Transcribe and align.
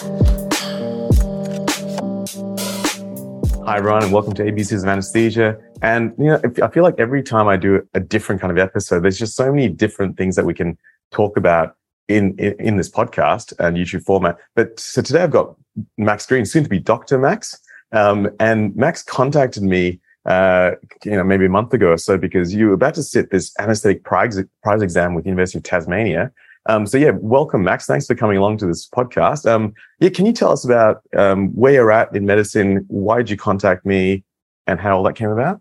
Hi, 0.00 0.06
everyone, 3.76 4.02
and 4.02 4.12
welcome 4.14 4.32
to 4.32 4.42
ABCs 4.42 4.82
of 4.82 4.88
Anesthesia. 4.88 5.58
And 5.82 6.14
you 6.16 6.24
know, 6.24 6.40
I 6.62 6.68
feel 6.68 6.82
like 6.82 6.94
every 6.98 7.22
time 7.22 7.48
I 7.48 7.58
do 7.58 7.86
a 7.92 8.00
different 8.00 8.40
kind 8.40 8.50
of 8.50 8.56
episode, 8.56 9.00
there's 9.00 9.18
just 9.18 9.36
so 9.36 9.52
many 9.52 9.68
different 9.68 10.16
things 10.16 10.36
that 10.36 10.46
we 10.46 10.54
can 10.54 10.78
talk 11.10 11.36
about 11.36 11.76
in, 12.08 12.34
in, 12.38 12.54
in 12.58 12.76
this 12.78 12.88
podcast 12.88 13.52
and 13.58 13.76
YouTube 13.76 14.02
format. 14.06 14.38
But 14.56 14.80
so 14.80 15.02
today 15.02 15.22
I've 15.22 15.32
got 15.32 15.54
Max 15.98 16.24
Green, 16.24 16.46
soon 16.46 16.62
to 16.62 16.70
be 16.70 16.78
Dr. 16.78 17.18
Max. 17.18 17.60
Um, 17.92 18.30
and 18.40 18.74
Max 18.74 19.02
contacted 19.02 19.64
me, 19.64 20.00
uh, 20.24 20.76
you 21.04 21.10
know, 21.10 21.24
maybe 21.24 21.44
a 21.44 21.50
month 21.50 21.74
ago 21.74 21.88
or 21.88 21.98
so 21.98 22.16
because 22.16 22.54
you 22.54 22.68
were 22.68 22.74
about 22.74 22.94
to 22.94 23.02
sit 23.02 23.30
this 23.30 23.52
anesthetic 23.58 24.02
prize, 24.04 24.42
prize 24.62 24.80
exam 24.80 25.12
with 25.12 25.24
the 25.24 25.28
University 25.28 25.58
of 25.58 25.64
Tasmania. 25.64 26.32
Um, 26.66 26.86
so 26.86 26.98
yeah, 26.98 27.12
welcome, 27.14 27.62
Max. 27.64 27.86
Thanks 27.86 28.06
for 28.06 28.14
coming 28.14 28.36
along 28.36 28.58
to 28.58 28.66
this 28.66 28.88
podcast. 28.88 29.50
Um, 29.50 29.72
yeah, 29.98 30.10
can 30.10 30.26
you 30.26 30.32
tell 30.32 30.52
us 30.52 30.64
about 30.64 31.02
um, 31.16 31.48
where 31.48 31.72
you're 31.72 31.92
at 31.92 32.14
in 32.14 32.26
medicine? 32.26 32.84
Why 32.88 33.18
did 33.18 33.30
you 33.30 33.36
contact 33.36 33.86
me, 33.86 34.24
and 34.66 34.78
how 34.78 34.98
all 34.98 35.02
that 35.04 35.14
came 35.14 35.30
about? 35.30 35.60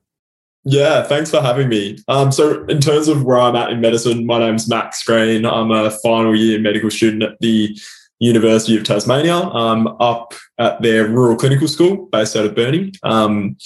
Yeah, 0.65 1.03
thanks 1.03 1.31
for 1.31 1.41
having 1.41 1.69
me. 1.69 1.99
Um, 2.09 2.31
so, 2.31 2.65
in 2.65 2.81
terms 2.81 3.07
of 3.07 3.23
where 3.23 3.39
I'm 3.39 3.55
at 3.55 3.71
in 3.71 3.79
medicine, 3.79 4.25
my 4.25 4.39
name's 4.39 4.67
Max 4.67 5.03
Green. 5.03 5.45
I'm 5.45 5.71
a 5.71 5.89
final 5.89 6.35
year 6.35 6.59
medical 6.59 6.91
student 6.91 7.23
at 7.23 7.39
the 7.39 7.77
University 8.19 8.75
of 8.77 8.83
Tasmania. 8.83 9.35
Up 9.35 10.33
at 10.57 10.81
their 10.81 11.07
rural 11.07 11.37
clinical 11.37 11.67
school 11.67 12.07
based 12.11 12.35
out 12.35 12.45
of 12.45 12.55
Burnie. 12.55 12.91
Um, 13.03 13.57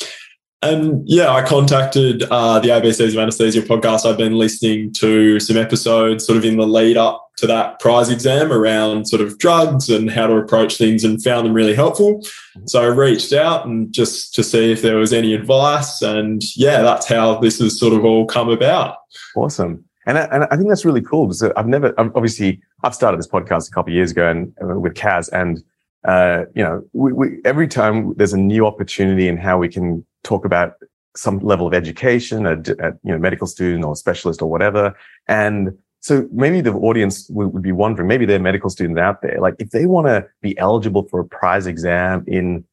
and 0.64 1.04
yeah, 1.08 1.32
I 1.32 1.46
contacted 1.46 2.24
uh, 2.24 2.60
the 2.60 2.70
ABCs 2.70 3.14
of 3.14 3.18
Anesthesia 3.18 3.62
podcast. 3.62 4.06
I've 4.06 4.18
been 4.18 4.38
listening 4.38 4.94
to 4.94 5.40
some 5.40 5.58
episodes 5.58 6.26
sort 6.26 6.38
of 6.38 6.46
in 6.46 6.58
the 6.58 6.66
lead 6.66 6.98
up 6.98 7.30
to 7.38 7.48
that 7.48 7.80
prize 7.80 8.10
exam 8.10 8.52
around 8.52 9.08
sort 9.08 9.22
of 9.22 9.38
drugs 9.40 9.90
and 9.90 10.10
how 10.10 10.28
to 10.28 10.36
approach 10.36 10.78
things 10.78 11.04
and 11.04 11.22
found 11.24 11.46
them 11.46 11.54
really 11.54 11.76
helpful. 11.76 12.22
So 12.66 12.82
I 12.82 12.88
reached 12.88 13.34
out 13.34 13.66
and 13.66 13.92
just 13.92 14.34
to 14.36 14.44
see 14.44 14.72
if 14.72 14.82
there 14.82 14.98
was 14.98 15.14
any 15.14 15.34
advice. 15.34 16.02
And 16.02 16.42
yeah, 16.56 16.82
that's 16.82 17.08
how 17.08 17.40
this 17.40 17.60
has 17.60 17.80
sort 17.80 17.94
of 17.94 18.06
all 18.06 18.26
come 18.26 18.50
about. 18.50 18.98
Awesome. 19.36 19.84
And 20.06 20.18
I, 20.18 20.24
and 20.26 20.44
I 20.52 20.56
think 20.56 20.70
that's 20.70 20.86
really 20.86 21.02
cool 21.02 21.28
because 21.28 21.44
I've 21.44 21.68
never, 21.68 21.94
obviously, 21.98 22.62
I've 22.84 22.96
started 22.96 23.18
this 23.18 23.28
podcast 23.28 23.70
a 23.70 23.72
couple 23.72 23.92
of 23.92 23.96
years 23.96 24.12
ago 24.12 24.30
and 24.30 24.54
uh, 24.62 24.80
with 24.80 24.94
Kaz 24.94 25.30
and 25.34 25.64
uh, 26.06 26.44
you 26.54 26.64
know, 26.64 26.84
we, 26.92 27.14
we, 27.14 27.42
every 27.46 27.68
time 27.68 28.14
there's 28.16 28.34
a 28.34 28.38
new 28.38 28.68
opportunity 28.68 29.28
in 29.30 29.38
how 29.38 29.58
we 29.58 29.70
can 29.70 30.06
talk 30.24 30.46
about 30.46 30.76
some 31.16 31.40
level 31.40 31.68
of 31.68 31.74
education, 31.74 32.46
a, 32.46 32.54
a, 32.54 32.92
you 33.04 33.12
know, 33.12 33.20
medical 33.20 33.48
student 33.48 33.86
or 33.86 33.96
specialist 33.96 34.42
or 34.42 34.50
whatever. 34.50 34.96
And 35.28 35.78
so 36.00 36.28
maybe 36.32 36.60
the 36.60 36.74
audience 36.74 37.30
would, 37.30 37.62
be 37.62 37.72
wondering, 37.72 38.08
maybe 38.08 38.26
they're 38.26 38.40
medical 38.40 38.70
students 38.70 39.00
out 39.00 39.22
there, 39.22 39.40
like 39.40 39.56
if 39.60 39.70
they 39.70 39.86
want 39.86 40.08
to 40.08 40.28
be 40.42 40.58
eligible 40.58 41.04
for 41.08 41.20
a 41.20 41.26
prize 41.26 41.66
exam 41.66 42.26
in, 42.28 42.66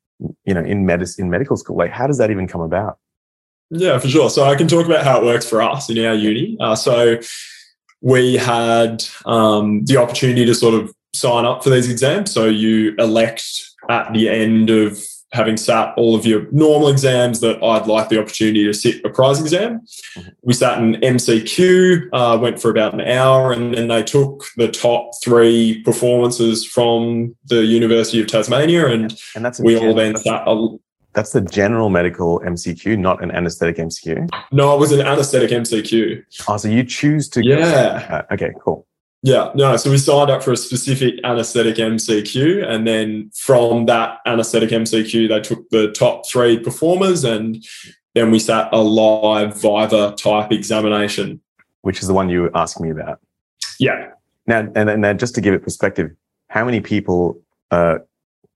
you 0.45 0.55
know, 0.55 0.65
in 0.65 0.87
medicine, 0.87 1.27
in 1.27 1.31
medical 1.31 1.57
school, 1.57 1.77
like 1.77 1.93
how 1.93 2.07
does 2.07 2.19
that 2.19 2.31
even 2.31 2.49
come 2.49 2.61
about? 2.61 2.99
Yeah, 3.71 3.99
for 3.99 4.09
sure. 4.09 4.31
So 4.31 4.45
I 4.45 4.57
can 4.57 4.67
talk 4.67 4.87
about 4.87 5.05
how 5.05 5.21
it 5.21 5.25
works 5.25 5.49
for 5.49 5.63
us 5.63 5.89
in 5.89 6.05
our 6.05 6.15
uni. 6.15 6.57
Uh, 6.59 6.75
so 6.75 7.21
we 8.01 8.37
had 8.37 9.05
um, 9.27 9.85
the 9.85 9.97
opportunity 9.99 10.45
to 10.45 10.55
sort 10.55 10.75
of 10.75 10.93
sign 11.15 11.45
up 11.45 11.63
for 11.63 11.71
these 11.71 11.89
exams. 11.89 12.33
So 12.33 12.47
you 12.47 12.95
elect 12.99 13.45
at 13.89 14.13
the 14.13 14.29
end 14.29 14.71
of 14.71 15.01
having 15.33 15.57
sat 15.57 15.95
all 15.97 16.15
of 16.15 16.27
your 16.27 16.51
normal 16.51 16.89
exams 16.89 17.41
that 17.41 17.63
I'd 17.63 17.87
like 17.87 18.09
the 18.09 18.21
opportunity 18.21 18.65
to 18.65 18.75
sit 18.75 19.05
a 19.05 19.11
prize 19.11 19.41
exam. 19.41 19.81
Mm-hmm. 20.17 20.29
We 20.43 20.55
sat 20.55 20.79
an 20.79 20.97
MCQ, 20.97 22.09
uh, 22.13 22.39
went 22.39 22.61
for 22.61 22.71
about 22.71 22.95
an 22.95 23.01
hour, 23.03 23.53
and 23.53 23.75
then 23.75 23.89
they 23.89 24.03
took 24.03 24.45
the 24.57 24.69
top 24.69 25.11
three 25.23 25.83
performances 25.83 26.67
from 26.67 27.37
the 27.47 27.65
University 27.65 28.21
of 28.21 28.27
Tasmania, 28.27 28.89
and, 28.89 29.17
and 29.37 29.45
that's 29.45 29.61
we 29.61 29.79
all 29.79 29.95
then 29.95 30.17
sat. 30.17 30.43
A, 30.47 30.77
that's 31.13 31.33
the 31.33 31.41
general 31.41 31.91
medical 31.91 32.41
MCQ, 32.41 32.99
not 32.99 33.23
an 33.23 33.31
anesthetic 33.33 33.77
MCQ. 33.77 34.29
No, 34.53 34.75
it 34.75 34.79
was 34.79 34.93
an 34.93 35.01
anesthetic 35.01 35.51
MCQ. 35.51 36.25
Oh, 36.49 36.57
so 36.57 36.69
you 36.69 36.85
choose 36.85 37.29
to. 37.31 37.45
Yeah. 37.45 38.25
Uh, 38.29 38.35
okay, 38.35 38.53
cool. 38.61 38.87
Yeah, 39.23 39.51
no. 39.55 39.77
So 39.77 39.91
we 39.91 39.99
signed 39.99 40.31
up 40.31 40.43
for 40.43 40.53
a 40.53 40.57
specific 40.57 41.21
anesthetic 41.25 41.77
MCQ, 41.77 42.67
and 42.67 42.87
then 42.87 43.31
from 43.35 43.85
that 43.87 44.19
anesthetic 44.25 44.71
MCQ, 44.71 45.29
they 45.29 45.41
took 45.41 45.69
the 45.69 45.93
top 45.93 46.27
three 46.27 46.59
performers, 46.59 47.23
and 47.23 47.63
then 48.15 48.31
we 48.31 48.39
sat 48.39 48.71
a 48.73 48.81
live 48.81 49.61
Viva 49.61 50.15
type 50.17 50.53
examination, 50.53 51.41
which 51.83 52.01
is 52.01 52.09
the 52.09 52.15
one 52.15 52.31
you 52.31 52.43
were 52.43 52.57
asking 52.57 52.87
me 52.87 52.93
about. 52.93 53.21
Yeah. 53.79 54.11
Now, 54.47 54.67
and, 54.75 54.89
and 54.89 55.21
just 55.21 55.35
to 55.35 55.43
give 55.43 55.53
it 55.53 55.63
perspective, 55.63 56.11
how 56.49 56.65
many 56.65 56.81
people 56.81 57.39
uh, 57.71 57.99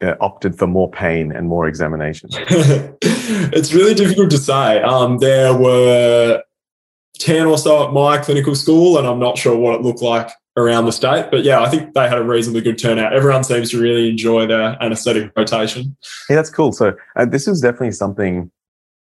uh, 0.01 0.15
opted 0.21 0.59
for 0.59 0.67
more 0.67 0.91
pain 0.91 1.31
and 1.31 1.47
more 1.47 1.69
examinations? 1.69 2.37
it's 2.41 3.75
really 3.75 3.95
difficult 3.95 4.31
to 4.31 4.39
say. 4.39 4.81
Um, 4.81 5.19
there 5.19 5.55
were 5.55 6.43
10 7.19 7.47
or 7.47 7.59
so 7.59 7.87
at 7.87 7.93
my 7.93 8.17
clinical 8.17 8.55
school, 8.55 8.97
and 8.97 9.07
I'm 9.07 9.19
not 9.19 9.37
sure 9.37 9.55
what 9.55 9.75
it 9.75 9.83
looked 9.83 10.01
like 10.01 10.31
around 10.57 10.87
the 10.87 10.93
state. 10.93 11.29
But 11.31 11.45
yeah, 11.45 11.61
I 11.61 11.69
think 11.69 11.95
they 11.95 12.09
had 12.09 12.19
a 12.19 12.25
reasonably 12.25 12.63
good 12.63 12.79
turnout. 12.79 13.13
Everyone 13.13 13.45
seems 13.45 13.71
to 13.71 13.81
really 13.81 14.09
enjoy 14.09 14.47
their 14.47 14.83
anesthetic 14.83 15.33
rotation. 15.37 15.97
Yeah, 16.29 16.37
that's 16.37 16.51
cool. 16.51 16.73
So 16.73 16.95
uh, 17.17 17.27
this 17.27 17.49
is 17.49 17.61
definitely 17.61 17.93
something 17.93 18.51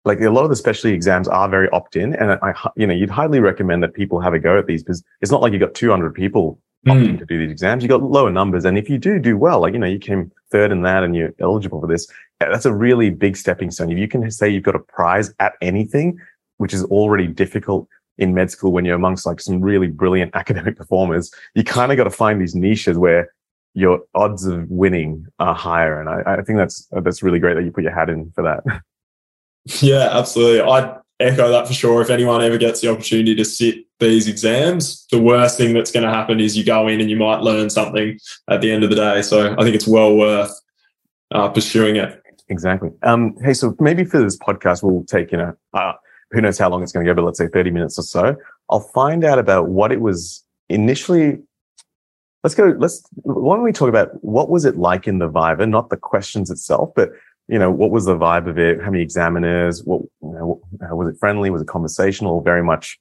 like 0.05 0.21
a 0.21 0.29
lot 0.29 0.43
of 0.43 0.49
the 0.49 0.55
specialty 0.55 0.93
exams 0.93 1.27
are 1.27 1.49
very 1.49 1.69
opt-in, 1.69 2.15
and 2.15 2.31
I, 2.41 2.53
you 2.75 2.87
know, 2.87 2.93
you'd 2.93 3.09
highly 3.09 3.39
recommend 3.39 3.83
that 3.83 3.93
people 3.93 4.19
have 4.21 4.33
a 4.33 4.39
go 4.39 4.57
at 4.57 4.65
these 4.65 4.81
because 4.81 5.03
it's 5.21 5.31
not 5.31 5.41
like 5.41 5.51
you've 5.51 5.59
got 5.59 5.73
200 5.73 6.13
people 6.13 6.59
opting 6.87 7.15
mm. 7.15 7.19
to 7.19 7.25
do 7.25 7.37
these 7.37 7.51
exams. 7.51 7.83
You've 7.83 7.89
got 7.89 8.01
lower 8.01 8.31
numbers, 8.31 8.63
and 8.63 8.77
if 8.77 8.89
you 8.89 8.97
do 8.97 9.19
do 9.19 9.37
well, 9.37 9.59
like 9.59 9.73
you 9.73 9.79
know, 9.79 9.87
you 9.87 9.99
came 9.99 10.31
third 10.51 10.71
in 10.71 10.83
that, 10.83 11.03
and 11.03 11.15
you're 11.15 11.33
eligible 11.39 11.81
for 11.81 11.87
this. 11.87 12.07
That's 12.39 12.65
a 12.65 12.73
really 12.73 13.09
big 13.09 13.35
stepping 13.35 13.71
stone. 13.71 13.91
If 13.91 13.97
you 13.97 14.07
can 14.07 14.29
say 14.31 14.49
you've 14.49 14.63
got 14.63 14.75
a 14.75 14.79
prize 14.79 15.33
at 15.39 15.53
anything, 15.61 16.17
which 16.57 16.73
is 16.73 16.85
already 16.85 17.27
difficult 17.27 17.87
in 18.19 18.33
med 18.33 18.51
school 18.51 18.71
when 18.71 18.85
you're 18.85 18.95
amongst 18.95 19.25
like 19.25 19.41
some 19.41 19.61
really 19.61 19.87
brilliant 19.87 20.35
academic 20.35 20.75
performers, 20.75 21.31
you 21.55 21.63
kind 21.63 21.91
of 21.91 21.97
got 21.97 22.03
to 22.03 22.11
find 22.11 22.39
these 22.39 22.55
niches 22.55 22.97
where 22.97 23.33
your 23.73 24.01
odds 24.15 24.45
of 24.45 24.69
winning 24.69 25.25
are 25.39 25.55
higher. 25.55 25.99
And 25.99 26.09
I, 26.09 26.39
I 26.39 26.41
think 26.41 26.57
that's 26.57 26.87
that's 27.03 27.23
really 27.23 27.39
great 27.39 27.55
that 27.55 27.63
you 27.63 27.71
put 27.71 27.83
your 27.83 27.93
hat 27.93 28.09
in 28.09 28.31
for 28.31 28.43
that. 28.43 28.63
Yeah, 29.81 30.09
absolutely. 30.17 30.61
I'd 30.61 30.99
echo 31.19 31.49
that 31.49 31.67
for 31.67 31.73
sure. 31.73 32.01
If 32.01 32.09
anyone 32.09 32.41
ever 32.41 32.57
gets 32.57 32.81
the 32.81 32.89
opportunity 32.89 33.35
to 33.35 33.45
sit 33.45 33.85
these 33.99 34.27
exams, 34.27 35.05
the 35.11 35.21
worst 35.21 35.57
thing 35.57 35.73
that's 35.73 35.91
going 35.91 36.05
to 36.05 36.11
happen 36.11 36.39
is 36.39 36.57
you 36.57 36.63
go 36.63 36.87
in 36.87 37.01
and 37.01 37.09
you 37.09 37.17
might 37.17 37.41
learn 37.41 37.69
something 37.69 38.17
at 38.49 38.61
the 38.61 38.71
end 38.71 38.83
of 38.83 38.89
the 38.89 38.95
day. 38.95 39.21
So 39.21 39.53
I 39.59 39.63
think 39.63 39.75
it's 39.75 39.87
well 39.87 40.15
worth 40.15 40.51
uh, 41.31 41.49
pursuing 41.49 41.97
it. 41.97 42.23
Exactly. 42.47 42.89
Um, 43.03 43.35
hey, 43.43 43.53
so 43.53 43.75
maybe 43.79 44.05
for 44.05 44.23
this 44.23 44.37
podcast, 44.37 44.81
we'll 44.81 45.03
take, 45.03 45.31
you 45.31 45.37
know, 45.37 45.55
uh, 45.73 45.93
who 46.31 46.41
knows 46.41 46.57
how 46.57 46.69
long 46.69 46.83
it's 46.83 46.91
going 46.91 47.05
to 47.05 47.09
go, 47.09 47.15
but 47.15 47.25
let's 47.25 47.37
say 47.37 47.47
30 47.47 47.71
minutes 47.71 47.97
or 47.97 48.03
so. 48.03 48.35
I'll 48.69 48.79
find 48.79 49.23
out 49.23 49.39
about 49.39 49.69
what 49.69 49.91
it 49.91 50.01
was 50.01 50.43
initially. 50.69 51.39
Let's 52.43 52.55
go. 52.55 52.75
Let's, 52.77 53.03
why 53.23 53.55
don't 53.55 53.63
we 53.63 53.71
talk 53.71 53.89
about 53.89 54.23
what 54.23 54.49
was 54.49 54.65
it 54.65 54.77
like 54.77 55.07
in 55.07 55.19
the 55.19 55.27
Viva, 55.27 55.65
not 55.65 55.89
the 55.89 55.97
questions 55.97 56.49
itself, 56.49 56.91
but 56.95 57.09
you 57.47 57.57
know, 57.57 57.71
what 57.71 57.89
was 57.89 58.05
the 58.05 58.15
vibe 58.15 58.47
of 58.47 58.59
it? 58.59 58.79
How 58.79 58.91
many 58.91 59.01
examiners? 59.01 59.83
What, 59.83 60.01
you 60.21 60.31
know, 60.31 60.61
was 60.95 61.13
it 61.13 61.19
friendly? 61.19 61.49
Was 61.49 61.63
it 61.63 61.67
conversational? 61.67 62.41
Very 62.41 62.63
much 62.63 62.99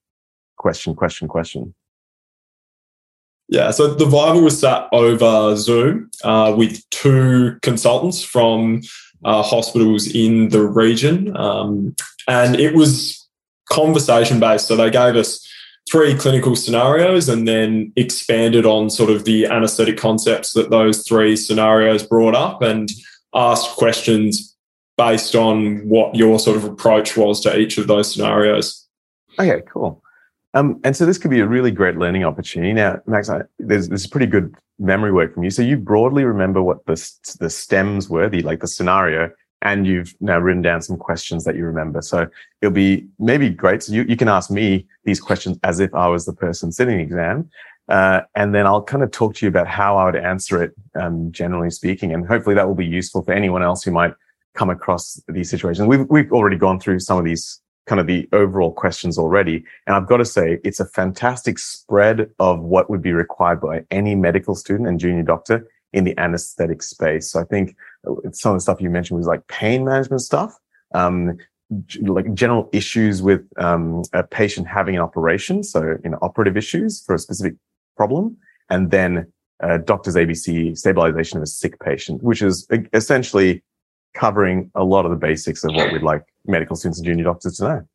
question, 0.56 0.94
question, 0.94 1.28
question? 1.28 1.74
Yeah, 3.50 3.70
so 3.70 3.94
the 3.94 4.04
Viva 4.04 4.40
was 4.40 4.60
sat 4.60 4.88
over 4.92 5.56
Zoom 5.56 6.10
uh, 6.24 6.54
with 6.56 6.88
two 6.90 7.58
consultants 7.62 8.22
from 8.22 8.82
uh, 9.24 9.42
hospitals 9.42 10.06
in 10.06 10.50
the 10.50 10.62
region. 10.62 11.34
Um, 11.36 11.94
and 12.26 12.56
it 12.56 12.74
was 12.74 13.17
conversation 13.70 14.40
based. 14.40 14.66
So 14.68 14.76
they 14.76 14.90
gave 14.90 15.16
us 15.16 15.46
three 15.90 16.14
clinical 16.14 16.54
scenarios 16.54 17.28
and 17.28 17.48
then 17.48 17.92
expanded 17.96 18.66
on 18.66 18.90
sort 18.90 19.10
of 19.10 19.24
the 19.24 19.46
anesthetic 19.46 19.96
concepts 19.96 20.52
that 20.52 20.70
those 20.70 21.06
three 21.06 21.36
scenarios 21.36 22.02
brought 22.02 22.34
up 22.34 22.62
and 22.62 22.90
asked 23.34 23.76
questions 23.76 24.56
based 24.96 25.34
on 25.34 25.88
what 25.88 26.14
your 26.14 26.38
sort 26.38 26.56
of 26.56 26.64
approach 26.64 27.16
was 27.16 27.40
to 27.40 27.58
each 27.58 27.78
of 27.78 27.86
those 27.86 28.12
scenarios. 28.12 28.86
Okay, 29.38 29.62
cool. 29.66 30.02
Um, 30.54 30.80
and 30.82 30.96
so 30.96 31.06
this 31.06 31.18
could 31.18 31.30
be 31.30 31.40
a 31.40 31.46
really 31.46 31.70
great 31.70 31.96
learning 31.96 32.24
opportunity. 32.24 32.72
Now, 32.72 33.00
Max, 33.06 33.28
I, 33.28 33.42
there's 33.58 33.88
this 33.88 34.06
pretty 34.06 34.26
good 34.26 34.54
memory 34.78 35.12
work 35.12 35.34
from 35.34 35.44
you. 35.44 35.50
So 35.50 35.62
you 35.62 35.76
broadly 35.76 36.24
remember 36.24 36.62
what 36.62 36.84
the 36.86 36.94
the 37.38 37.50
stems 37.50 38.08
were, 38.08 38.28
the 38.28 38.42
like 38.42 38.60
the 38.60 38.68
scenario, 38.68 39.30
and 39.62 39.86
you've 39.86 40.14
now 40.20 40.38
written 40.38 40.62
down 40.62 40.82
some 40.82 40.96
questions 40.96 41.44
that 41.44 41.56
you 41.56 41.64
remember. 41.64 42.00
So 42.02 42.28
it'll 42.62 42.72
be 42.72 43.06
maybe 43.18 43.50
great. 43.50 43.82
So 43.82 43.92
you, 43.92 44.04
you 44.04 44.16
can 44.16 44.28
ask 44.28 44.50
me 44.50 44.86
these 45.04 45.20
questions 45.20 45.58
as 45.64 45.80
if 45.80 45.94
I 45.94 46.08
was 46.08 46.26
the 46.26 46.32
person 46.32 46.70
sitting 46.70 46.98
the 46.98 47.02
exam. 47.02 47.50
Uh, 47.88 48.20
and 48.34 48.54
then 48.54 48.66
I'll 48.66 48.82
kind 48.82 49.02
of 49.02 49.10
talk 49.10 49.34
to 49.36 49.46
you 49.46 49.48
about 49.48 49.66
how 49.66 49.96
I 49.96 50.04
would 50.04 50.16
answer 50.16 50.62
it, 50.62 50.72
um, 50.94 51.32
generally 51.32 51.70
speaking. 51.70 52.12
And 52.12 52.26
hopefully 52.26 52.54
that 52.54 52.68
will 52.68 52.74
be 52.74 52.86
useful 52.86 53.22
for 53.22 53.32
anyone 53.32 53.62
else 53.62 53.82
who 53.82 53.90
might 53.90 54.12
come 54.54 54.70
across 54.70 55.20
these 55.28 55.50
situations. 55.50 55.88
We've, 55.88 56.06
we've 56.10 56.32
already 56.32 56.56
gone 56.56 56.78
through 56.80 57.00
some 57.00 57.18
of 57.18 57.24
these 57.24 57.60
kind 57.86 58.00
of 58.00 58.06
the 58.06 58.28
overall 58.32 58.72
questions 58.72 59.18
already. 59.18 59.64
And 59.86 59.96
I've 59.96 60.06
got 60.06 60.18
to 60.18 60.24
say, 60.24 60.58
it's 60.62 60.80
a 60.80 60.84
fantastic 60.84 61.58
spread 61.58 62.30
of 62.38 62.60
what 62.60 62.90
would 62.90 63.02
be 63.02 63.12
required 63.12 63.60
by 63.60 63.84
any 63.90 64.14
medical 64.14 64.54
student 64.54 64.88
and 64.88 65.00
junior 65.00 65.22
doctor 65.22 65.66
in 65.94 66.04
the 66.04 66.16
anesthetic 66.18 66.82
space. 66.82 67.30
So 67.30 67.40
I 67.40 67.44
think 67.44 67.74
some 68.32 68.52
of 68.52 68.56
the 68.56 68.60
stuff 68.60 68.80
you 68.80 68.90
mentioned 68.90 69.18
was 69.18 69.26
like 69.26 69.46
pain 69.48 69.84
management 69.84 70.22
stuff. 70.22 70.56
Um, 70.94 71.38
like 72.00 72.32
general 72.32 72.68
issues 72.72 73.20
with 73.20 73.42
um, 73.58 74.02
a 74.14 74.22
patient 74.22 74.66
having 74.66 74.96
an 74.96 75.02
operation, 75.02 75.62
so 75.62 75.96
you 76.02 76.10
know 76.10 76.18
operative 76.22 76.56
issues 76.56 77.02
for 77.04 77.14
a 77.14 77.18
specific 77.18 77.54
problem, 77.96 78.38
and 78.70 78.90
then 78.90 79.30
uh, 79.62 79.78
doctor's 79.78 80.14
ABC 80.14 80.78
stabilization 80.78 81.36
of 81.36 81.42
a 81.42 81.46
sick 81.46 81.78
patient, 81.80 82.22
which 82.22 82.40
is 82.40 82.66
essentially 82.94 83.62
covering 84.14 84.70
a 84.74 84.84
lot 84.84 85.04
of 85.04 85.10
the 85.10 85.16
basics 85.16 85.62
of 85.64 85.74
what 85.74 85.92
we'd 85.92 86.02
like 86.02 86.24
medical 86.46 86.74
students 86.74 86.98
and 86.98 87.06
junior 87.06 87.24
doctors 87.24 87.58
to 87.58 87.64
know. 87.64 87.88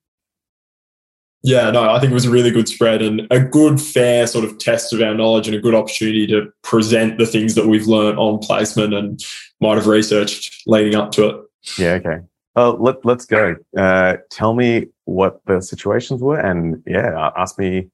Yeah, 1.45 1.71
no, 1.71 1.93
I 1.93 1.99
think 1.99 2.11
it 2.11 2.13
was 2.13 2.23
a 2.23 2.31
really 2.31 2.51
good 2.51 2.69
spread 2.69 3.01
and 3.01 3.27
a 3.29 3.39
good, 3.41 3.81
fair 3.81 4.27
sort 4.27 4.45
of 4.45 4.57
test 4.59 4.93
of 4.93 5.01
our 5.01 5.13
knowledge 5.13 5.45
and 5.45 5.55
a 5.55 5.59
good 5.59 5.75
opportunity 5.75 6.25
to 6.27 6.51
present 6.61 7.17
the 7.17 7.25
things 7.25 7.55
that 7.55 7.67
we've 7.67 7.85
learned 7.85 8.17
on 8.17 8.39
placement 8.39 8.93
and 8.93 9.21
might 9.59 9.75
have 9.75 9.87
researched 9.87 10.63
leading 10.67 10.95
up 10.95 11.11
to 11.11 11.27
it. 11.27 11.41
Yeah, 11.77 11.93
okay. 11.95 12.19
Oh, 12.55 12.77
let, 12.79 13.03
let's 13.03 13.25
go. 13.25 13.57
Uh, 13.77 14.17
tell 14.29 14.53
me 14.53 14.87
what 15.03 15.41
the 15.45 15.59
situations 15.61 16.21
were 16.21 16.39
and 16.39 16.81
yeah, 16.87 17.31
ask 17.35 17.59
me 17.59 17.89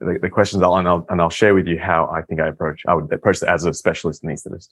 the, 0.00 0.18
the 0.22 0.30
questions 0.30 0.62
I'll, 0.62 0.76
and 0.76 0.88
I'll, 0.88 1.04
and 1.10 1.20
I'll 1.20 1.28
share 1.28 1.54
with 1.54 1.66
you 1.66 1.78
how 1.78 2.06
I 2.06 2.22
think 2.22 2.40
I 2.40 2.48
approach, 2.48 2.84
I 2.88 2.94
would 2.94 3.12
approach 3.12 3.42
it 3.42 3.48
as 3.48 3.66
a 3.66 3.74
specialist 3.74 4.22
anesthetist. 4.22 4.68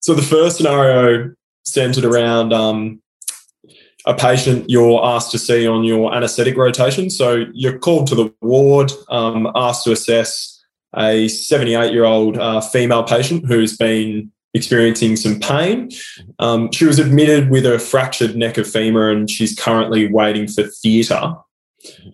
So 0.00 0.14
the 0.14 0.22
first 0.22 0.56
scenario 0.56 1.32
centered 1.64 2.04
around 2.04 2.52
um, 2.52 3.00
a 4.08 4.14
patient 4.14 4.68
you're 4.68 5.04
asked 5.04 5.30
to 5.30 5.38
see 5.38 5.68
on 5.68 5.84
your 5.84 6.14
anaesthetic 6.14 6.56
rotation. 6.56 7.10
So 7.10 7.44
you're 7.52 7.78
called 7.78 8.06
to 8.08 8.14
the 8.14 8.34
ward, 8.40 8.90
um, 9.10 9.52
asked 9.54 9.84
to 9.84 9.92
assess 9.92 10.64
a 10.96 11.28
78 11.28 11.92
year 11.92 12.04
old 12.04 12.38
uh, 12.38 12.62
female 12.62 13.02
patient 13.02 13.44
who's 13.46 13.76
been 13.76 14.32
experiencing 14.54 15.14
some 15.14 15.38
pain. 15.38 15.90
Um, 16.38 16.72
she 16.72 16.86
was 16.86 16.98
admitted 16.98 17.50
with 17.50 17.66
a 17.66 17.78
fractured 17.78 18.34
neck 18.34 18.56
of 18.56 18.66
femur 18.66 19.10
and 19.10 19.28
she's 19.28 19.54
currently 19.54 20.10
waiting 20.10 20.48
for 20.48 20.62
theatre. 20.62 21.34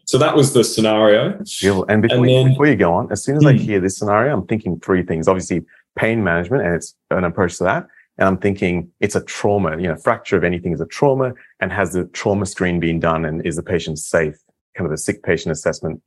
So 0.05 0.19
that 0.19 0.35
was 0.35 0.53
the 0.53 0.65
scenario. 0.65 1.41
And 1.89 2.03
before, 2.03 2.17
and 2.19 2.29
then, 2.29 2.49
before 2.49 2.67
you 2.67 2.77
go 2.77 2.93
on, 2.93 3.11
as 3.13 3.23
soon 3.23 3.37
as 3.37 3.47
I 3.47 3.53
hmm. 3.53 3.59
hear 3.59 3.81
this 3.81 3.97
scenario, 3.97 4.35
I'm 4.35 4.47
thinking 4.49 4.81
three 4.81 5.05
things. 5.05 5.29
Obviously, 5.29 5.63
pain 5.97 6.25
management, 6.25 6.65
and 6.65 6.75
it's 6.75 6.95
an 7.11 7.23
approach 7.25 7.57
to 7.59 7.65
that. 7.65 7.87
And 8.19 8.29
I'm 8.29 8.39
thinking 8.39 8.91
it's 9.01 9.17
a 9.17 9.23
trauma, 9.23 9.77
you 9.77 9.89
know, 9.89 9.97
fracture 9.97 10.37
of 10.37 10.45
anything 10.45 10.73
is 10.73 10.81
a 10.81 10.87
trauma 10.87 11.33
and 11.61 11.73
has 11.73 11.93
the 11.93 12.05
trauma 12.07 12.47
screen 12.47 12.79
been 12.79 13.01
done 13.01 13.25
and 13.25 13.45
is 13.45 13.57
the 13.57 13.63
patient 13.63 13.99
safe? 13.99 14.37
Kind 14.77 14.87
of 14.87 14.93
a 14.93 14.97
sick 14.97 15.23
patient 15.23 15.53
assessment 15.53 16.01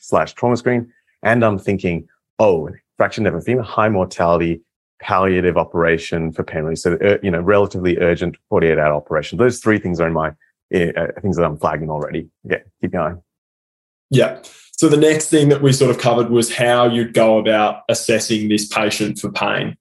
slash 0.00 0.32
trauma 0.32 0.56
screen. 0.56 0.92
And 1.22 1.44
I'm 1.44 1.58
thinking, 1.58 2.08
oh, 2.38 2.68
fracture 2.96 3.22
neck 3.22 3.34
of 3.34 3.44
femur, 3.44 3.62
high 3.62 3.88
mortality, 3.88 4.60
palliative 5.00 5.56
operation 5.56 6.32
for 6.32 6.42
pain 6.42 6.62
relief. 6.62 6.78
So, 6.78 6.96
uh, 6.96 7.18
you 7.22 7.30
know, 7.30 7.40
relatively 7.40 7.98
urgent 7.98 8.36
48 8.48 8.78
hour 8.78 8.94
operation. 8.94 9.38
Those 9.38 9.60
three 9.60 9.78
things 9.78 10.00
are 10.00 10.06
in 10.06 10.12
my 10.12 10.28
uh, 10.74 11.06
things 11.20 11.36
that 11.36 11.44
I'm 11.44 11.58
flagging 11.58 11.90
already. 11.90 12.28
Yeah, 12.44 12.58
keep 12.80 12.92
going. 12.92 13.22
Yeah. 14.10 14.40
So 14.72 14.88
the 14.88 14.96
next 14.96 15.28
thing 15.28 15.48
that 15.50 15.62
we 15.62 15.72
sort 15.72 15.90
of 15.90 15.98
covered 15.98 16.30
was 16.30 16.54
how 16.54 16.86
you'd 16.88 17.14
go 17.14 17.38
about 17.38 17.82
assessing 17.88 18.48
this 18.48 18.66
patient 18.66 19.18
for 19.18 19.30
pain. 19.30 19.76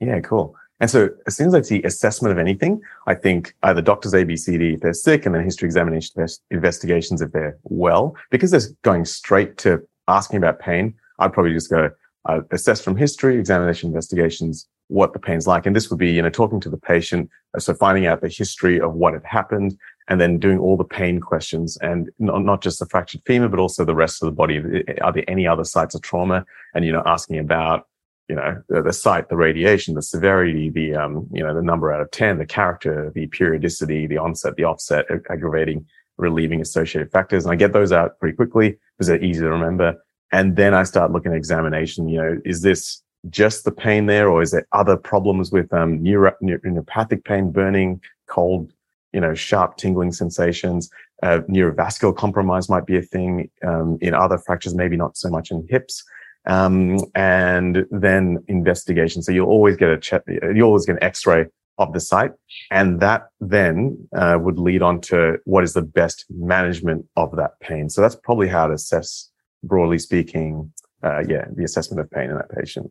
Yeah, 0.00 0.20
cool. 0.20 0.54
And 0.80 0.88
so 0.88 1.08
as 1.26 1.36
soon 1.36 1.48
as 1.48 1.54
I 1.54 1.60
see 1.62 1.82
assessment 1.82 2.32
of 2.32 2.38
anything, 2.38 2.80
I 3.06 3.14
think 3.14 3.54
either 3.64 3.82
doctors 3.82 4.12
ABCD 4.12 4.74
if 4.74 4.80
they're 4.80 4.92
sick 4.92 5.26
and 5.26 5.34
then 5.34 5.42
history 5.44 5.66
examination 5.66 6.24
investigations 6.50 7.20
if 7.20 7.32
they're 7.32 7.58
well, 7.64 8.14
because 8.30 8.52
they're 8.52 8.60
going 8.82 9.04
straight 9.04 9.58
to 9.58 9.86
asking 10.06 10.38
about 10.38 10.60
pain. 10.60 10.94
I'd 11.18 11.32
probably 11.32 11.52
just 11.52 11.70
go 11.70 11.90
uh, 12.26 12.40
assess 12.52 12.80
from 12.80 12.96
history, 12.96 13.38
examination 13.38 13.88
investigations, 13.88 14.68
what 14.88 15.12
the 15.12 15.18
pain's 15.18 15.46
like. 15.46 15.66
And 15.66 15.74
this 15.74 15.90
would 15.90 15.98
be, 15.98 16.10
you 16.10 16.22
know, 16.22 16.30
talking 16.30 16.60
to 16.60 16.70
the 16.70 16.78
patient. 16.78 17.28
Uh, 17.54 17.60
so 17.60 17.74
finding 17.74 18.06
out 18.06 18.20
the 18.20 18.28
history 18.28 18.80
of 18.80 18.94
what 18.94 19.14
had 19.14 19.24
happened 19.24 19.76
and 20.08 20.20
then 20.20 20.38
doing 20.38 20.58
all 20.58 20.76
the 20.76 20.84
pain 20.84 21.20
questions 21.20 21.76
and 21.78 22.08
not, 22.18 22.42
not 22.44 22.62
just 22.62 22.78
the 22.78 22.86
fractured 22.86 23.20
femur, 23.26 23.48
but 23.48 23.60
also 23.60 23.84
the 23.84 23.94
rest 23.94 24.22
of 24.22 24.26
the 24.26 24.32
body. 24.32 24.84
Are 25.02 25.12
there 25.12 25.24
any 25.28 25.46
other 25.46 25.64
sites 25.64 25.94
of 25.94 26.02
trauma? 26.02 26.44
And, 26.74 26.84
you 26.84 26.92
know, 26.92 27.02
asking 27.04 27.38
about 27.38 27.87
you 28.28 28.36
know, 28.36 28.62
the, 28.68 28.82
the, 28.82 28.92
site, 28.92 29.28
the 29.28 29.36
radiation, 29.36 29.94
the 29.94 30.02
severity, 30.02 30.68
the, 30.68 30.94
um, 30.94 31.26
you 31.32 31.42
know, 31.42 31.54
the 31.54 31.62
number 31.62 31.92
out 31.92 32.00
of 32.00 32.10
10, 32.10 32.38
the 32.38 32.46
character, 32.46 33.10
the 33.14 33.26
periodicity, 33.28 34.06
the 34.06 34.18
onset, 34.18 34.56
the 34.56 34.64
offset, 34.64 35.06
aggravating, 35.30 35.86
relieving 36.18 36.60
associated 36.60 37.10
factors. 37.10 37.44
And 37.44 37.52
I 37.52 37.56
get 37.56 37.72
those 37.72 37.90
out 37.90 38.18
pretty 38.18 38.36
quickly 38.36 38.78
because 38.96 39.08
they're 39.08 39.22
easy 39.22 39.40
to 39.40 39.50
remember. 39.50 39.96
And 40.30 40.56
then 40.56 40.74
I 40.74 40.82
start 40.82 41.10
looking 41.10 41.32
at 41.32 41.38
examination. 41.38 42.08
You 42.08 42.18
know, 42.18 42.40
is 42.44 42.60
this 42.60 43.02
just 43.30 43.64
the 43.64 43.72
pain 43.72 44.06
there 44.06 44.28
or 44.28 44.42
is 44.42 44.50
there 44.50 44.66
other 44.72 44.96
problems 44.96 45.50
with, 45.50 45.72
um, 45.72 46.02
neuro, 46.02 46.34
neuropathic 46.42 47.24
pain, 47.24 47.50
burning, 47.50 48.00
cold, 48.26 48.72
you 49.14 49.20
know, 49.20 49.34
sharp 49.34 49.78
tingling 49.78 50.12
sensations? 50.12 50.90
Uh, 51.22 51.40
neurovascular 51.48 52.14
compromise 52.14 52.68
might 52.68 52.84
be 52.84 52.98
a 52.98 53.02
thing, 53.02 53.50
um, 53.66 53.96
in 54.02 54.12
other 54.12 54.36
fractures, 54.36 54.74
maybe 54.74 54.96
not 54.96 55.16
so 55.16 55.30
much 55.30 55.50
in 55.50 55.66
hips 55.70 56.04
um, 56.48 56.98
and 57.14 57.86
then 57.90 58.42
investigation. 58.48 59.22
So 59.22 59.30
you'll 59.32 59.48
always 59.48 59.76
get 59.76 59.90
a 59.90 59.98
check, 59.98 60.22
you 60.26 60.62
always 60.62 60.86
get 60.86 60.96
an 60.96 61.02
X-ray 61.02 61.46
of 61.76 61.92
the 61.92 62.00
site, 62.00 62.32
and 62.70 63.00
that 63.00 63.28
then 63.40 64.08
uh, 64.16 64.38
would 64.40 64.58
lead 64.58 64.82
on 64.82 65.00
to 65.02 65.38
what 65.44 65.62
is 65.62 65.74
the 65.74 65.82
best 65.82 66.24
management 66.30 67.06
of 67.16 67.36
that 67.36 67.60
pain. 67.60 67.88
So 67.88 68.00
that's 68.00 68.16
probably 68.16 68.48
how 68.48 68.66
to 68.66 68.74
assess, 68.74 69.30
broadly 69.62 69.98
speaking, 69.98 70.72
uh, 71.04 71.22
yeah, 71.28 71.44
the 71.54 71.64
assessment 71.64 72.00
of 72.00 72.10
pain 72.10 72.30
in 72.30 72.36
that 72.36 72.50
patient. 72.50 72.90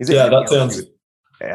yeah, 0.00 0.28
that 0.28 0.48
sounds. 0.48 0.82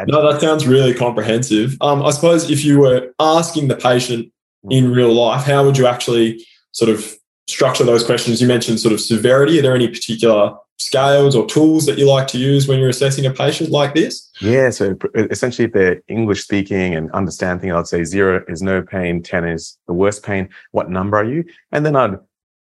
No, 0.08 0.32
that 0.32 0.40
sounds 0.40 0.68
really 0.68 0.94
comprehensive. 0.94 1.76
Um, 1.82 2.04
I 2.04 2.12
suppose 2.12 2.50
if 2.50 2.64
you 2.64 2.80
were 2.80 3.14
asking 3.20 3.68
the 3.68 3.76
patient 3.76 4.32
in 4.70 4.92
real 4.92 5.12
life, 5.12 5.44
how 5.44 5.66
would 5.66 5.78
you 5.78 5.88
actually 5.88 6.46
sort 6.72 6.90
of 6.90 7.16
structure 7.48 7.84
those 7.84 8.04
questions? 8.04 8.42
You 8.42 8.48
mentioned 8.48 8.80
sort 8.80 8.94
of 8.94 9.02
severity. 9.02 9.58
Are 9.58 9.64
there 9.64 9.76
any 9.76 9.88
particular 9.88 10.54
scales 10.82 11.36
or 11.36 11.46
tools 11.46 11.86
that 11.86 11.98
you 11.98 12.10
like 12.10 12.28
to 12.28 12.38
use 12.38 12.68
when 12.68 12.80
you're 12.80 12.90
assessing 12.90 13.26
a 13.26 13.32
patient 13.32 13.70
like 13.70 13.94
this? 13.94 14.30
Yeah, 14.42 14.70
so 14.70 14.98
essentially, 15.16 15.66
if 15.66 15.74
they're 15.74 16.02
English 16.08 16.44
speaking 16.44 16.96
and 16.96 17.12
understand 17.12 17.62
things, 17.62 17.74
I'd 17.74 17.88
say 17.88 18.04
zero 18.04 18.44
is 18.48 18.62
no 18.62 18.82
pain, 18.82 19.22
10 19.22 19.46
is 19.46 19.78
the 19.88 19.94
worst 19.94 20.24
pain. 20.24 20.50
What 20.72 20.90
number 20.90 21.18
are 21.18 21.26
you? 21.26 21.46
And 21.72 21.86
then 21.86 21.96
I'd 21.96 22.18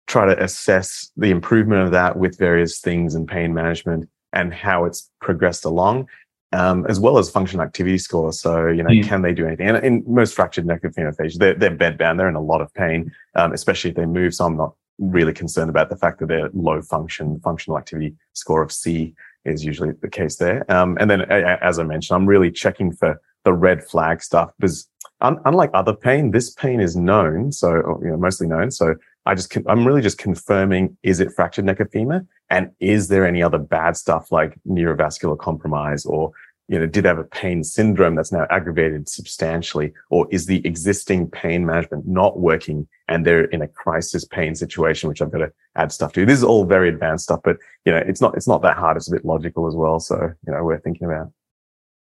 try 0.07 0.25
to 0.25 0.43
assess 0.43 1.11
the 1.17 1.31
improvement 1.31 1.81
of 1.83 1.91
that 1.91 2.17
with 2.17 2.37
various 2.37 2.79
things 2.79 3.15
in 3.15 3.25
pain 3.25 3.53
management 3.53 4.09
and 4.33 4.53
how 4.53 4.85
it's 4.85 5.09
progressed 5.19 5.65
along. 5.65 6.07
Um, 6.53 6.85
as 6.89 6.99
well 6.99 7.17
as 7.17 7.29
function 7.29 7.61
activity 7.61 7.97
score. 7.97 8.33
So, 8.33 8.67
you 8.67 8.83
know, 8.83 8.89
mm. 8.89 9.07
can 9.07 9.21
they 9.21 9.33
do 9.33 9.47
anything? 9.47 9.69
And 9.69 9.85
in 9.85 10.03
most 10.05 10.35
fractured 10.35 10.65
neck 10.65 10.83
of 10.83 10.93
phenotypes, 10.93 11.37
they're, 11.37 11.53
they're 11.53 11.73
bedbound. 11.73 12.17
They're 12.17 12.27
in 12.27 12.35
a 12.35 12.41
lot 12.41 12.59
of 12.59 12.73
pain, 12.73 13.09
um, 13.35 13.53
especially 13.53 13.91
if 13.91 13.95
they 13.95 14.05
move. 14.05 14.33
So 14.33 14.47
I'm 14.47 14.57
not 14.57 14.75
really 15.01 15.33
concerned 15.33 15.69
about 15.69 15.89
the 15.89 15.97
fact 15.97 16.19
that 16.19 16.27
they're 16.27 16.49
low 16.53 16.81
function, 16.81 17.39
functional 17.41 17.77
activity 17.77 18.15
score 18.33 18.61
of 18.61 18.71
C 18.71 19.13
is 19.43 19.65
usually 19.65 19.91
the 20.01 20.09
case 20.09 20.37
there. 20.37 20.71
Um, 20.71 20.97
and 20.99 21.09
then, 21.09 21.21
as 21.21 21.79
I 21.79 21.83
mentioned, 21.83 22.15
I'm 22.15 22.27
really 22.27 22.51
checking 22.51 22.93
for 22.93 23.19
the 23.43 23.53
red 23.53 23.83
flag 23.83 24.21
stuff 24.21 24.51
because 24.59 24.87
un- 25.19 25.39
unlike 25.45 25.71
other 25.73 25.95
pain, 25.95 26.31
this 26.31 26.51
pain 26.51 26.79
is 26.79 26.95
known. 26.95 27.51
So, 27.51 27.99
you 28.03 28.11
know, 28.11 28.17
mostly 28.17 28.47
known. 28.47 28.69
So 28.69 28.95
I 29.25 29.33
just, 29.33 29.49
con- 29.49 29.65
I'm 29.67 29.85
really 29.85 30.01
just 30.01 30.19
confirming, 30.19 30.95
is 31.01 31.19
it 31.19 31.33
fractured 31.33 31.65
neck 31.65 31.79
of 31.79 31.89
femur? 31.91 32.25
And 32.51 32.69
is 32.79 33.07
there 33.07 33.25
any 33.25 33.41
other 33.41 33.57
bad 33.57 33.97
stuff 33.97 34.31
like 34.31 34.59
neurovascular 34.67 35.37
compromise 35.37 36.05
or 36.05 36.31
you 36.71 36.79
know, 36.79 36.87
did 36.87 37.03
have 37.03 37.19
a 37.19 37.25
pain 37.25 37.65
syndrome 37.65 38.15
that's 38.15 38.31
now 38.31 38.47
aggravated 38.49 39.09
substantially, 39.09 39.91
or 40.09 40.25
is 40.31 40.45
the 40.45 40.65
existing 40.65 41.29
pain 41.29 41.65
management 41.65 42.07
not 42.07 42.39
working 42.39 42.87
and 43.09 43.25
they're 43.25 43.43
in 43.43 43.61
a 43.61 43.67
crisis 43.67 44.23
pain 44.23 44.55
situation, 44.55 45.09
which 45.09 45.21
I've 45.21 45.33
got 45.33 45.39
to 45.39 45.51
add 45.75 45.91
stuff 45.91 46.13
to. 46.13 46.25
This 46.25 46.37
is 46.37 46.45
all 46.45 46.63
very 46.63 46.87
advanced 46.87 47.25
stuff, 47.25 47.41
but 47.43 47.57
you 47.83 47.91
know, 47.91 47.97
it's 47.97 48.21
not, 48.21 48.37
it's 48.37 48.47
not 48.47 48.61
that 48.61 48.77
hard. 48.77 48.95
It's 48.95 49.09
a 49.09 49.11
bit 49.11 49.25
logical 49.25 49.67
as 49.67 49.75
well. 49.75 49.99
So, 49.99 50.15
you 50.47 50.53
know, 50.53 50.63
we're 50.63 50.79
thinking 50.79 51.07
about. 51.07 51.33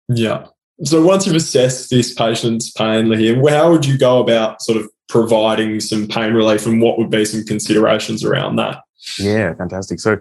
Yeah. 0.08 0.48
So 0.84 1.02
once 1.02 1.26
you've 1.26 1.34
assessed 1.34 1.88
this 1.88 2.12
patient's 2.12 2.70
pain, 2.70 3.10
here, 3.12 3.42
how 3.48 3.72
would 3.72 3.86
you 3.86 3.96
go 3.96 4.20
about 4.20 4.60
sort 4.60 4.76
of 4.76 4.86
providing 5.08 5.80
some 5.80 6.06
pain 6.06 6.34
relief 6.34 6.66
and 6.66 6.82
what 6.82 6.98
would 6.98 7.08
be 7.08 7.24
some 7.24 7.42
considerations 7.44 8.22
around 8.22 8.56
that? 8.56 8.82
Yeah, 9.18 9.54
fantastic. 9.54 9.98
So 9.98 10.18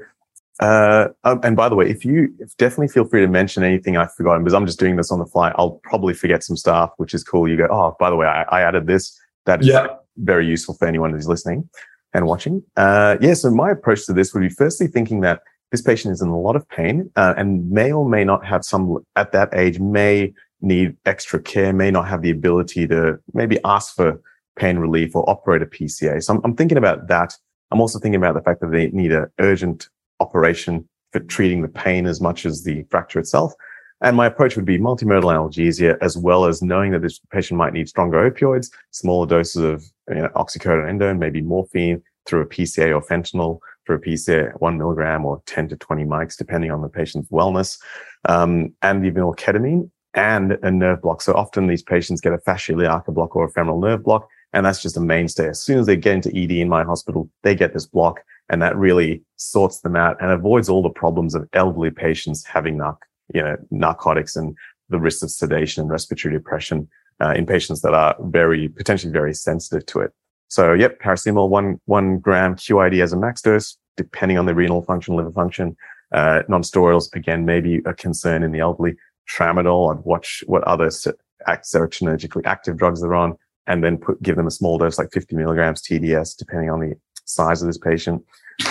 uh, 0.60 1.10
um, 1.24 1.40
and 1.44 1.56
by 1.56 1.70
the 1.70 1.76
way, 1.76 1.90
if 1.90 2.04
you 2.04 2.34
definitely 2.58 2.88
feel 2.88 3.06
free 3.06 3.22
to 3.22 3.28
mention 3.28 3.64
anything 3.64 3.98
I've 3.98 4.14
forgotten 4.14 4.44
because 4.44 4.54
I'm 4.54 4.66
just 4.66 4.80
doing 4.80 4.96
this 4.96 5.12
on 5.12 5.20
the 5.20 5.26
fly. 5.26 5.54
I'll 5.56 5.80
probably 5.84 6.14
forget 6.14 6.44
some 6.44 6.58
stuff, 6.58 6.92
which 6.98 7.14
is 7.14 7.24
cool. 7.24 7.48
You 7.48 7.58
go, 7.58 7.68
oh, 7.70 7.96
by 8.00 8.10
the 8.10 8.16
way, 8.16 8.26
I, 8.26 8.44
I 8.44 8.62
added 8.62 8.88
this. 8.88 9.20
That 9.46 9.62
is 9.62 9.68
yeah. 9.68 9.88
very 10.18 10.48
useful 10.48 10.74
for 10.76 10.88
anyone 10.88 11.12
who's 11.12 11.28
listening 11.28 11.70
and 12.14 12.26
watching. 12.26 12.64
Uh, 12.76 13.18
yeah. 13.22 13.34
So 13.34 13.52
my 13.52 13.72
approach 13.72 14.06
to 14.08 14.14
this 14.14 14.34
would 14.34 14.42
be 14.42 14.50
firstly 14.50 14.88
thinking 14.88 15.22
that 15.22 15.42
this 15.72 15.82
patient 15.82 16.12
is 16.14 16.22
in 16.22 16.30
a 16.30 16.40
lot 16.40 16.56
of 16.56 16.68
pain 16.70 17.12
uh, 17.16 17.34
and 17.38 17.70
may 17.70 17.92
or 17.92 18.08
may 18.08 18.24
not 18.24 18.46
have 18.46 18.64
some 18.64 18.98
at 19.16 19.32
that 19.34 19.54
age 19.54 19.80
may 19.80 20.34
need 20.62 20.96
extra 21.06 21.40
care, 21.40 21.72
may 21.72 21.92
not 21.92 22.08
have 22.08 22.22
the 22.22 22.32
ability 22.32 22.88
to 22.88 23.20
maybe 23.34 23.60
ask 23.64 23.96
for 23.96 24.20
pain 24.58 24.80
relief 24.80 25.16
or 25.16 25.30
operate 25.30 25.62
a 25.62 25.66
PCA. 25.66 26.24
So 26.24 26.34
I'm, 26.34 26.42
I'm 26.44 26.56
thinking 26.56 26.78
about 26.78 27.08
that. 27.10 27.36
I'm 27.70 27.82
also 27.82 28.00
thinking 28.00 28.18
about 28.18 28.34
the 28.34 28.42
fact 28.42 28.62
that 28.62 28.72
they 28.72 28.88
need 28.90 29.12
an 29.12 29.28
urgent 29.40 29.90
operation 30.20 30.88
for 31.12 31.20
treating 31.22 31.62
the 31.62 31.68
pain 31.68 32.06
as 32.06 32.22
much 32.22 32.46
as 32.46 32.64
the 32.64 32.84
fracture 32.90 33.20
itself. 33.20 33.54
And 34.02 34.16
my 34.16 34.28
approach 34.28 34.56
would 34.56 34.66
be 34.66 34.78
multimodal 34.78 35.24
analgesia, 35.24 35.98
as 36.02 36.18
well 36.18 36.46
as 36.46 36.62
knowing 36.62 36.92
that 36.92 37.02
this 37.02 37.20
patient 37.32 37.58
might 37.58 37.74
need 37.74 37.90
stronger 37.90 38.30
opioids, 38.30 38.70
smaller 38.92 39.26
doses 39.26 39.64
of 39.64 39.84
you 40.10 40.22
know, 40.22 40.30
oxycodone, 40.30 41.18
maybe 41.18 41.42
morphine 41.42 42.04
through 42.26 42.42
a 42.42 42.46
PCA 42.46 42.94
or 42.94 43.02
fentanyl 43.02 43.60
through 43.86 43.96
a 43.96 44.00
PCA, 44.00 44.52
one 44.60 44.78
milligram 44.78 45.26
or 45.26 45.42
10 45.48 45.70
to 45.70 45.78
20 45.78 46.06
mics, 46.06 46.38
depending 46.38 46.70
on 46.70 46.82
the 46.82 46.90
patient's 46.90 47.30
wellness, 47.30 47.80
um, 48.28 48.74
and 48.82 49.06
even 49.06 49.24
or 49.24 49.34
ketamine 49.34 49.90
and 50.14 50.58
a 50.64 50.70
nerve 50.70 51.02
block. 51.02 51.22
So 51.22 51.34
often 51.34 51.68
these 51.68 51.84
patients 51.84 52.22
get 52.22 52.34
a 52.34 52.38
fascia 52.40 52.74
iliaca 52.74 53.12
block 53.12 53.36
or 53.36 53.46
a 53.46 53.50
femoral 53.50 53.80
nerve 53.80 54.04
block. 54.04 54.28
And 54.54 54.66
that's 54.66 54.82
just 54.82 54.98
a 54.98 55.02
mainstay. 55.02 55.50
As 55.50 55.62
soon 55.62 55.80
as 55.80 55.86
they 55.86 55.98
get 55.98 56.16
into 56.16 56.30
ED 56.36 56.52
in 56.52 56.70
my 56.70 56.84
hospital, 56.84 57.30
they 57.44 57.54
get 57.54 57.74
this 57.74 57.86
block 57.86 58.22
and 58.50 58.62
that 58.62 58.76
really 58.78 59.24
sorts 59.36 59.82
them 59.82 59.96
out 59.96 60.18
and 60.22 60.32
avoids 60.32 60.70
all 60.70 60.82
the 60.82 60.90
problems 60.90 61.36
of 61.36 61.48
elderly 61.54 61.92
patients 61.92 62.46
having 62.46 62.78
narc, 62.78 62.98
you 63.34 63.42
know, 63.42 63.58
narcotics 63.72 64.36
and 64.36 64.56
the 64.90 65.00
risks 65.00 65.24
of 65.24 65.32
sedation 65.32 65.82
and 65.82 65.90
respiratory 65.90 66.34
depression 66.34 66.88
uh, 67.22 67.32
in 67.32 67.46
patients 67.46 67.82
that 67.82 67.94
are 67.94 68.16
very, 68.22 68.70
potentially 68.70 69.12
very 69.12 69.34
sensitive 69.34 69.86
to 69.88 70.00
it. 70.00 70.14
So 70.48 70.74
yep, 70.74 71.00
paracetamol, 71.02 71.50
one, 71.50 71.80
one 71.86 72.20
gram 72.20 72.56
QID 72.56 73.04
as 73.04 73.12
a 73.12 73.18
max 73.18 73.42
dose, 73.42 73.78
depending 73.98 74.38
on 74.38 74.46
the 74.46 74.56
renal 74.56 74.82
function, 74.84 75.16
liver 75.16 75.32
function. 75.32 75.76
Uh, 76.14 76.42
non-steroidals, 76.48 77.14
again, 77.16 77.44
maybe 77.44 77.82
a 77.86 77.94
concern 77.94 78.44
in 78.44 78.54
the 78.54 78.60
elderly. 78.60 78.96
Tramadol, 79.30 79.94
I'd 79.94 80.06
watch 80.06 80.42
what 80.48 80.64
other 80.64 80.88
serotonergically 80.88 82.46
active 82.46 82.78
drugs 82.78 83.02
they're 83.02 83.14
on 83.14 83.38
and 83.68 83.84
then 83.84 83.98
put, 83.98 84.22
give 84.24 84.38
them 84.38 84.48
a 84.48 84.52
small 84.52 84.78
dose, 84.78 84.98
like 84.98 85.12
50 85.12 85.36
milligrams 85.36 85.82
TDS, 85.82 86.38
depending 86.38 86.70
on 86.70 86.80
the 86.80 86.96
size 87.28 87.62
of 87.62 87.68
this 87.68 87.78
patient, 87.78 88.26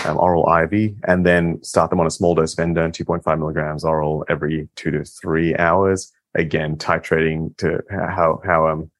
um, 0.05 0.19
oral 0.19 0.47
IV, 0.63 0.95
and 1.05 1.25
then 1.25 1.63
start 1.63 1.91
them 1.91 2.01
on 2.01 2.07
a 2.07 2.11
small 2.11 2.35
dose 2.35 2.59
of 2.59 2.65
endone, 2.65 2.93
2.5 2.93 3.39
milligrams 3.39 3.85
oral 3.85 4.25
every 4.29 4.69
two 4.77 4.91
to 4.91 5.05
three 5.05 5.57
hours. 5.57 6.13
Again, 6.35 6.77
titrating 6.77 7.57
to 7.59 7.83
how, 7.91 8.41
how, 8.45 8.69
um, 8.69 8.91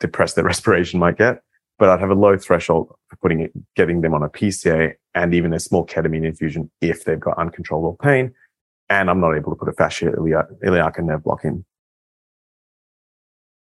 depressed 0.00 0.34
their 0.34 0.44
respiration 0.52 0.98
might 0.98 1.16
get 1.16 1.42
but 1.82 1.88
I'd 1.88 1.98
have 1.98 2.10
a 2.10 2.14
low 2.14 2.38
threshold 2.38 2.94
for 3.08 3.16
putting 3.16 3.40
it, 3.40 3.52
getting 3.74 4.02
them 4.02 4.14
on 4.14 4.22
a 4.22 4.28
PCA 4.28 4.94
and 5.16 5.34
even 5.34 5.52
a 5.52 5.58
small 5.58 5.84
ketamine 5.84 6.24
infusion 6.24 6.70
if 6.80 7.04
they've 7.04 7.18
got 7.18 7.36
uncontrollable 7.38 7.98
pain. 8.00 8.32
And 8.88 9.10
I'm 9.10 9.18
not 9.18 9.34
able 9.34 9.50
to 9.50 9.56
put 9.56 9.68
a 9.68 9.72
fascia 9.72 10.12
iliac 10.14 10.98
and 10.98 11.08
nerve 11.08 11.24
block 11.24 11.44
in. 11.44 11.64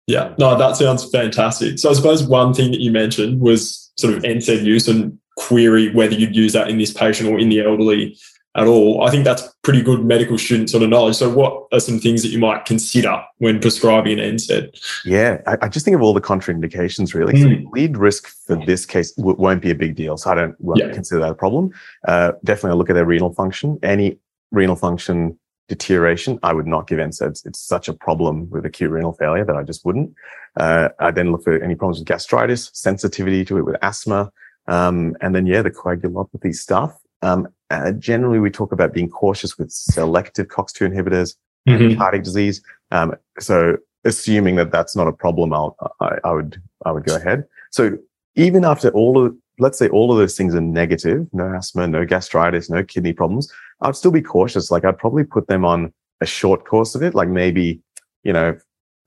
Yeah, 0.07 0.33
no, 0.39 0.57
that 0.57 0.77
sounds 0.77 1.07
fantastic. 1.07 1.77
So 1.77 1.91
I 1.91 1.93
suppose 1.93 2.23
one 2.23 2.55
thing 2.55 2.71
that 2.71 2.79
you 2.79 2.91
mentioned 2.91 3.39
was 3.39 3.91
sort 3.97 4.15
of 4.15 4.23
NSAID 4.23 4.63
use 4.63 4.87
and 4.87 5.19
query 5.37 5.93
whether 5.93 6.13
you'd 6.13 6.35
use 6.35 6.53
that 6.53 6.69
in 6.69 6.77
this 6.77 6.91
patient 6.91 7.29
or 7.29 7.39
in 7.39 7.47
the 7.47 7.63
elderly 7.63 8.17
at 8.57 8.67
all. 8.67 9.03
I 9.07 9.11
think 9.11 9.23
that's 9.23 9.47
pretty 9.61 9.81
good 9.81 10.03
medical 10.03 10.37
student 10.37 10.69
sort 10.69 10.83
of 10.83 10.89
knowledge. 10.89 11.15
So, 11.15 11.29
what 11.29 11.67
are 11.71 11.79
some 11.79 11.99
things 11.99 12.23
that 12.23 12.29
you 12.29 12.39
might 12.39 12.65
consider 12.65 13.23
when 13.37 13.61
prescribing 13.61 14.19
an 14.19 14.35
NSAID? 14.35 14.77
Yeah, 15.05 15.41
I, 15.45 15.57
I 15.61 15.69
just 15.69 15.85
think 15.85 15.95
of 15.95 16.01
all 16.01 16.13
the 16.13 16.21
contraindications 16.21 17.13
really. 17.13 17.33
Mm. 17.33 17.41
So, 17.41 17.49
hmm. 17.49 17.69
lead 17.71 17.97
risk 17.97 18.27
for 18.45 18.57
this 18.65 18.85
case 18.85 19.11
w- 19.13 19.37
won't 19.37 19.61
be 19.61 19.71
a 19.71 19.75
big 19.75 19.95
deal. 19.95 20.17
So, 20.17 20.31
I 20.31 20.35
don't 20.35 20.55
yeah. 20.75 20.91
consider 20.91 21.21
that 21.21 21.31
a 21.31 21.35
problem. 21.35 21.71
Uh, 22.07 22.33
definitely, 22.43 22.71
I'll 22.71 22.77
look 22.77 22.89
at 22.89 22.93
their 22.93 23.05
renal 23.05 23.33
function. 23.33 23.79
Any 23.83 24.19
renal 24.51 24.75
function 24.75 25.37
deterioration, 25.67 26.39
I 26.43 26.53
would 26.53 26.67
not 26.67 26.87
give 26.87 26.97
NSAIDs. 26.97 27.45
It's 27.45 27.59
such 27.59 27.87
a 27.89 27.93
problem 27.93 28.49
with 28.49 28.65
acute 28.65 28.89
renal 28.89 29.13
failure 29.13 29.45
that 29.45 29.55
I 29.55 29.63
just 29.63 29.85
wouldn't. 29.85 30.13
Uh, 30.55 30.89
I 30.99 31.11
then 31.11 31.31
look 31.31 31.43
for 31.43 31.61
any 31.61 31.75
problems 31.75 31.99
with 31.99 32.07
gastritis, 32.07 32.71
sensitivity 32.73 33.45
to 33.45 33.57
it 33.57 33.65
with 33.65 33.75
asthma. 33.81 34.31
Um, 34.67 35.15
and 35.21 35.33
then, 35.33 35.45
yeah, 35.45 35.61
the 35.61 35.71
coagulopathy 35.71 36.53
stuff. 36.53 36.97
Um, 37.21 37.47
uh, 37.69 37.91
generally, 37.93 38.39
we 38.39 38.49
talk 38.49 38.71
about 38.71 38.93
being 38.93 39.09
cautious 39.09 39.57
with 39.57 39.71
selective 39.71 40.47
COX-2 40.49 40.91
inhibitors, 40.91 41.35
mm-hmm. 41.67 41.97
cardiac 41.97 42.23
disease. 42.23 42.61
Um, 42.91 43.15
so 43.39 43.77
assuming 44.05 44.55
that 44.55 44.71
that's 44.71 44.95
not 44.95 45.07
a 45.07 45.11
problem, 45.11 45.53
I'll, 45.53 45.75
I, 45.99 46.17
I, 46.23 46.31
would, 46.31 46.61
I 46.85 46.91
would 46.91 47.05
go 47.05 47.15
ahead. 47.15 47.45
So 47.71 47.97
even 48.35 48.63
after 48.63 48.89
all 48.89 49.25
of, 49.25 49.35
let's 49.59 49.77
say 49.77 49.89
all 49.89 50.11
of 50.11 50.17
those 50.17 50.37
things 50.37 50.55
are 50.55 50.61
negative, 50.61 51.27
no 51.33 51.53
asthma, 51.55 51.87
no 51.87 52.05
gastritis, 52.05 52.69
no 52.69 52.83
kidney 52.83 53.13
problems, 53.13 53.51
I'd 53.81 53.95
still 53.95 54.11
be 54.11 54.21
cautious. 54.21 54.71
Like 54.71 54.85
I'd 54.85 54.97
probably 54.97 55.23
put 55.23 55.47
them 55.47 55.65
on 55.65 55.93
a 56.21 56.25
short 56.25 56.65
course 56.65 56.95
of 56.95 57.03
it, 57.03 57.15
like 57.15 57.29
maybe, 57.29 57.81
you 58.23 58.33
know, 58.33 58.57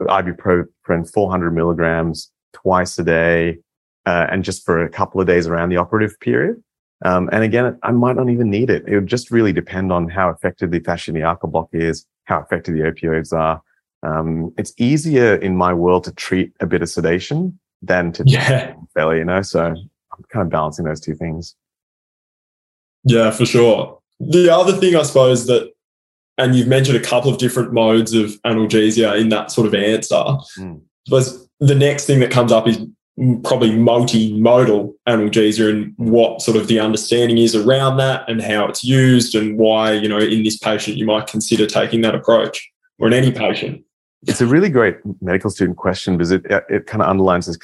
ibuprofen 0.02 1.11
400 1.12 1.50
milligrams 1.52 2.31
twice 2.52 2.99
a 2.99 3.05
day, 3.05 3.59
uh, 4.11 4.26
and 4.31 4.45
just 4.45 4.64
for 4.67 4.83
a 4.83 4.88
couple 4.88 5.21
of 5.21 5.26
days 5.26 5.47
around 5.47 5.69
the 5.69 5.76
operative 5.76 6.19
period. 6.19 6.57
Um, 7.05 7.31
and 7.33 7.45
again, 7.45 7.79
I 7.83 7.93
might 7.93 8.17
not 8.17 8.29
even 8.29 8.50
need 8.50 8.69
it. 8.69 8.83
It 8.88 8.95
would 8.97 9.07
just 9.07 9.31
really 9.31 9.52
depend 9.52 9.93
on 9.93 10.09
how 10.09 10.29
effective 10.31 10.71
the 10.73 10.81
fascia 10.81 11.12
iliaca 11.12 11.47
block 11.47 11.69
is, 11.73 12.07
how 12.25 12.40
effective 12.40 12.75
the 12.75 12.81
opioids 12.81 13.33
are. 13.33 13.62
Um, 14.02 14.52
it's 14.59 14.75
easier 14.79 15.37
in 15.37 15.57
my 15.57 15.73
world 15.73 16.05
to 16.05 16.12
treat 16.12 16.52
a 16.61 16.67
bit 16.67 16.83
of 16.83 16.88
sedation 16.88 17.59
than 17.83 18.12
to 18.12 18.25
yeah. 18.26 18.75
failure, 18.95 19.19
you 19.19 19.25
know? 19.25 19.43
So 19.43 19.61
I'm 19.64 20.25
kind 20.33 20.45
of 20.45 20.50
balancing 20.50 20.87
those 20.87 21.00
two 21.00 21.14
things. 21.14 21.55
Yeah, 23.05 23.31
for 23.31 23.47
sure. 23.47 24.00
The 24.19 24.52
other 24.52 24.73
thing, 24.73 24.97
I 24.97 25.02
suppose, 25.02 25.47
that, 25.47 25.73
and 26.37 26.55
you've 26.55 26.69
mentioned 26.69 26.97
a 26.99 27.07
couple 27.12 27.31
of 27.31 27.38
different 27.38 27.73
modes 27.73 28.12
of 28.12 28.33
analgesia 28.43 29.19
in 29.21 29.29
that 29.29 29.52
sort 29.52 29.67
of 29.69 29.75
answer. 29.75 30.23
Mm. 30.59 30.83
But 31.09 31.33
the 31.61 31.75
next 31.75 32.07
thing 32.07 32.21
that 32.21 32.31
comes 32.31 32.52
up 32.52 32.67
is 32.67 32.79
probably 33.43 33.71
multimodal 33.71 34.95
analgesia 35.07 35.69
and 35.71 35.95
what 35.99 36.41
sort 36.41 36.57
of 36.57 36.69
the 36.69 36.81
understanding 36.81 37.37
is 37.37 37.55
around 37.55 37.99
that 37.99 38.27
and 38.29 38.41
how 38.41 38.67
it's 38.67 38.83
used 38.83 39.35
and 39.35 39.59
why, 39.59 39.93
you 39.93 40.09
know, 40.09 40.19
in 40.19 40.43
this 40.43 40.57
patient 40.57 40.97
you 40.97 41.05
might 41.05 41.27
consider 41.27 41.67
taking 41.67 42.00
that 42.00 42.15
approach 42.15 42.71
or 42.99 43.07
in 43.09 43.12
any 43.12 43.31
patient. 43.31 43.85
It's 44.27 44.41
a 44.41 44.47
really 44.47 44.71
great 44.71 44.97
medical 45.21 45.50
student 45.50 45.77
question 45.77 46.17
because 46.17 46.31
it, 46.31 46.45
it 46.69 46.87
kind 46.87 47.03
of 47.03 47.09
underlines 47.09 47.47
this, 47.47 47.59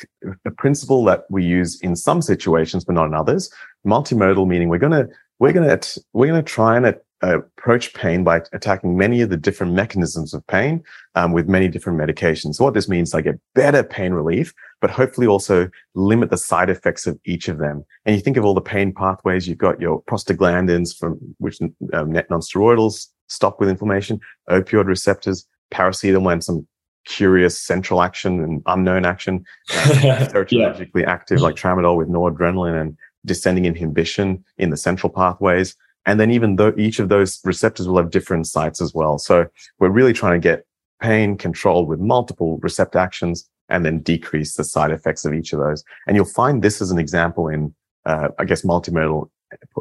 a 0.44 0.50
principle 0.50 1.04
that 1.04 1.25
we 1.30 1.44
use 1.44 1.80
in 1.80 1.96
some 1.96 2.20
situations, 2.20 2.84
but 2.84 2.94
not 2.94 3.06
in 3.06 3.14
others. 3.14 3.50
Multimodal 3.86 4.46
meaning 4.46 4.68
we're 4.68 4.78
going 4.78 4.92
to, 4.92 5.08
we're 5.38 5.52
going 5.52 5.68
to, 5.68 6.00
we're 6.12 6.28
going 6.28 6.42
to 6.42 6.50
try 6.50 6.76
and 6.76 6.94
approach 7.23 7.94
pain 7.94 8.25
by 8.25 8.42
attacking 8.52 8.96
many 8.96 9.20
of 9.20 9.30
the 9.30 9.37
different 9.37 9.73
mechanisms 9.73 10.35
of 10.35 10.46
pain 10.46 10.82
um, 11.14 11.32
with 11.32 11.49
many 11.49 11.68
different 11.68 11.99
medications. 11.99 12.56
So 12.56 12.64
what 12.64 12.75
this 12.75 12.88
means, 12.88 13.14
I 13.14 13.20
get 13.23 13.40
better 13.54 13.82
pain 13.82 14.12
relief, 14.12 14.52
but 14.80 14.90
hopefully 14.90 15.26
also 15.26 15.68
limit 15.94 16.30
the 16.30 16.37
side 16.37 16.68
effects 16.68 17.06
of 17.06 17.18
each 17.25 17.49
of 17.49 17.58
them. 17.58 17.85
And 18.04 18.14
you 18.14 18.20
think 18.20 18.37
of 18.37 18.44
all 18.44 18.54
the 18.54 18.61
pain 18.61 18.92
pathways, 18.92 19.49
you've 19.49 19.58
got 19.58 19.80
your 19.80 20.02
prostaglandins 20.02 20.96
from 20.96 21.18
which 21.38 21.58
um, 21.92 22.12
net 22.12 22.28
nonsteroidals 22.28 23.06
stop 23.28 23.61
with 23.61 23.68
inflammation, 23.68 24.20
opioid 24.50 24.87
receptors, 24.87 25.46
paracetamol 25.73 26.32
and 26.32 26.44
some 26.44 26.66
curious 27.06 27.58
central 27.58 28.02
action 28.02 28.40
and 28.42 28.62
unknown 28.66 29.06
action, 29.06 29.44
uh, 29.70 30.28
serotonergically 30.28 31.02
yeah. 31.02 31.11
active 31.11 31.40
like 31.40 31.54
tramadol 31.54 31.96
with 31.96 32.08
noradrenaline 32.08 32.80
and 32.80 32.96
descending 33.25 33.64
inhibition 33.64 34.44
in 34.58 34.70
the 34.70 34.76
central 34.76 35.11
pathways. 35.11 35.75
And 36.06 36.18
then 36.20 36.30
even 36.30 36.56
though 36.56 36.72
each 36.76 36.98
of 36.98 37.08
those 37.08 37.40
receptors 37.44 37.88
will 37.88 37.98
have 37.98 38.10
different 38.10 38.46
sites 38.46 38.80
as 38.80 38.94
well. 38.94 39.18
So 39.18 39.46
we're 39.78 39.90
really 39.90 40.12
trying 40.12 40.40
to 40.40 40.48
get 40.48 40.64
pain 41.02 41.36
controlled 41.36 41.88
with 41.88 42.00
multiple 42.00 42.58
receptor 42.62 42.98
actions 42.98 43.48
and 43.68 43.84
then 43.84 44.00
decrease 44.00 44.54
the 44.54 44.64
side 44.64 44.92
effects 44.92 45.25
of 45.25 45.34
each 45.34 45.52
of 45.52 45.58
those. 45.58 45.84
And 46.06 46.16
you'll 46.16 46.25
find 46.25 46.62
this 46.62 46.80
as 46.80 46.90
an 46.90 46.98
example 46.98 47.48
in, 47.48 47.75
uh, 48.04 48.28
I 48.38 48.44
guess, 48.44 48.62
multimodal 48.62 49.28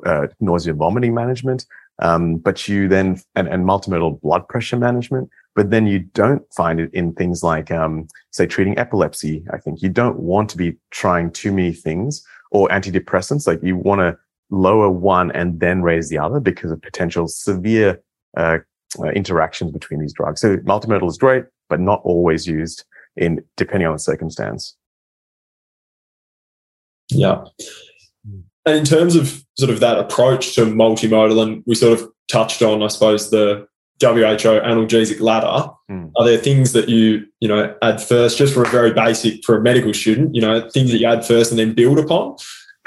uh, 0.05 0.27
nausea 0.39 0.73
vomiting 0.73 1.13
management. 1.13 1.65
Um, 1.99 2.37
but 2.37 2.67
you 2.67 2.87
then, 2.87 3.21
and, 3.35 3.47
and 3.47 3.63
multimodal 3.63 4.19
blood 4.21 4.47
pressure 4.49 4.77
management, 4.77 5.29
but 5.55 5.69
then 5.69 5.87
you 5.87 5.99
don't 5.99 6.41
find 6.53 6.79
it 6.79 6.93
in 6.93 7.13
things 7.13 7.41
like, 7.43 7.71
um, 7.71 8.07
say, 8.31 8.45
treating 8.45 8.77
epilepsy. 8.77 9.45
I 9.51 9.57
think 9.57 9.81
you 9.81 9.89
don't 9.89 10.19
want 10.19 10.49
to 10.49 10.57
be 10.57 10.75
trying 10.91 11.31
too 11.31 11.53
many 11.53 11.71
things 11.71 12.25
or 12.51 12.67
antidepressants. 12.69 13.47
Like 13.47 13.63
you 13.63 13.77
want 13.77 13.99
to 13.99 14.17
lower 14.49 14.89
one 14.89 15.31
and 15.31 15.59
then 15.59 15.81
raise 15.81 16.09
the 16.09 16.17
other 16.17 16.39
because 16.39 16.71
of 16.71 16.81
potential 16.81 17.27
severe 17.27 18.01
uh, 18.37 18.59
uh, 18.99 19.09
interactions 19.09 19.71
between 19.71 19.99
these 19.99 20.13
drugs. 20.13 20.41
So 20.41 20.57
multimodal 20.57 21.09
is 21.09 21.17
great, 21.17 21.45
but 21.69 21.79
not 21.79 22.01
always 22.03 22.47
used 22.47 22.85
in 23.15 23.43
depending 23.57 23.87
on 23.87 23.93
the 23.93 23.99
circumstance. 23.99 24.75
Yeah. 27.09 27.43
And 28.65 28.77
in 28.77 28.85
terms 28.85 29.15
of 29.15 29.43
sort 29.57 29.69
of 29.69 29.79
that 29.79 29.99
approach 29.99 30.55
to 30.55 30.65
multimodal, 30.65 31.41
and 31.41 31.63
we 31.65 31.75
sort 31.75 31.99
of 31.99 32.09
touched 32.31 32.61
on, 32.61 32.81
I 32.81 32.87
suppose, 32.87 33.29
the 33.29 33.67
WHO 34.01 34.59
analgesic 34.59 35.21
ladder. 35.21 35.69
Mm. 35.89 36.11
Are 36.17 36.25
there 36.25 36.37
things 36.37 36.73
that 36.73 36.89
you, 36.89 37.25
you 37.39 37.47
know, 37.47 37.73
add 37.81 38.01
first, 38.01 38.37
just 38.37 38.53
for 38.53 38.63
a 38.63 38.69
very 38.69 38.91
basic 38.91 39.43
for 39.45 39.57
a 39.57 39.61
medical 39.61 39.93
student, 39.93 40.35
you 40.35 40.41
know, 40.41 40.69
things 40.71 40.91
that 40.91 40.97
you 40.97 41.07
add 41.07 41.25
first 41.25 41.51
and 41.51 41.59
then 41.59 41.73
build 41.73 41.99
upon? 41.99 42.35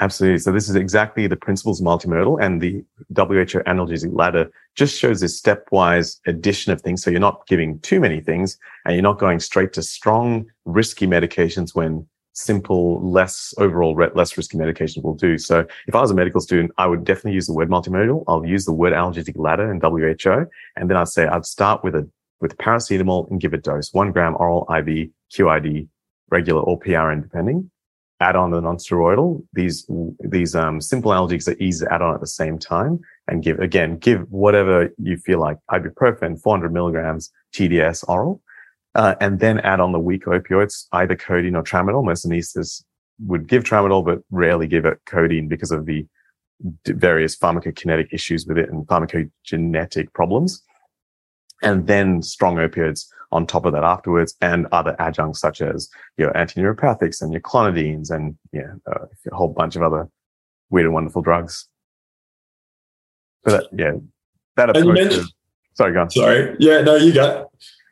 Absolutely. 0.01 0.39
So 0.39 0.53
this 0.53 0.69
is 0.69 0.75
exactly 0.75 1.27
the 1.27 1.35
principles 1.35 1.81
of 1.81 1.85
multimodal 1.85 2.41
and 2.41 2.61
the 2.61 2.83
WHO 3.15 3.59
analgesic 3.67 4.17
ladder 4.17 4.49
just 4.75 4.97
shows 4.97 5.19
this 5.19 5.41
stepwise 5.41 6.19
addition 6.25 6.71
of 6.71 6.81
things. 6.81 7.03
So 7.03 7.11
you're 7.11 7.19
not 7.19 7.45
giving 7.47 7.79
too 7.79 7.99
many 7.99 8.21
things 8.21 8.57
and 8.85 8.95
you're 8.95 9.03
not 9.03 9.19
going 9.19 9.41
straight 9.41 9.73
to 9.73 9.83
strong, 9.83 10.45
risky 10.63 11.05
medications 11.05 11.75
when 11.75 12.07
simple, 12.31 13.05
less 13.11 13.53
overall, 13.57 13.93
less 14.15 14.37
risky 14.37 14.57
medications 14.57 15.03
will 15.03 15.15
do. 15.15 15.37
So 15.37 15.65
if 15.87 15.95
I 15.95 15.99
was 15.99 16.11
a 16.11 16.15
medical 16.15 16.39
student, 16.39 16.71
I 16.77 16.87
would 16.87 17.03
definitely 17.03 17.33
use 17.33 17.47
the 17.47 17.53
word 17.53 17.69
multimodal. 17.69 18.23
I'll 18.29 18.45
use 18.45 18.63
the 18.63 18.73
word 18.73 18.93
analgesic 18.93 19.37
ladder 19.37 19.69
in 19.69 19.81
WHO. 19.81 20.49
And 20.77 20.89
then 20.89 20.95
I'd 20.95 21.09
say 21.09 21.27
I'd 21.27 21.45
start 21.45 21.83
with 21.83 21.95
a 21.95 22.09
with 22.39 22.55
paracetamol 22.57 23.29
and 23.29 23.41
give 23.41 23.53
a 23.53 23.57
dose, 23.57 23.93
one 23.93 24.13
gram 24.13 24.33
oral 24.39 24.65
IV, 24.69 25.09
QID, 25.29 25.89
regular 26.29 26.61
or 26.61 26.79
PRN 26.79 27.21
depending. 27.21 27.69
Add 28.21 28.35
on 28.35 28.51
the 28.51 28.59
non-steroidal. 28.59 29.43
These, 29.53 29.89
these, 30.19 30.55
um, 30.55 30.81
simple 30.81 31.11
analgesics 31.11 31.47
are 31.47 31.63
easy 31.63 31.85
to 31.85 31.93
add 31.93 32.01
on 32.01 32.13
at 32.13 32.19
the 32.19 32.27
same 32.27 32.59
time 32.59 32.99
and 33.27 33.41
give, 33.41 33.59
again, 33.59 33.97
give 33.97 34.29
whatever 34.29 34.89
you 34.97 35.17
feel 35.17 35.39
like 35.39 35.57
ibuprofen, 35.71 36.41
400 36.41 36.73
milligrams 36.73 37.31
TDS 37.53 38.03
oral. 38.07 38.41
Uh, 38.95 39.15
and 39.21 39.39
then 39.39 39.59
add 39.59 39.79
on 39.79 39.91
the 39.91 39.99
weak 39.99 40.25
opioids, 40.25 40.87
either 40.91 41.15
codeine 41.15 41.55
or 41.55 41.63
tramadol. 41.63 42.03
Most 42.03 42.27
anesthetists 42.27 42.83
would 43.25 43.47
give 43.47 43.63
tramadol, 43.63 44.03
but 44.03 44.19
rarely 44.31 44.67
give 44.67 44.85
it 44.85 44.99
codeine 45.05 45.47
because 45.47 45.71
of 45.71 45.85
the 45.85 46.05
various 46.87 47.37
pharmacokinetic 47.37 48.11
issues 48.11 48.45
with 48.45 48.57
it 48.57 48.69
and 48.69 48.85
pharmacogenetic 48.87 50.11
problems. 50.13 50.61
And 51.61 51.87
then 51.87 52.21
strong 52.21 52.55
opioids 52.55 53.05
on 53.31 53.45
top 53.45 53.65
of 53.65 53.73
that 53.73 53.83
afterwards 53.83 54.35
and 54.41 54.67
other 54.71 54.95
adjuncts 54.99 55.39
such 55.39 55.61
as 55.61 55.89
your 56.17 56.31
antineuropathics 56.33 57.21
and 57.21 57.31
your 57.31 57.41
clonidines 57.41 58.09
and 58.09 58.37
yeah, 58.51 58.73
uh, 58.87 59.05
a 59.31 59.35
whole 59.35 59.47
bunch 59.47 59.75
of 59.75 59.83
other 59.83 60.09
weird 60.69 60.85
and 60.85 60.93
wonderful 60.93 61.21
drugs. 61.21 61.67
So 63.45 63.51
that, 63.51 63.65
yeah, 63.71 63.91
that 64.57 64.69
approach. 64.69 65.13
Of, 65.13 65.27
sorry, 65.73 65.93
go 65.93 66.01
on. 66.01 66.09
Sorry. 66.09 66.55
Yeah, 66.59 66.81
no, 66.81 66.95
you 66.95 67.13
got 67.13 67.49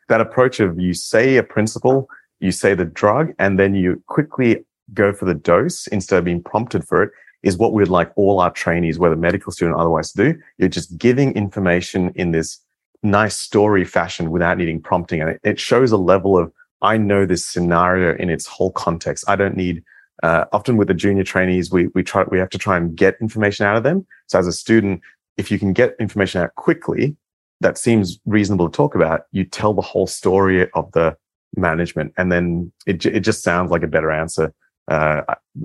that 0.08 0.20
approach 0.20 0.60
of 0.60 0.78
you 0.78 0.94
say 0.94 1.36
a 1.36 1.42
principle, 1.42 2.08
you 2.40 2.52
say 2.52 2.74
the 2.74 2.84
drug, 2.84 3.32
and 3.38 3.58
then 3.58 3.74
you 3.74 4.02
quickly 4.06 4.64
go 4.94 5.12
for 5.12 5.24
the 5.24 5.34
dose 5.34 5.86
instead 5.88 6.18
of 6.18 6.24
being 6.24 6.42
prompted 6.42 6.86
for 6.86 7.02
it 7.02 7.10
is 7.42 7.56
what 7.56 7.72
we'd 7.72 7.88
like 7.88 8.10
all 8.16 8.40
our 8.40 8.50
trainees, 8.50 8.98
whether 8.98 9.14
medical 9.14 9.52
student 9.52 9.76
or 9.76 9.80
otherwise, 9.80 10.12
to 10.12 10.32
do. 10.32 10.40
You're 10.58 10.68
just 10.68 10.98
giving 10.98 11.32
information 11.34 12.12
in 12.16 12.32
this 12.32 12.60
nice 13.02 13.36
story 13.36 13.84
fashion 13.84 14.30
without 14.30 14.58
needing 14.58 14.80
prompting. 14.80 15.20
And 15.20 15.30
it, 15.30 15.40
it 15.44 15.60
shows 15.60 15.92
a 15.92 15.96
level 15.96 16.36
of, 16.36 16.52
I 16.82 16.96
know 16.96 17.26
this 17.26 17.46
scenario 17.46 18.16
in 18.16 18.30
its 18.30 18.46
whole 18.46 18.72
context. 18.72 19.24
I 19.28 19.36
don't 19.36 19.56
need, 19.56 19.82
uh, 20.22 20.44
often 20.52 20.76
with 20.76 20.88
the 20.88 20.94
junior 20.94 21.24
trainees, 21.24 21.70
we, 21.70 21.88
we 21.88 22.02
try, 22.02 22.24
we 22.24 22.38
have 22.38 22.50
to 22.50 22.58
try 22.58 22.76
and 22.76 22.96
get 22.96 23.16
information 23.20 23.66
out 23.66 23.76
of 23.76 23.82
them. 23.82 24.06
So 24.26 24.38
as 24.38 24.46
a 24.46 24.52
student, 24.52 25.00
if 25.36 25.50
you 25.50 25.58
can 25.58 25.72
get 25.72 25.94
information 26.00 26.42
out 26.42 26.54
quickly, 26.56 27.16
that 27.60 27.78
seems 27.78 28.20
reasonable 28.26 28.68
to 28.68 28.76
talk 28.76 28.94
about, 28.94 29.22
you 29.32 29.44
tell 29.44 29.74
the 29.74 29.82
whole 29.82 30.06
story 30.06 30.70
of 30.72 30.90
the 30.92 31.16
management 31.56 32.12
and 32.16 32.30
then 32.30 32.70
it, 32.86 33.04
it 33.06 33.20
just 33.20 33.42
sounds 33.42 33.70
like 33.70 33.82
a 33.82 33.88
better 33.88 34.10
answer 34.10 34.52
uh, 34.88 35.22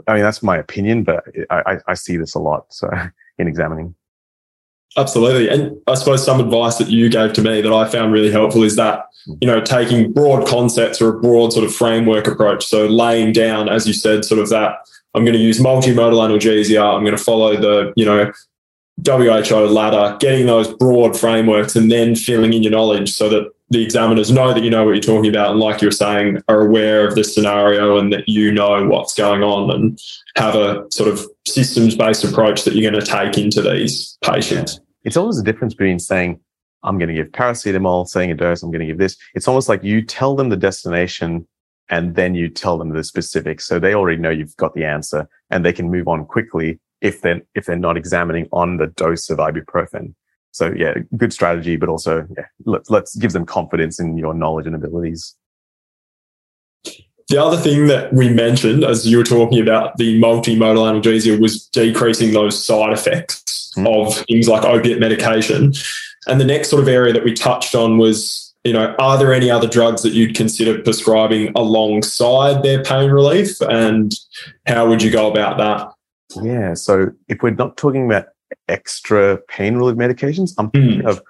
I, 0.08 0.13
mean, 0.13 0.24
that's 0.24 0.44
my 0.44 0.58
opinion, 0.58 1.04
but 1.04 1.24
I, 1.50 1.80
I, 1.88 1.94
see 1.94 2.18
this 2.18 2.36
a 2.36 2.40
lot. 2.40 2.66
So 2.74 2.90
in 3.38 3.48
examining. 3.48 3.96
Absolutely. 4.96 5.50
And 5.50 5.76
I 5.88 5.96
suppose 5.96 6.24
some 6.24 6.40
advice 6.40 6.78
that 6.78 6.90
you 6.90 7.10
gave 7.10 7.34
to 7.34 7.42
me 7.42 7.62
that 7.62 7.74
I 7.74 7.90
found 7.90 8.14
really 8.14 8.32
helpful 8.32 8.64
is 8.64 8.76
that, 8.76 9.06
you 9.42 9.48
know, 9.48 9.60
taking 9.60 10.14
broad 10.14 10.48
concepts 10.48 11.02
or 11.02 11.10
a 11.10 11.20
broad 11.20 11.52
sort 11.52 11.66
of 11.66 11.74
framework 11.74 12.28
approach. 12.28 12.66
So 12.66 12.86
laying 12.86 13.34
down, 13.34 13.70
as 13.70 13.88
you 13.88 13.94
said, 13.94 14.24
sort 14.24 14.40
of 14.40 14.50
that 14.50 14.78
I'm 15.16 15.24
going 15.24 15.38
to 15.38 15.40
use 15.40 15.60
multimodal 15.60 16.20
analgesia. 16.28 16.96
I'm 16.96 17.04
going 17.04 17.18
to 17.18 17.24
follow 17.24 17.56
the, 17.56 17.94
you 17.96 18.06
know, 18.06 18.32
WHO 19.06 19.56
ladder, 19.68 20.18
getting 20.20 20.46
those 20.46 20.72
broad 20.76 21.18
frameworks 21.18 21.76
and 21.76 21.92
then 21.92 22.16
filling 22.16 22.54
in 22.54 22.64
your 22.64 22.72
knowledge 22.72 23.12
so 23.12 23.30
that 23.30 23.52
the 23.70 23.84
examiners 23.84 24.32
know 24.32 24.54
that 24.54 24.64
you 24.64 24.70
know 24.70 24.86
what 24.86 24.92
you're 24.92 25.02
talking 25.02 25.32
about 25.32 25.50
and 25.50 25.60
like 25.60 25.82
you 25.82 25.88
were 25.88 25.92
saying 25.92 26.40
are 26.48 26.62
aware 26.62 27.08
of 27.08 27.16
the 27.16 27.24
scenario 27.24 27.98
and 27.98 28.14
that 28.14 28.30
you 28.30 28.52
know 28.52 28.86
what's 28.86 29.16
going 29.16 29.42
on 29.42 29.72
and 29.72 30.00
have 30.36 30.54
a 30.54 30.86
sort 30.92 31.10
of 31.10 31.26
systems 31.48 31.96
based 31.96 32.24
approach 32.24 32.64
that 32.64 32.76
you're 32.76 32.90
going 32.90 33.04
to 33.04 33.12
take 33.12 33.36
into 33.36 33.64
these 33.64 34.16
patients 34.22 34.80
it's 35.04 35.18
always 35.18 35.38
a 35.38 35.44
difference 35.44 35.74
between 35.74 36.00
saying 36.00 36.40
i'm 36.84 36.98
going 36.98 37.10
to 37.10 37.14
give 37.14 37.28
paracetamol 37.32 38.08
saying 38.08 38.32
a 38.32 38.36
dose 38.36 38.64
i'm 38.64 38.72
going 38.72 38.80
to 38.80 38.86
give 38.86 38.98
this. 38.98 39.18
It's 39.36 39.48
almost 39.48 39.70
like 39.70 39.84
you 39.84 40.02
tell 40.02 40.36
them 40.36 40.50
the 40.50 40.58
destination 40.58 41.48
and 41.89 42.16
then 42.16 42.36
you 42.36 42.50
tell 42.50 42.78
them 42.78 42.89
the 42.89 43.04
specifics. 43.04 43.66
So 43.66 43.80
they 43.80 43.94
already 43.94 44.18
know 44.18 44.30
you've 44.30 44.56
got 44.58 44.74
the 44.74 44.86
answer 44.86 45.28
and 45.50 45.66
they 45.66 45.74
can 45.74 45.92
move 45.92 46.08
on 46.08 46.26
quickly 46.26 46.80
if 47.02 47.22
they're 47.22 47.42
if 47.56 47.66
they're 47.66 47.76
not 47.76 47.98
examining 47.98 48.48
on 48.52 48.78
the 48.78 48.88
dose 48.88 49.30
of 49.30 49.38
ibuprofen. 49.38 50.13
So 50.52 50.72
yeah, 50.76 50.94
good 51.18 51.34
strategy, 51.34 51.76
but 51.76 51.89
also 51.89 52.26
yeah, 52.38 52.46
let's 52.66 52.89
let's 52.89 53.16
give 53.16 53.34
them 53.34 53.46
confidence 53.46 54.00
in 54.00 54.18
your 54.18 54.34
knowledge 54.34 54.68
and 54.68 54.76
abilities. 54.76 55.36
The 57.30 57.42
other 57.42 57.58
thing 57.58 57.88
that 57.88 58.13
we 58.13 58.30
mentioned 58.30 58.84
as 58.84 59.08
you 59.08 59.18
were 59.18 59.24
talking 59.24 59.62
about 59.62 59.98
the 59.98 60.20
multimodal 60.20 60.84
analgesia 60.89 61.39
was 61.39 61.68
decreasing 61.68 62.34
those 62.34 62.63
side 62.63 62.94
effects 62.94 63.62
of 63.78 64.16
things 64.28 64.48
like 64.48 64.64
opiate 64.64 65.00
medication. 65.00 65.74
And 66.28 66.40
the 66.40 66.46
next 66.46 66.70
sort 66.70 66.82
of 66.82 66.88
area 66.88 67.14
that 67.14 67.24
we 67.24 67.34
touched 67.34 67.76
on 67.76 67.98
was, 67.98 68.54
you 68.64 68.74
know, 68.74 68.96
are 69.00 69.18
there 69.18 69.34
any 69.34 69.52
other 69.52 69.68
drugs 69.68 70.04
that 70.04 70.14
you'd 70.14 70.36
consider 70.36 70.82
prescribing 70.82 71.52
alongside 71.56 72.64
their 72.64 72.84
pain 72.84 73.12
relief? 73.12 73.60
And 73.62 74.14
how 74.66 74.88
would 74.88 75.04
you 75.04 75.12
go 75.12 75.30
about 75.30 75.58
that? 75.58 76.44
Yeah. 76.44 76.74
So 76.74 77.12
if 77.28 77.42
we're 77.42 77.52
not 77.52 77.78
talking 77.78 78.06
about 78.06 78.28
extra 78.68 79.38
pain 79.48 79.76
relief 79.76 79.98
medications. 79.98 80.54
I'm 80.58 80.70
thinking 80.72 81.02
mm. 81.02 81.10
of, 81.10 81.22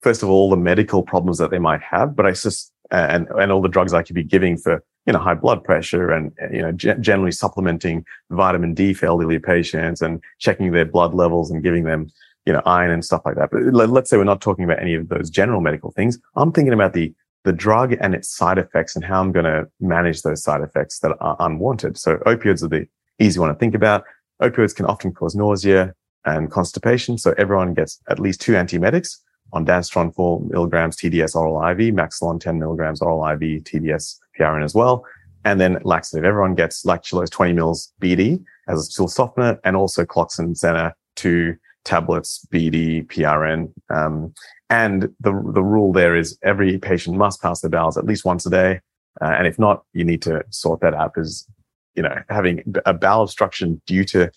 first 0.00 0.22
of 0.22 0.30
all, 0.30 0.50
the 0.50 0.56
medical 0.56 1.02
problems 1.02 1.38
that 1.38 1.50
they 1.50 1.58
might 1.58 1.82
have, 1.82 2.16
but 2.16 2.26
I 2.26 2.32
just, 2.32 2.72
and, 2.90 3.28
and 3.38 3.52
all 3.52 3.62
the 3.62 3.68
drugs 3.68 3.92
I 3.92 4.02
could 4.02 4.14
be 4.14 4.24
giving 4.24 4.56
for, 4.56 4.82
you 5.06 5.12
know, 5.12 5.18
high 5.18 5.34
blood 5.34 5.64
pressure 5.64 6.10
and, 6.10 6.32
you 6.52 6.62
know, 6.62 6.72
g- 6.72 6.94
generally 7.00 7.32
supplementing 7.32 8.04
vitamin 8.30 8.74
D 8.74 8.94
for 8.94 9.06
elderly 9.06 9.38
patients 9.38 10.00
and 10.00 10.22
checking 10.38 10.72
their 10.72 10.84
blood 10.84 11.14
levels 11.14 11.50
and 11.50 11.62
giving 11.62 11.84
them, 11.84 12.10
you 12.46 12.52
know, 12.52 12.62
iron 12.66 12.90
and 12.90 13.04
stuff 13.04 13.22
like 13.24 13.36
that. 13.36 13.50
But 13.50 13.62
let's 13.72 14.10
say 14.10 14.16
we're 14.16 14.24
not 14.24 14.40
talking 14.40 14.64
about 14.64 14.80
any 14.80 14.94
of 14.94 15.08
those 15.08 15.30
general 15.30 15.60
medical 15.60 15.92
things. 15.92 16.18
I'm 16.36 16.52
thinking 16.52 16.72
about 16.72 16.94
the, 16.94 17.14
the 17.44 17.52
drug 17.52 17.94
and 18.00 18.14
its 18.14 18.28
side 18.28 18.58
effects 18.58 18.96
and 18.96 19.04
how 19.04 19.20
I'm 19.20 19.32
going 19.32 19.44
to 19.44 19.68
manage 19.80 20.22
those 20.22 20.42
side 20.42 20.60
effects 20.62 21.00
that 21.00 21.16
are 21.20 21.36
unwanted. 21.40 21.98
So 21.98 22.16
opioids 22.18 22.62
are 22.62 22.68
the 22.68 22.86
easy 23.18 23.38
one 23.38 23.48
to 23.48 23.54
think 23.54 23.74
about. 23.74 24.04
Opioids 24.42 24.74
can 24.74 24.86
often 24.86 25.12
cause 25.12 25.34
nausea, 25.34 25.94
and 26.24 26.50
constipation. 26.50 27.18
So 27.18 27.34
everyone 27.38 27.74
gets 27.74 28.00
at 28.08 28.18
least 28.18 28.40
two 28.40 28.52
antiemetics 28.52 29.18
ondansetron 29.54 30.14
4 30.14 30.40
milligrams 30.48 30.96
TDS 30.96 31.34
oral 31.34 31.56
IV, 31.70 31.94
Maxolon 31.94 32.40
10 32.40 32.58
milligrams 32.58 33.00
oral 33.00 33.26
IV, 33.26 33.64
TDS 33.64 34.18
PRN 34.38 34.64
as 34.64 34.74
well. 34.74 35.04
And 35.44 35.60
then 35.60 35.78
laxative. 35.84 36.24
Everyone 36.24 36.54
gets 36.54 36.84
lactulose 36.84 37.30
20 37.30 37.52
mils 37.54 37.92
BD 38.00 38.42
as 38.68 38.80
a 38.80 38.82
stool 38.82 39.08
softener 39.08 39.58
and 39.64 39.76
also 39.76 40.04
Coloxyl 40.04 40.56
Senna 40.56 40.94
2 41.16 41.56
tablets 41.84 42.46
BD 42.52 43.06
PRN. 43.06 43.72
Um, 43.88 44.34
and 44.68 45.04
the, 45.20 45.32
the 45.54 45.62
rule 45.62 45.92
there 45.92 46.14
is 46.14 46.38
every 46.42 46.78
patient 46.78 47.16
must 47.16 47.40
pass 47.40 47.60
their 47.60 47.70
bowels 47.70 47.96
at 47.96 48.04
least 48.04 48.24
once 48.24 48.44
a 48.44 48.50
day. 48.50 48.80
Uh, 49.20 49.34
and 49.38 49.46
if 49.46 49.58
not, 49.58 49.84
you 49.94 50.04
need 50.04 50.22
to 50.22 50.42
sort 50.50 50.80
that 50.80 50.94
out 50.94 51.14
because, 51.14 51.48
you 51.94 52.02
know, 52.02 52.14
having 52.28 52.62
a 52.84 52.92
bowel 52.92 53.22
obstruction 53.22 53.80
due 53.86 54.04
to 54.04 54.30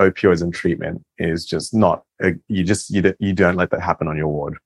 opioids 0.00 0.42
and 0.42 0.54
treatment 0.54 1.02
is 1.18 1.44
just 1.46 1.74
not 1.74 2.04
you 2.48 2.64
just 2.64 2.90
you, 2.90 3.14
you 3.18 3.32
don't 3.32 3.56
let 3.56 3.70
that 3.70 3.80
happen 3.80 4.08
on 4.08 4.16
your 4.16 4.28
ward. 4.28 4.58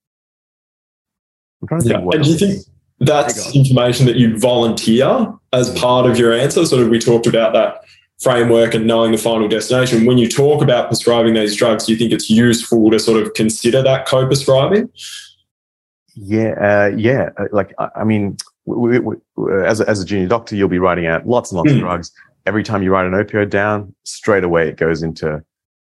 I'm 1.60 1.68
trying 1.68 1.80
to 1.82 1.88
think 1.88 2.00
yeah. 2.00 2.10
and 2.16 2.24
do 2.24 2.30
you 2.30 2.36
think 2.36 2.64
that's 3.00 3.54
information 3.54 4.06
that 4.06 4.16
you 4.16 4.38
volunteer 4.38 5.32
as 5.52 5.70
part 5.78 6.06
of 6.06 6.18
your 6.18 6.32
answer? 6.32 6.64
Sort 6.64 6.82
of 6.82 6.88
we 6.88 6.98
talked 6.98 7.26
about 7.26 7.52
that 7.52 7.84
framework 8.20 8.74
and 8.74 8.86
knowing 8.86 9.12
the 9.12 9.18
final 9.18 9.48
destination. 9.48 10.06
When 10.06 10.18
you 10.18 10.28
talk 10.28 10.62
about 10.62 10.88
prescribing 10.88 11.34
these 11.34 11.56
drugs 11.56 11.86
do 11.86 11.92
you 11.92 11.98
think 11.98 12.12
it's 12.12 12.30
useful 12.30 12.90
to 12.90 12.98
sort 12.98 13.22
of 13.22 13.34
consider 13.34 13.82
that 13.82 14.06
co-prescribing? 14.06 14.90
Yeah 16.14 16.54
uh, 16.60 16.96
yeah 16.96 17.30
uh, 17.38 17.46
like 17.52 17.72
i, 17.78 17.88
I 17.96 18.04
mean 18.04 18.36
we, 18.66 18.98
we, 18.98 19.16
as, 19.64 19.80
a, 19.80 19.88
as 19.88 20.00
a 20.00 20.04
junior 20.04 20.28
doctor 20.28 20.54
you'll 20.54 20.68
be 20.68 20.78
writing 20.78 21.06
out 21.06 21.26
lots 21.26 21.50
and 21.50 21.56
lots 21.56 21.70
mm. 21.70 21.74
of 21.74 21.80
drugs. 21.80 22.12
Every 22.44 22.62
time 22.62 22.82
you 22.82 22.92
write 22.92 23.06
an 23.06 23.12
opioid 23.12 23.50
down, 23.50 23.94
straight 24.04 24.44
away 24.44 24.68
it 24.68 24.76
goes 24.76 25.02
into 25.02 25.42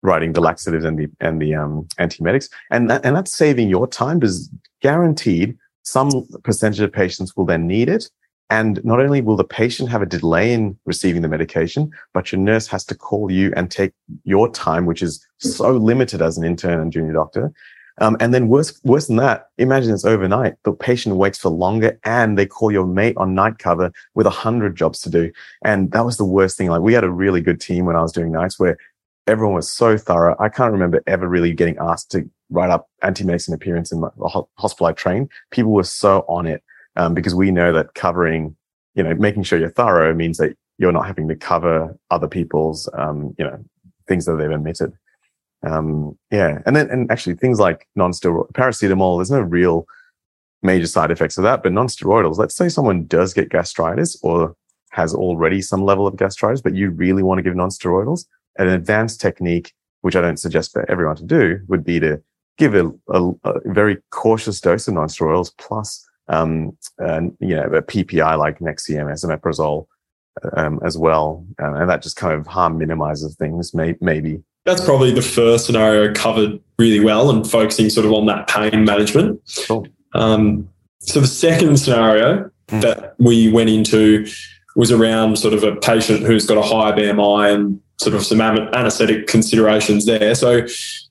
writing 0.07 0.33
the 0.33 0.41
laxatives 0.41 0.85
and 0.85 0.99
the 0.99 1.09
and 1.21 1.41
the 1.41 1.55
um, 1.55 1.87
antiemetics, 1.99 2.49
and 2.71 2.91
that, 2.91 3.05
and 3.05 3.15
that's 3.17 3.37
saving 3.37 3.69
your 3.69 3.87
time 3.87 4.19
because 4.19 4.51
guaranteed 4.81 5.57
some 5.83 6.11
percentage 6.43 6.81
of 6.81 6.93
patients 6.93 7.37
will 7.37 7.45
then 7.45 7.67
need 7.67 7.89
it. 7.89 8.09
And 8.49 8.83
not 8.85 9.01
only 9.01 9.21
will 9.21 9.37
the 9.37 9.45
patient 9.45 9.91
have 9.91 10.03
a 10.03 10.07
delay 10.07 10.53
in 10.53 10.79
receiving 10.85 11.23
the 11.23 11.29
medication, 11.29 11.91
but 12.15 12.31
your 12.31 12.41
nurse 12.41 12.69
has 12.69 12.85
to 12.87 12.95
call 12.95 13.31
you 13.31 13.53
and 13.57 13.71
take 13.71 13.93
your 14.23 14.49
time, 14.53 14.87
which 14.87 15.03
is 15.03 15.27
so 15.39 15.73
limited 15.73 16.23
as 16.23 16.39
an 16.39 16.45
intern 16.45 16.79
and 16.81 16.93
junior 16.93 17.13
doctor, 17.13 17.53
um, 17.99 18.17
and 18.21 18.35
then 18.35 18.49
worse, 18.49 18.79
worse 18.85 19.07
than 19.07 19.17
that, 19.17 19.49
imagine 19.59 19.93
it's 19.93 20.05
overnight. 20.05 20.55
The 20.65 20.73
patient 20.73 21.17
waits 21.17 21.39
for 21.39 21.49
longer 21.49 21.99
and 22.05 22.37
they 22.37 22.47
call 22.47 22.71
your 22.71 22.87
mate 22.87 23.17
on 23.17 23.35
night 23.35 23.59
cover 23.59 23.91
with 24.15 24.27
a 24.27 24.31
hundred 24.31 24.77
jobs 24.77 25.01
to 25.03 25.11
do. 25.11 25.33
And 25.65 25.91
that 25.93 26.05
was 26.05 26.19
the 26.19 26.25
worst 26.25 26.59
thing. 26.59 26.69
Like 26.69 26.83
we 26.83 26.93
had 26.93 27.05
a 27.05 27.11
really 27.11 27.41
good 27.41 27.61
team 27.61 27.87
when 27.87 27.97
I 27.97 28.03
was 28.03 28.13
doing 28.13 28.33
nights 28.33 28.59
where 28.59 28.77
everyone 29.27 29.55
was 29.55 29.71
so 29.71 29.97
thorough. 29.97 30.37
I 30.39 30.49
can't 30.49 30.73
remember 30.73 31.03
ever 31.07 31.29
really 31.29 31.53
getting 31.53 31.77
asked 31.79 32.11
to 32.13 32.29
write 32.51 32.71
up 32.71 32.89
anti-medicine 33.03 33.55
appearance 33.55 33.91
in 33.91 34.01
the 34.01 34.11
hospital 34.57 34.87
I 34.87 34.93
trained. 34.93 35.31
People 35.51 35.73
were 35.73 35.85
so 35.85 36.25
on 36.29 36.47
it, 36.47 36.63
um, 36.95 37.15
because 37.15 37.35
we 37.35 37.51
know 37.51 37.73
that 37.73 37.95
covering, 37.95 38.57
you 38.95 39.03
know, 39.03 39.15
making 39.15 39.43
sure 39.43 39.59
you're 39.59 39.71
thorough 39.71 40.15
means 40.15 40.39
that 40.39 40.57
you're 40.79 40.93
not 40.93 41.07
having 41.07 41.27
to 41.29 41.35
cover 41.35 41.99
other 42.11 42.29
people's, 42.29 42.89
um, 42.95 43.35
you 43.39 43.45
know, 43.45 43.59
things 44.07 44.27
that 44.27 44.37
they've 44.37 44.51
omitted. 44.51 44.93
Um, 45.67 46.17
yeah. 46.31 46.61
And 46.67 46.77
then, 46.77 46.91
and 46.91 47.11
actually 47.11 47.35
things 47.35 47.59
like 47.59 47.89
non-steroidal 47.97 48.53
paracetamol, 48.53 49.19
there's 49.19 49.31
no 49.31 49.41
real 49.41 49.87
major 50.63 50.87
side 50.87 51.11
effects 51.11 51.39
of 51.39 51.45
that. 51.45 51.63
But 51.63 51.73
non-steroidals, 51.73 52.39
let's 52.39 52.55
say 52.55 52.69
someone 52.69 53.07
does 53.07 53.35
get 53.35 53.49
gastritis 53.49 54.19
or 54.23 54.55
has 54.91 55.15
already 55.15 55.61
some 55.63 55.83
level 55.83 56.07
of 56.07 56.17
gastritis, 56.17 56.61
but 56.61 56.75
you 56.75 56.91
really 56.91 57.23
want 57.23 57.39
to 57.39 57.43
give 57.43 57.57
non-steroidals, 57.57 58.27
an 58.59 58.69
advanced 58.69 59.21
technique, 59.21 59.73
which 60.01 60.17
I 60.17 60.21
don't 60.21 60.39
suggest 60.39 60.73
for 60.73 60.89
everyone 60.91 61.17
to 61.17 61.25
do, 61.25 61.61
would 61.69 61.85
be 61.85 62.01
to 62.01 62.23
give 62.59 62.75
a, 62.75 62.91
a, 63.09 63.31
a 63.45 63.61
very 63.67 63.99
cautious 64.11 64.61
dose 64.61 64.89
of 64.89 64.95
non-steroidals 64.95 65.53
plus, 65.59 66.07
um, 66.29 66.77
and, 66.99 67.37
you 67.41 67.55
know, 67.55 67.65
a 67.65 67.83
PPI 67.83 68.39
like 68.39 68.59
Nexium, 68.59 69.13
esomeprazole, 69.13 69.87
um, 70.57 70.81
as 70.85 70.99
well. 70.99 71.45
Um, 71.63 71.75
and 71.75 71.91
that 71.91 72.03
just 72.03 72.17
kind 72.17 72.35
of 72.35 72.47
harm 72.47 72.79
minimizes 72.79 73.37
things, 73.37 73.75
may, 73.75 73.95
maybe. 74.01 74.43
That's 74.65 74.85
probably 74.85 75.13
the 75.13 75.23
first 75.23 75.67
scenario 75.67 76.13
covered 76.13 76.61
really 76.79 77.01
well 77.01 77.31
and 77.31 77.49
focusing 77.49 77.89
sort 77.89 78.07
of 78.07 78.13
on 78.13 78.27
that 78.27 78.49
pain 78.49 78.85
management. 78.85 79.41
Cool. 79.67 79.87
Um, 80.15 80.69
so 80.99 81.21
the 81.21 81.27
second 81.27 81.79
scenario 81.79 82.51
mm. 82.69 82.81
that 82.81 83.15
we 83.19 83.51
went 83.53 83.71
into 83.71 84.27
was 84.75 84.91
around 84.91 85.39
sort 85.39 85.55
of 85.55 85.63
a 85.63 85.77
patient 85.77 86.21
who's 86.21 86.47
got 86.47 86.59
a 86.59 86.63
high 86.63 86.93
BMI 86.93 87.55
and 87.55 87.81
sort 87.99 88.15
of 88.15 88.25
some 88.25 88.41
anesthetic 88.41 89.27
considerations 89.27 90.07
there. 90.07 90.35
So, 90.35 90.57
you 90.57 90.67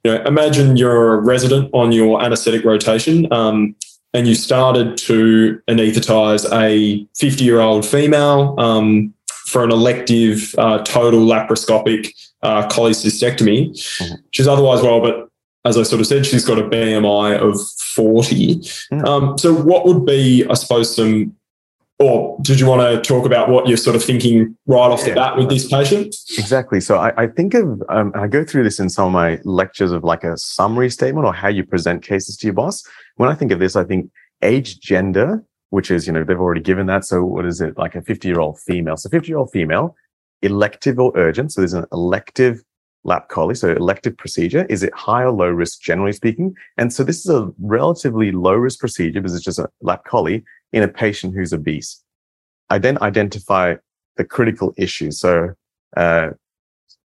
know, 0.05 0.23
imagine 0.23 0.77
you're 0.77 1.15
a 1.15 1.17
resident 1.19 1.69
on 1.73 1.91
your 1.91 2.23
anesthetic 2.23 2.63
rotation, 2.63 3.31
um, 3.33 3.75
and 4.13 4.27
you 4.27 4.35
started 4.35 4.97
to 4.97 5.59
anesthetize 5.67 6.45
a 6.53 7.05
50 7.15 7.43
year 7.43 7.59
old 7.59 7.85
female 7.85 8.55
um, 8.57 9.13
for 9.27 9.63
an 9.63 9.71
elective 9.71 10.55
uh, 10.57 10.83
total 10.83 11.21
laparoscopic 11.21 12.13
uh, 12.41 12.67
cholecystectomy. 12.69 13.71
Mm-hmm. 13.71 14.15
She's 14.31 14.47
otherwise 14.47 14.81
well, 14.81 15.01
but 15.01 15.29
as 15.65 15.77
I 15.77 15.83
sort 15.83 15.99
of 15.99 16.07
said, 16.07 16.25
she's 16.25 16.45
got 16.45 16.59
a 16.59 16.63
BMI 16.63 17.39
of 17.39 17.59
40. 17.79 18.55
Mm. 18.55 19.05
Um, 19.05 19.37
so, 19.37 19.53
what 19.53 19.85
would 19.85 20.05
be, 20.05 20.45
I 20.47 20.53
suppose, 20.53 20.95
some 20.95 21.35
or 21.97 22.37
did 22.41 22.59
you 22.59 22.67
want 22.67 22.81
to 22.81 23.01
talk 23.07 23.25
about 23.25 23.49
what 23.49 23.67
you're 23.67 23.77
sort 23.77 23.95
of 23.95 24.03
thinking 24.03 24.57
right 24.65 24.91
off 24.91 25.03
the 25.03 25.09
yeah, 25.09 25.15
bat 25.15 25.37
with 25.37 25.49
this 25.49 25.69
patient? 25.69 26.13
Exactly. 26.37 26.81
So 26.81 26.97
I, 26.97 27.23
I 27.23 27.27
think 27.27 27.53
of, 27.53 27.81
um, 27.87 28.11
I 28.15 28.27
go 28.27 28.43
through 28.43 28.63
this 28.63 28.79
in 28.79 28.89
some 28.89 29.07
of 29.07 29.13
my 29.13 29.39
lectures 29.45 29.91
of 29.91 30.03
like 30.03 30.25
a 30.25 30.37
summary 30.37 30.89
statement 30.89 31.25
or 31.25 31.33
how 31.33 31.47
you 31.47 31.63
present 31.63 32.03
cases 32.03 32.35
to 32.37 32.47
your 32.47 32.53
boss. 32.53 32.83
When 33.15 33.29
I 33.29 33.35
think 33.35 33.51
of 33.51 33.59
this, 33.59 33.77
I 33.77 33.85
think 33.85 34.11
age, 34.41 34.79
gender, 34.81 35.41
which 35.69 35.89
is, 35.89 36.05
you 36.05 36.11
know, 36.11 36.25
they've 36.25 36.39
already 36.39 36.61
given 36.61 36.87
that. 36.87 37.05
So 37.05 37.23
what 37.23 37.45
is 37.45 37.61
it? 37.61 37.77
Like 37.77 37.95
a 37.95 38.01
50 38.01 38.27
year 38.27 38.41
old 38.41 38.59
female. 38.59 38.97
So 38.97 39.09
50 39.09 39.29
year 39.29 39.37
old 39.37 39.51
female, 39.51 39.95
elective 40.41 40.99
or 40.99 41.13
urgent. 41.15 41.53
So 41.53 41.61
there's 41.61 41.73
an 41.73 41.85
elective 41.93 42.61
lap 43.05 43.29
chole, 43.29 43.55
so 43.55 43.69
elective 43.69 44.17
procedure. 44.17 44.65
Is 44.65 44.83
it 44.83 44.93
high 44.93 45.23
or 45.23 45.31
low 45.31 45.47
risk, 45.49 45.79
generally 45.79 46.11
speaking? 46.11 46.55
And 46.77 46.91
so 46.91 47.05
this 47.05 47.19
is 47.19 47.29
a 47.29 47.49
relatively 47.59 48.31
low 48.31 48.55
risk 48.55 48.79
procedure 48.79 49.21
because 49.21 49.33
it's 49.33 49.45
just 49.45 49.59
a 49.59 49.69
lap 49.81 50.03
chole 50.05 50.43
in 50.75 50.83
a 50.83 50.87
patient 50.89 51.33
who's 51.33 51.53
obese. 51.53 52.03
I 52.69 52.77
then 52.77 53.01
identify 53.01 53.75
the 54.17 54.25
critical 54.25 54.73
issues. 54.77 55.17
So, 55.19 55.53
uh, 55.95 56.31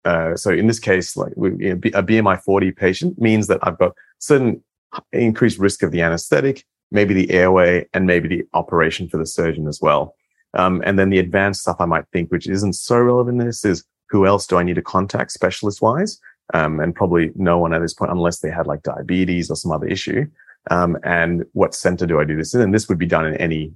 uh, 0.07 0.37
so 0.37 0.50
in 0.50 0.66
this 0.66 0.78
case, 0.81 1.16
like 1.18 1.33
a 1.33 2.02
BMI 2.02 2.40
40 2.42 2.72
patient 2.72 3.20
means 3.20 3.46
that 3.48 3.61
I've 3.62 3.78
got 3.78 3.92
certain 4.20 4.64
increased 5.12 5.59
risk 5.59 5.83
of 5.83 5.92
the 5.92 6.00
anesthetic, 6.00 6.64
maybe 6.90 7.12
the 7.12 7.31
airway, 7.31 7.87
and 7.92 8.07
maybe 8.07 8.26
the 8.26 8.44
operation 8.54 9.07
for 9.07 9.18
the 9.18 9.26
surgeon 9.26 9.68
as 9.68 9.83
well. 9.83 10.14
Um, 10.54 10.83
and 10.87 10.98
then 10.98 11.11
the 11.11 11.18
advanced 11.18 11.61
stuff 11.61 11.76
I 11.78 11.85
might 11.85 12.07
think, 12.11 12.31
which 12.31 12.48
isn't 12.48 12.72
so 12.72 12.98
relevant 12.98 13.38
in 13.38 13.46
this, 13.46 13.66
is 13.66 13.85
who 14.09 14.24
else 14.24 14.46
do 14.46 14.57
I 14.57 14.62
need 14.62 14.76
to 14.76 14.83
contact 14.83 15.33
specialist 15.33 15.83
wise? 15.83 16.18
Um, 16.54 16.81
and 16.81 16.94
probably 16.94 17.33
no 17.35 17.59
one 17.59 17.74
at 17.74 17.83
this 17.83 17.92
point, 17.92 18.12
unless 18.12 18.38
they 18.38 18.50
had 18.50 18.66
like 18.66 18.83
diabetes 18.83 19.50
or 19.50 19.57
some 19.57 19.72
other 19.72 19.87
issue. 19.87 20.26
Um, 20.70 20.98
and 21.04 21.44
what 21.52 21.74
center 21.74 22.07
do 22.07 22.20
I 22.20 22.24
do 22.24 22.37
this 22.37 22.54
in? 22.54 22.61
And 22.61 22.74
this 22.74 22.88
would 22.88 22.98
be 22.98 23.07
done 23.07 23.26
in 23.26 23.37
any, 23.37 23.72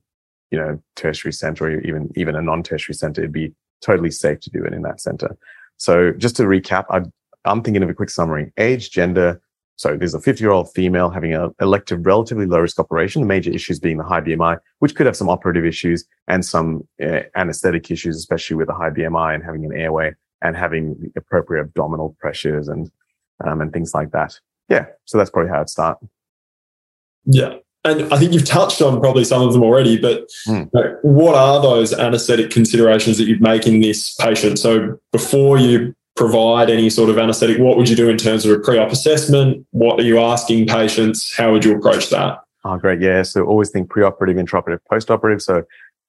you 0.50 0.58
know, 0.58 0.80
tertiary 0.96 1.32
center 1.32 1.66
or 1.66 1.80
even, 1.80 2.10
even 2.16 2.36
a 2.36 2.42
non-tertiary 2.42 2.94
center. 2.94 3.22
It'd 3.22 3.32
be 3.32 3.52
totally 3.80 4.10
safe 4.10 4.40
to 4.40 4.50
do 4.50 4.64
it 4.64 4.72
in 4.72 4.82
that 4.82 5.00
center. 5.00 5.36
So 5.76 6.12
just 6.12 6.36
to 6.36 6.44
recap, 6.44 6.84
I, 6.90 7.02
I'm 7.44 7.62
thinking 7.62 7.82
of 7.82 7.90
a 7.90 7.94
quick 7.94 8.10
summary. 8.10 8.52
Age, 8.58 8.90
gender. 8.90 9.40
So 9.76 9.96
there's 9.96 10.14
a 10.14 10.20
50 10.20 10.42
year 10.42 10.52
old 10.52 10.72
female 10.72 11.10
having 11.10 11.34
an 11.34 11.52
elective, 11.60 12.06
relatively 12.06 12.46
low 12.46 12.60
risk 12.60 12.78
operation. 12.78 13.22
The 13.22 13.26
major 13.26 13.50
issues 13.50 13.80
being 13.80 13.96
the 13.96 14.04
high 14.04 14.20
BMI, 14.20 14.58
which 14.78 14.94
could 14.94 15.06
have 15.06 15.16
some 15.16 15.28
operative 15.28 15.64
issues 15.64 16.04
and 16.28 16.44
some 16.44 16.86
uh, 17.02 17.20
anesthetic 17.34 17.90
issues, 17.90 18.16
especially 18.16 18.56
with 18.56 18.68
a 18.68 18.74
high 18.74 18.90
BMI 18.90 19.34
and 19.34 19.42
having 19.42 19.64
an 19.64 19.72
airway 19.72 20.12
and 20.42 20.56
having 20.56 21.12
appropriate 21.16 21.62
abdominal 21.62 22.16
pressures 22.20 22.68
and, 22.68 22.90
um, 23.44 23.60
and 23.60 23.72
things 23.72 23.94
like 23.94 24.10
that. 24.12 24.38
Yeah. 24.68 24.86
So 25.04 25.18
that's 25.18 25.30
probably 25.30 25.50
how 25.50 25.60
I'd 25.60 25.70
start. 25.70 25.98
Yeah. 27.24 27.54
And 27.84 28.12
I 28.12 28.18
think 28.18 28.32
you've 28.32 28.44
touched 28.44 28.80
on 28.80 29.00
probably 29.00 29.24
some 29.24 29.42
of 29.42 29.52
them 29.52 29.62
already, 29.62 29.98
but 29.98 30.30
mm. 30.46 30.70
what 31.02 31.34
are 31.34 31.60
those 31.60 31.92
anesthetic 31.92 32.50
considerations 32.50 33.18
that 33.18 33.24
you'd 33.24 33.42
make 33.42 33.66
in 33.66 33.80
this 33.80 34.14
patient? 34.14 34.60
So 34.60 35.00
before 35.10 35.58
you 35.58 35.94
provide 36.14 36.70
any 36.70 36.90
sort 36.90 37.10
of 37.10 37.18
anesthetic, 37.18 37.58
what 37.58 37.76
would 37.76 37.88
you 37.88 37.96
do 37.96 38.08
in 38.08 38.18
terms 38.18 38.46
of 38.46 38.52
a 38.52 38.60
pre-op 38.60 38.92
assessment? 38.92 39.66
What 39.72 39.98
are 39.98 40.04
you 40.04 40.20
asking 40.20 40.68
patients? 40.68 41.34
How 41.36 41.50
would 41.50 41.64
you 41.64 41.76
approach 41.76 42.10
that? 42.10 42.38
Oh, 42.64 42.76
great. 42.76 43.00
Yeah. 43.00 43.22
So 43.22 43.44
always 43.44 43.70
think 43.70 43.90
preoperative, 43.90 44.40
intraoperative, 44.40 44.78
postoperative. 44.90 45.42
So 45.42 45.64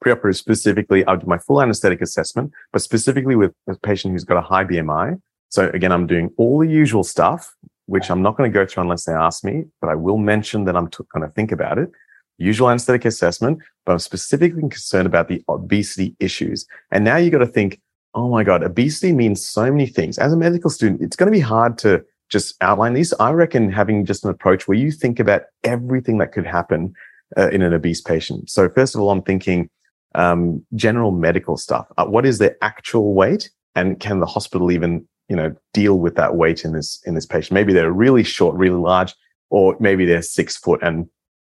preoperative 0.05 0.35
specifically, 0.35 1.03
I'll 1.05 1.17
do 1.17 1.25
my 1.25 1.39
full 1.39 1.61
anesthetic 1.61 2.01
assessment, 2.01 2.51
but 2.71 2.83
specifically 2.83 3.35
with 3.35 3.53
a 3.67 3.75
patient 3.75 4.11
who's 4.11 4.25
got 4.25 4.37
a 4.37 4.41
high 4.41 4.63
BMI. 4.63 5.19
So 5.49 5.69
again, 5.69 5.91
I'm 5.91 6.05
doing 6.05 6.31
all 6.37 6.59
the 6.59 6.67
usual 6.67 7.03
stuff, 7.03 7.55
which 7.85 8.09
I'm 8.09 8.21
not 8.21 8.37
going 8.37 8.51
to 8.51 8.53
go 8.53 8.65
through 8.65 8.83
unless 8.83 9.05
they 9.05 9.13
ask 9.13 9.43
me, 9.43 9.65
but 9.81 9.89
I 9.89 9.95
will 9.95 10.17
mention 10.17 10.65
that 10.65 10.75
I'm 10.75 10.89
t- 10.89 11.03
going 11.13 11.27
to 11.27 11.33
think 11.33 11.51
about 11.51 11.77
it. 11.77 11.91
Usual 12.37 12.69
anesthetic 12.69 13.05
assessment, 13.05 13.59
but 13.85 13.93
I'm 13.93 13.99
specifically 13.99 14.61
concerned 14.61 15.05
about 15.05 15.27
the 15.27 15.43
obesity 15.49 16.15
issues. 16.19 16.65
And 16.91 17.03
now 17.03 17.17
you've 17.17 17.31
got 17.31 17.39
to 17.39 17.47
think, 17.47 17.79
oh 18.15 18.29
my 18.29 18.43
God, 18.43 18.63
obesity 18.63 19.11
means 19.11 19.45
so 19.45 19.71
many 19.71 19.87
things. 19.87 20.17
As 20.17 20.33
a 20.33 20.37
medical 20.37 20.69
student, 20.69 21.01
it's 21.01 21.15
going 21.15 21.31
to 21.31 21.37
be 21.37 21.41
hard 21.41 21.77
to 21.79 22.03
just 22.29 22.55
outline 22.61 22.93
these. 22.93 23.13
I 23.19 23.31
reckon 23.31 23.71
having 23.71 24.05
just 24.05 24.23
an 24.23 24.31
approach 24.31 24.67
where 24.67 24.77
you 24.77 24.91
think 24.91 25.19
about 25.19 25.43
everything 25.63 26.17
that 26.19 26.31
could 26.31 26.45
happen 26.45 26.93
uh, 27.37 27.49
in 27.49 27.61
an 27.61 27.73
obese 27.73 28.01
patient. 28.01 28.49
So 28.49 28.69
first 28.69 28.95
of 28.95 29.01
all, 29.01 29.11
I'm 29.11 29.21
thinking 29.21 29.69
um, 30.15 30.65
general 30.75 31.11
medical 31.11 31.57
stuff. 31.57 31.87
Uh, 31.97 32.05
what 32.05 32.25
is 32.25 32.37
their 32.37 32.55
actual 32.61 33.13
weight? 33.13 33.49
And 33.75 33.99
can 33.99 34.19
the 34.19 34.25
hospital 34.25 34.71
even 34.71 35.07
you 35.29 35.35
know, 35.35 35.55
deal 35.73 35.99
with 35.99 36.15
that 36.15 36.35
weight 36.35 36.65
in 36.65 36.73
this, 36.73 37.01
in 37.05 37.15
this 37.15 37.25
patient. 37.25 37.53
Maybe 37.53 37.73
they're 37.73 37.91
really 37.91 38.23
short, 38.23 38.55
really 38.55 38.79
large, 38.79 39.13
or 39.49 39.75
maybe 39.79 40.05
they're 40.05 40.21
six 40.21 40.57
foot 40.57 40.81
and, 40.83 41.07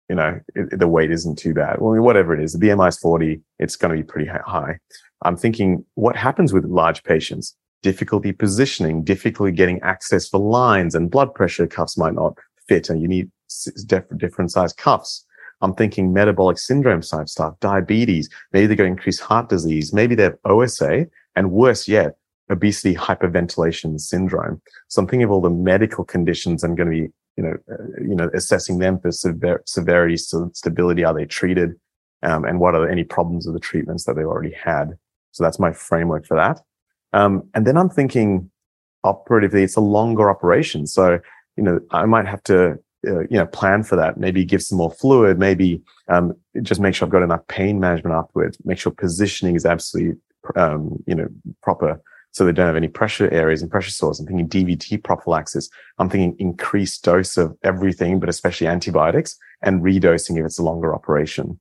you 0.08 0.16
know, 0.16 0.40
it, 0.54 0.78
the 0.78 0.88
weight 0.88 1.10
isn't 1.10 1.38
too 1.38 1.54
bad. 1.54 1.80
Well, 1.80 2.00
whatever 2.02 2.34
it 2.34 2.42
is, 2.42 2.52
the 2.52 2.66
BMI 2.66 2.88
is 2.88 2.98
40. 2.98 3.40
It's 3.58 3.76
going 3.76 3.96
to 3.96 4.02
be 4.02 4.06
pretty 4.06 4.28
high. 4.28 4.78
I'm 5.22 5.36
thinking 5.36 5.84
what 5.94 6.16
happens 6.16 6.52
with 6.52 6.64
large 6.64 7.02
patients? 7.04 7.56
Difficulty 7.82 8.32
positioning, 8.32 9.04
difficulty 9.04 9.52
getting 9.52 9.80
access 9.82 10.28
for 10.28 10.38
lines 10.38 10.94
and 10.94 11.10
blood 11.10 11.34
pressure 11.34 11.66
cuffs 11.66 11.96
might 11.96 12.14
not 12.14 12.36
fit 12.68 12.88
and 12.90 13.00
you 13.00 13.08
need 13.08 13.30
different 13.86 14.50
size 14.50 14.72
cuffs. 14.72 15.24
I'm 15.60 15.74
thinking 15.74 16.12
metabolic 16.12 16.58
syndrome 16.58 17.00
type 17.00 17.28
stuff, 17.28 17.58
diabetes. 17.60 18.28
Maybe 18.52 18.66
they've 18.66 18.78
got 18.78 18.86
increased 18.86 19.20
heart 19.20 19.48
disease. 19.48 19.92
Maybe 19.92 20.14
they 20.14 20.24
have 20.24 20.36
OSA 20.44 21.06
and 21.36 21.50
worse 21.50 21.88
yet, 21.88 22.16
obesity 22.50 22.94
hypoventilation 22.94 23.98
syndrome. 24.00 24.60
So 24.88 25.00
I'm 25.00 25.08
thinking 25.08 25.24
of 25.24 25.30
all 25.30 25.40
the 25.40 25.50
medical 25.50 26.04
conditions 26.04 26.62
I'm 26.62 26.74
going 26.74 26.90
to 26.90 27.06
be, 27.06 27.12
you 27.36 27.42
know, 27.42 27.56
uh, 27.70 28.00
you 28.00 28.14
know, 28.14 28.30
assessing 28.34 28.78
them 28.78 29.00
for 29.00 29.10
sever- 29.10 29.62
severity, 29.66 30.16
stability. 30.16 31.04
Are 31.04 31.14
they 31.14 31.24
treated? 31.24 31.74
Um, 32.22 32.44
and 32.44 32.58
what 32.58 32.74
are 32.74 32.88
any 32.88 33.04
problems 33.04 33.46
with 33.46 33.54
the 33.54 33.60
treatments 33.60 34.04
that 34.04 34.14
they've 34.16 34.24
already 34.24 34.54
had? 34.54 34.96
So 35.32 35.42
that's 35.42 35.58
my 35.58 35.72
framework 35.72 36.26
for 36.26 36.36
that. 36.36 36.60
Um, 37.12 37.48
and 37.54 37.66
then 37.66 37.76
I'm 37.76 37.90
thinking 37.90 38.50
operatively, 39.02 39.62
it's 39.62 39.76
a 39.76 39.80
longer 39.80 40.30
operation. 40.30 40.86
So, 40.86 41.20
you 41.56 41.62
know, 41.62 41.80
I 41.90 42.06
might 42.06 42.26
have 42.26 42.42
to, 42.44 42.78
uh, 43.06 43.20
you 43.20 43.36
know, 43.36 43.46
plan 43.46 43.82
for 43.82 43.96
that. 43.96 44.16
Maybe 44.16 44.44
give 44.44 44.62
some 44.62 44.78
more 44.78 44.90
fluid. 44.90 45.38
Maybe 45.38 45.82
um, 46.08 46.34
just 46.62 46.80
make 46.80 46.94
sure 46.94 47.06
I've 47.06 47.12
got 47.12 47.22
enough 47.22 47.46
pain 47.48 47.78
management 47.78 48.14
afterwards. 48.14 48.58
Make 48.64 48.78
sure 48.78 48.92
positioning 48.92 49.54
is 49.54 49.66
absolutely, 49.66 50.18
um, 50.56 51.02
you 51.06 51.14
know, 51.14 51.28
proper 51.62 52.00
so 52.34 52.44
they 52.44 52.50
don't 52.50 52.66
have 52.66 52.76
any 52.76 52.88
pressure 52.88 53.30
areas 53.32 53.62
and 53.62 53.70
pressure 53.70 53.92
sores. 53.92 54.18
I'm 54.18 54.26
thinking 54.26 54.48
DVT 54.48 55.04
prophylaxis. 55.04 55.70
I'm 55.98 56.10
thinking 56.10 56.34
increased 56.40 57.04
dose 57.04 57.36
of 57.36 57.56
everything, 57.62 58.18
but 58.18 58.28
especially 58.28 58.66
antibiotics 58.66 59.38
and 59.62 59.82
redosing 59.82 60.36
if 60.36 60.44
it's 60.44 60.58
a 60.58 60.64
longer 60.64 60.92
operation. 60.92 61.60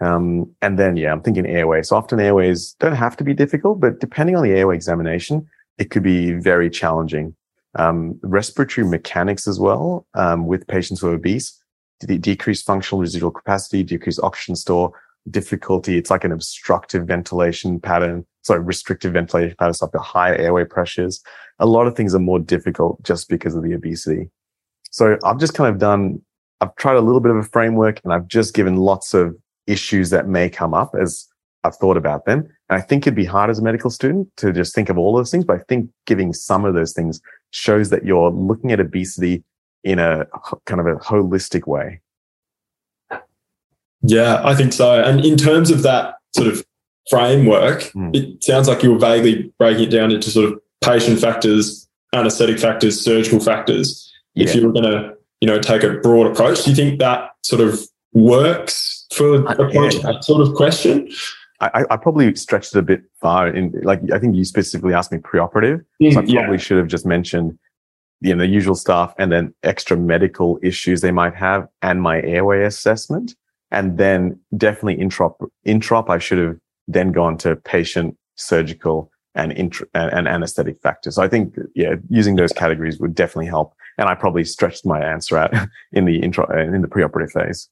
Um, 0.00 0.50
and 0.62 0.78
then, 0.78 0.96
yeah, 0.96 1.12
I'm 1.12 1.20
thinking 1.20 1.46
airway. 1.46 1.82
So 1.82 1.96
often 1.96 2.18
airways 2.18 2.74
don't 2.80 2.96
have 2.96 3.14
to 3.18 3.24
be 3.24 3.34
difficult, 3.34 3.78
but 3.78 4.00
depending 4.00 4.36
on 4.36 4.42
the 4.42 4.52
airway 4.52 4.74
examination, 4.74 5.46
it 5.76 5.90
could 5.90 6.02
be 6.02 6.32
very 6.32 6.70
challenging. 6.70 7.36
Um, 7.74 8.18
respiratory 8.22 8.86
mechanics 8.86 9.46
as 9.46 9.60
well, 9.60 10.06
um, 10.14 10.46
with 10.46 10.66
patients 10.66 11.02
who 11.02 11.08
are 11.08 11.14
obese, 11.14 11.62
the 12.00 12.16
decreased 12.16 12.64
functional 12.64 13.02
residual 13.02 13.30
capacity, 13.30 13.82
decreased 13.82 14.20
oxygen 14.22 14.56
store, 14.56 14.92
difficulty. 15.30 15.98
It's 15.98 16.10
like 16.10 16.24
an 16.24 16.32
obstructive 16.32 17.06
ventilation 17.06 17.80
pattern 17.80 18.24
sorry, 18.46 18.60
restrictive 18.60 19.12
ventilation 19.12 19.56
pattern 19.58 19.74
stuff, 19.74 19.92
the 19.92 19.98
higher 19.98 20.34
airway 20.34 20.64
pressures. 20.64 21.22
A 21.58 21.66
lot 21.66 21.86
of 21.86 21.96
things 21.96 22.14
are 22.14 22.20
more 22.20 22.38
difficult 22.38 23.02
just 23.02 23.28
because 23.28 23.54
of 23.54 23.62
the 23.62 23.74
obesity. 23.74 24.30
So 24.90 25.18
I've 25.24 25.38
just 25.38 25.54
kind 25.54 25.72
of 25.72 25.78
done 25.78 26.22
I've 26.60 26.74
tried 26.76 26.96
a 26.96 27.00
little 27.00 27.20
bit 27.20 27.30
of 27.30 27.36
a 27.36 27.42
framework 27.42 28.00
and 28.02 28.12
I've 28.12 28.28
just 28.28 28.54
given 28.54 28.76
lots 28.76 29.14
of 29.14 29.36
issues 29.66 30.10
that 30.10 30.28
may 30.28 30.48
come 30.48 30.72
up 30.72 30.94
as 31.00 31.26
I've 31.64 31.76
thought 31.76 31.96
about 31.96 32.24
them. 32.24 32.48
And 32.70 32.78
I 32.78 32.80
think 32.80 33.04
it'd 33.06 33.14
be 33.14 33.24
hard 33.24 33.50
as 33.50 33.58
a 33.58 33.62
medical 33.62 33.90
student 33.90 34.28
to 34.38 34.52
just 34.52 34.74
think 34.74 34.88
of 34.88 34.96
all 34.96 35.14
those 35.14 35.30
things, 35.30 35.44
but 35.44 35.56
I 35.56 35.62
think 35.68 35.90
giving 36.06 36.32
some 36.32 36.64
of 36.64 36.74
those 36.74 36.92
things 36.92 37.20
shows 37.50 37.90
that 37.90 38.04
you're 38.04 38.30
looking 38.30 38.72
at 38.72 38.80
obesity 38.80 39.44
in 39.84 39.98
a 39.98 40.26
kind 40.64 40.80
of 40.80 40.86
a 40.86 40.96
holistic 40.96 41.66
way. 41.66 42.00
Yeah, 44.02 44.40
I 44.44 44.54
think 44.54 44.72
so. 44.72 45.02
And 45.02 45.24
in 45.24 45.36
terms 45.36 45.70
of 45.70 45.82
that 45.82 46.16
sort 46.34 46.48
of 46.48 46.64
framework, 47.08 47.82
mm. 47.92 48.14
it 48.14 48.42
sounds 48.42 48.68
like 48.68 48.82
you 48.82 48.92
were 48.92 48.98
vaguely 48.98 49.52
breaking 49.58 49.84
it 49.84 49.90
down 49.90 50.10
into 50.10 50.30
sort 50.30 50.52
of 50.52 50.60
patient 50.80 51.20
factors, 51.20 51.88
anesthetic 52.12 52.58
factors, 52.58 53.00
surgical 53.00 53.40
factors. 53.40 54.12
Yeah. 54.34 54.44
If 54.44 54.54
you 54.54 54.66
were 54.66 54.72
going 54.72 54.84
to, 54.84 55.14
you 55.40 55.48
know, 55.48 55.60
take 55.60 55.82
a 55.82 55.94
broad 55.98 56.26
approach, 56.26 56.64
do 56.64 56.70
you 56.70 56.76
think 56.76 56.98
that 57.00 57.30
sort 57.42 57.60
of 57.60 57.80
works 58.12 59.06
for 59.14 59.44
approaching 59.46 60.00
yeah. 60.00 60.12
that 60.12 60.24
sort 60.24 60.40
of 60.40 60.54
question? 60.54 61.10
I, 61.60 61.84
I, 61.90 61.96
probably 61.96 62.34
stretched 62.34 62.74
it 62.74 62.78
a 62.78 62.82
bit 62.82 63.02
far. 63.20 63.48
In 63.48 63.72
like, 63.82 64.00
I 64.12 64.18
think 64.18 64.36
you 64.36 64.44
specifically 64.44 64.92
asked 64.92 65.10
me 65.10 65.18
preoperative, 65.18 65.82
mm, 66.02 66.12
so 66.12 66.20
I 66.20 66.22
probably 66.22 66.34
yeah. 66.34 66.56
should 66.56 66.76
have 66.76 66.86
just 66.86 67.06
mentioned, 67.06 67.58
you 68.20 68.34
know, 68.34 68.44
the 68.44 68.50
usual 68.50 68.74
stuff 68.74 69.14
and 69.18 69.32
then 69.32 69.54
extra 69.62 69.96
medical 69.96 70.58
issues 70.62 71.00
they 71.00 71.12
might 71.12 71.34
have, 71.34 71.66
and 71.80 72.02
my 72.02 72.20
airway 72.20 72.64
assessment, 72.64 73.34
and 73.70 73.96
then 73.96 74.38
definitely 74.56 75.02
introp. 75.02 75.34
Introp, 75.66 76.10
I 76.10 76.18
should 76.18 76.38
have 76.38 76.58
then 76.88 77.12
gone 77.12 77.36
to 77.38 77.56
patient, 77.56 78.16
surgical, 78.36 79.10
and, 79.34 79.52
and 79.94 80.28
anesthetic 80.28 80.80
factors. 80.80 81.16
So 81.16 81.22
I 81.22 81.28
think, 81.28 81.56
yeah, 81.74 81.96
using 82.08 82.36
those 82.36 82.52
categories 82.52 82.98
would 82.98 83.14
definitely 83.14 83.46
help. 83.46 83.74
And 83.98 84.08
I 84.08 84.14
probably 84.14 84.44
stretched 84.44 84.86
my 84.86 85.00
answer 85.00 85.36
out 85.36 85.52
in 85.92 86.04
the 86.04 86.20
intro 86.20 86.46
in 86.58 86.82
the 86.82 86.88
preoperative 86.88 87.32
phase. 87.32 87.68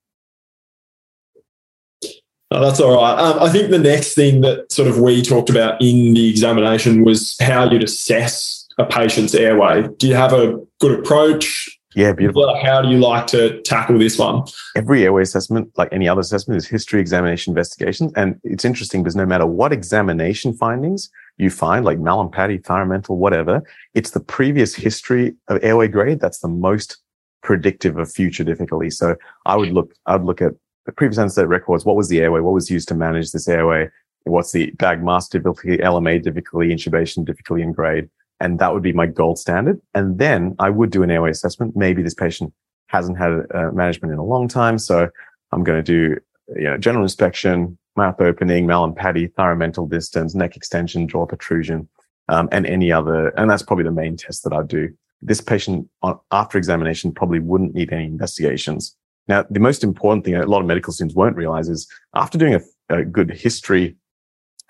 Oh, 2.50 2.60
that's 2.60 2.80
all 2.80 2.94
right. 2.94 3.18
Um, 3.18 3.42
I 3.42 3.48
think 3.50 3.70
the 3.70 3.78
next 3.78 4.14
thing 4.14 4.42
that 4.42 4.70
sort 4.70 4.88
of 4.88 5.00
we 5.00 5.22
talked 5.22 5.50
about 5.50 5.80
in 5.82 6.14
the 6.14 6.30
examination 6.30 7.02
was 7.02 7.36
how 7.40 7.68
you'd 7.68 7.82
assess 7.82 8.68
a 8.78 8.84
patient's 8.84 9.34
airway. 9.34 9.88
Do 9.98 10.06
you 10.06 10.14
have 10.14 10.32
a 10.32 10.60
good 10.80 10.98
approach? 10.98 11.78
Yeah, 11.94 12.12
beautiful. 12.12 12.60
How 12.62 12.82
do 12.82 12.88
you 12.88 12.98
like 12.98 13.26
to 13.28 13.60
tackle 13.62 13.98
this 13.98 14.18
one? 14.18 14.44
Every 14.74 15.04
airway 15.04 15.22
assessment, 15.22 15.70
like 15.76 15.88
any 15.92 16.08
other 16.08 16.20
assessment, 16.20 16.58
is 16.58 16.66
history, 16.66 17.00
examination, 17.00 17.52
investigations. 17.52 18.12
And 18.16 18.40
it's 18.42 18.64
interesting 18.64 19.02
because 19.02 19.16
no 19.16 19.26
matter 19.26 19.46
what 19.46 19.72
examination 19.72 20.54
findings 20.54 21.10
you 21.36 21.50
find, 21.50 21.84
like 21.84 21.98
Mallampati, 21.98 22.60
thyromental, 22.62 23.16
whatever, 23.16 23.62
it's 23.94 24.10
the 24.10 24.20
previous 24.20 24.74
history 24.74 25.34
of 25.48 25.62
airway 25.62 25.88
grade 25.88 26.20
that's 26.20 26.40
the 26.40 26.48
most 26.48 26.98
predictive 27.42 27.98
of 27.98 28.10
future 28.10 28.44
difficulty. 28.44 28.90
So 28.90 29.14
I 29.46 29.56
would 29.56 29.70
look, 29.70 29.94
I 30.06 30.16
would 30.16 30.26
look 30.26 30.42
at 30.42 30.52
the 30.86 30.92
previous 30.92 31.18
anesthetic 31.18 31.50
records, 31.50 31.84
what 31.84 31.96
was 31.96 32.08
the 32.08 32.20
airway? 32.20 32.40
What 32.40 32.54
was 32.54 32.70
used 32.70 32.88
to 32.88 32.94
manage 32.94 33.32
this 33.32 33.48
airway? 33.48 33.88
What's 34.24 34.52
the 34.52 34.70
bag 34.72 35.02
mask 35.02 35.30
difficulty, 35.30 35.78
LMA 35.78 36.22
difficulty, 36.22 36.68
intubation 36.68 37.24
difficulty 37.24 37.62
and 37.62 37.74
grade? 37.74 38.08
And 38.44 38.58
that 38.58 38.74
would 38.74 38.82
be 38.82 38.92
my 38.92 39.06
gold 39.06 39.38
standard. 39.38 39.80
And 39.94 40.18
then 40.18 40.54
I 40.58 40.68
would 40.68 40.90
do 40.90 41.02
an 41.02 41.10
airway 41.10 41.30
assessment. 41.30 41.74
Maybe 41.74 42.02
this 42.02 42.12
patient 42.12 42.52
hasn't 42.88 43.16
had 43.16 43.32
uh, 43.54 43.70
management 43.72 44.12
in 44.12 44.18
a 44.18 44.24
long 44.24 44.48
time. 44.48 44.78
So 44.78 45.08
I'm 45.50 45.64
going 45.64 45.82
to 45.82 45.92
do, 45.96 46.20
you 46.54 46.64
know, 46.64 46.76
general 46.76 47.04
inspection, 47.04 47.78
mouth 47.96 48.20
opening, 48.20 48.66
Mallampati, 48.66 49.32
thyromental 49.32 49.88
distance, 49.88 50.34
neck 50.34 50.56
extension, 50.56 51.08
jaw 51.08 51.24
protrusion, 51.24 51.88
um, 52.28 52.50
and 52.52 52.66
any 52.66 52.92
other. 52.92 53.28
And 53.38 53.48
that's 53.48 53.62
probably 53.62 53.84
the 53.84 53.92
main 54.02 54.14
test 54.18 54.44
that 54.44 54.52
I 54.52 54.62
do. 54.62 54.92
This 55.22 55.40
patient 55.40 55.88
on, 56.02 56.18
after 56.30 56.58
examination 56.58 57.12
probably 57.12 57.40
wouldn't 57.40 57.74
need 57.74 57.94
any 57.94 58.04
investigations. 58.04 58.94
Now, 59.26 59.46
the 59.48 59.60
most 59.68 59.82
important 59.82 60.26
thing 60.26 60.34
a 60.34 60.44
lot 60.44 60.60
of 60.60 60.66
medical 60.66 60.92
students 60.92 61.16
won't 61.16 61.36
realize 61.36 61.70
is 61.70 61.88
after 62.14 62.36
doing 62.36 62.54
a, 62.54 62.62
a 62.94 63.04
good 63.06 63.30
history 63.30 63.96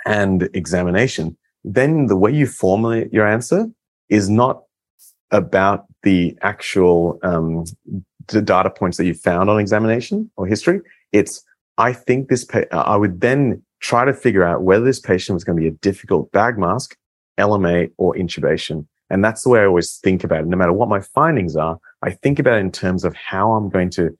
and 0.07 0.49
examination, 0.55 1.37
then 1.65 2.07
the 2.07 2.17
way 2.17 2.31
you 2.33 2.47
formulate 2.47 3.13
your 3.13 3.27
answer 3.27 3.67
is 4.09 4.29
not 4.29 4.63
about 5.31 5.87
the 6.03 6.37
actual 6.43 7.19
um, 7.23 7.65
the 8.29 8.43
data 8.43 8.71
points 8.71 8.97
that 8.99 9.07
you 9.07 9.15
found 9.15 9.51
on 9.51 9.59
examination 9.59 10.31
or 10.37 10.47
history. 10.47 10.81
It's 11.13 11.43
I 11.79 11.93
think 11.93 12.29
this. 12.29 12.45
Pa- 12.45 12.65
I 12.71 12.97
would 12.97 13.21
then 13.21 13.63
try 13.81 14.05
to 14.05 14.13
figure 14.13 14.45
out 14.45 14.63
whether 14.63 14.85
this 14.85 15.01
patient 15.01 15.35
was 15.35 15.45
going 15.45 15.57
to 15.57 15.61
be 15.61 15.69
a 15.69 15.73
difficult 15.73 16.31
bag 16.33 16.59
mask, 16.59 16.97
LMA, 17.39 17.91
or 17.99 18.15
intubation. 18.15 18.87
And 19.11 19.23
that's 19.23 19.43
the 19.43 19.51
way 19.51 19.61
I 19.61 19.67
always 19.67 19.99
think 19.99 20.25
about 20.25 20.41
it. 20.41 20.47
No 20.47 20.57
matter 20.57 20.73
what 20.73 20.89
my 20.89 21.01
findings 21.01 21.57
are, 21.57 21.79
I 22.03 22.11
think 22.11 22.39
about 22.39 22.57
it 22.57 22.61
in 22.61 22.73
terms 22.73 23.05
of 23.05 23.15
how 23.15 23.53
I'm 23.53 23.69
going 23.69 23.91
to 23.91 24.17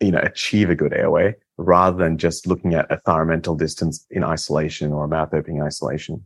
you 0.00 0.10
know, 0.10 0.20
achieve 0.22 0.70
a 0.70 0.74
good 0.74 0.92
airway 0.92 1.34
rather 1.58 1.96
than 1.96 2.16
just 2.16 2.46
looking 2.46 2.74
at 2.74 2.90
a 2.90 2.96
thyromental 2.98 3.56
distance 3.56 4.06
in 4.10 4.24
isolation 4.24 4.92
or 4.92 5.04
a 5.04 5.08
mouth 5.08 5.32
opening 5.34 5.62
isolation. 5.62 6.24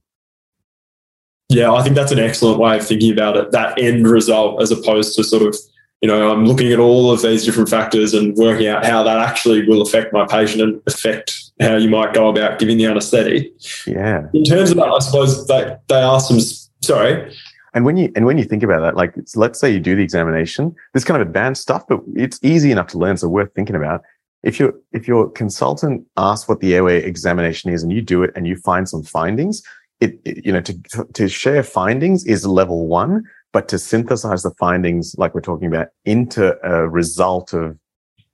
Yeah, 1.48 1.72
I 1.72 1.82
think 1.82 1.94
that's 1.94 2.12
an 2.12 2.18
excellent 2.18 2.58
way 2.58 2.76
of 2.76 2.86
thinking 2.86 3.12
about 3.12 3.36
it. 3.36 3.52
That 3.52 3.78
end 3.78 4.06
result, 4.06 4.62
as 4.62 4.70
opposed 4.70 5.14
to 5.16 5.24
sort 5.24 5.42
of, 5.42 5.56
you 6.00 6.08
know, 6.08 6.32
I'm 6.32 6.46
looking 6.46 6.72
at 6.72 6.78
all 6.78 7.12
of 7.12 7.22
these 7.22 7.44
different 7.44 7.68
factors 7.68 8.14
and 8.14 8.34
working 8.36 8.66
out 8.66 8.84
how 8.84 9.02
that 9.02 9.18
actually 9.18 9.66
will 9.66 9.82
affect 9.82 10.12
my 10.12 10.26
patient 10.26 10.62
and 10.62 10.82
affect 10.86 11.52
how 11.60 11.76
you 11.76 11.88
might 11.88 12.14
go 12.14 12.28
about 12.28 12.58
giving 12.58 12.78
the 12.78 12.86
anaesthetic. 12.86 13.52
Yeah. 13.86 14.26
In 14.32 14.44
terms 14.44 14.70
of 14.70 14.76
that, 14.78 14.88
I 14.88 14.98
suppose 14.98 15.46
they, 15.46 15.76
they 15.88 16.02
are 16.02 16.18
some, 16.18 16.40
sorry, 16.82 17.32
and 17.74 17.84
when 17.84 17.96
you 17.96 18.10
and 18.14 18.24
when 18.24 18.38
you 18.38 18.44
think 18.44 18.62
about 18.62 18.80
that, 18.80 18.96
like 18.96 19.14
let's 19.34 19.58
say 19.58 19.70
you 19.70 19.80
do 19.80 19.96
the 19.96 20.02
examination, 20.02 20.74
this 20.94 21.04
kind 21.04 21.20
of 21.20 21.26
advanced 21.26 21.60
stuff, 21.60 21.84
but 21.88 22.00
it's 22.14 22.38
easy 22.42 22.70
enough 22.70 22.86
to 22.88 22.98
learn, 22.98 23.16
so 23.16 23.28
worth 23.28 23.52
thinking 23.54 23.76
about. 23.76 24.02
If 24.44 24.60
your 24.60 24.74
if 24.92 25.08
your 25.08 25.28
consultant 25.30 26.06
asks 26.16 26.48
what 26.48 26.60
the 26.60 26.74
airway 26.74 27.02
examination 27.02 27.72
is, 27.72 27.82
and 27.82 27.92
you 27.92 28.00
do 28.00 28.22
it, 28.22 28.30
and 28.36 28.46
you 28.46 28.56
find 28.56 28.88
some 28.88 29.02
findings, 29.02 29.60
it, 30.04 30.20
it 30.24 30.46
you 30.46 30.52
know 30.52 30.60
to 30.60 30.74
to 31.14 31.28
share 31.28 31.62
findings 31.62 32.24
is 32.24 32.46
level 32.46 32.86
one, 32.86 33.24
but 33.52 33.68
to 33.68 33.78
synthesize 33.78 34.42
the 34.42 34.50
findings, 34.58 35.14
like 35.18 35.34
we're 35.34 35.40
talking 35.40 35.68
about, 35.68 35.88
into 36.04 36.56
a 36.66 36.88
result 36.88 37.52
of 37.52 37.78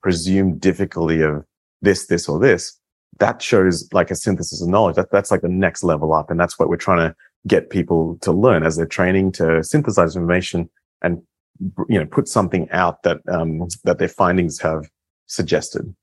presumed 0.02 0.60
difficulty 0.60 1.20
of 1.20 1.44
this, 1.82 2.06
this, 2.06 2.28
or 2.28 2.38
this, 2.38 2.78
that 3.18 3.42
shows 3.42 3.88
like 3.92 4.10
a 4.10 4.14
synthesis 4.14 4.62
of 4.62 4.68
knowledge. 4.68 4.96
That 4.96 5.10
that's 5.10 5.30
like 5.30 5.42
the 5.42 5.48
next 5.48 5.84
level 5.84 6.12
up, 6.12 6.30
and 6.30 6.40
that's 6.40 6.58
what 6.58 6.68
we're 6.68 6.76
trying 6.76 7.08
to 7.08 7.14
get 7.46 7.70
people 7.70 8.18
to 8.22 8.32
learn 8.32 8.64
as 8.64 8.76
they're 8.76 8.86
training 8.86 9.32
to 9.32 9.64
synthesize 9.64 10.14
information 10.14 10.68
and 11.02 11.22
you 11.88 11.98
know 11.98 12.06
put 12.06 12.28
something 12.28 12.68
out 12.70 13.02
that 13.02 13.18
um, 13.28 13.68
that 13.84 13.98
their 13.98 14.08
findings 14.08 14.60
have 14.60 14.88
suggested. 15.26 15.94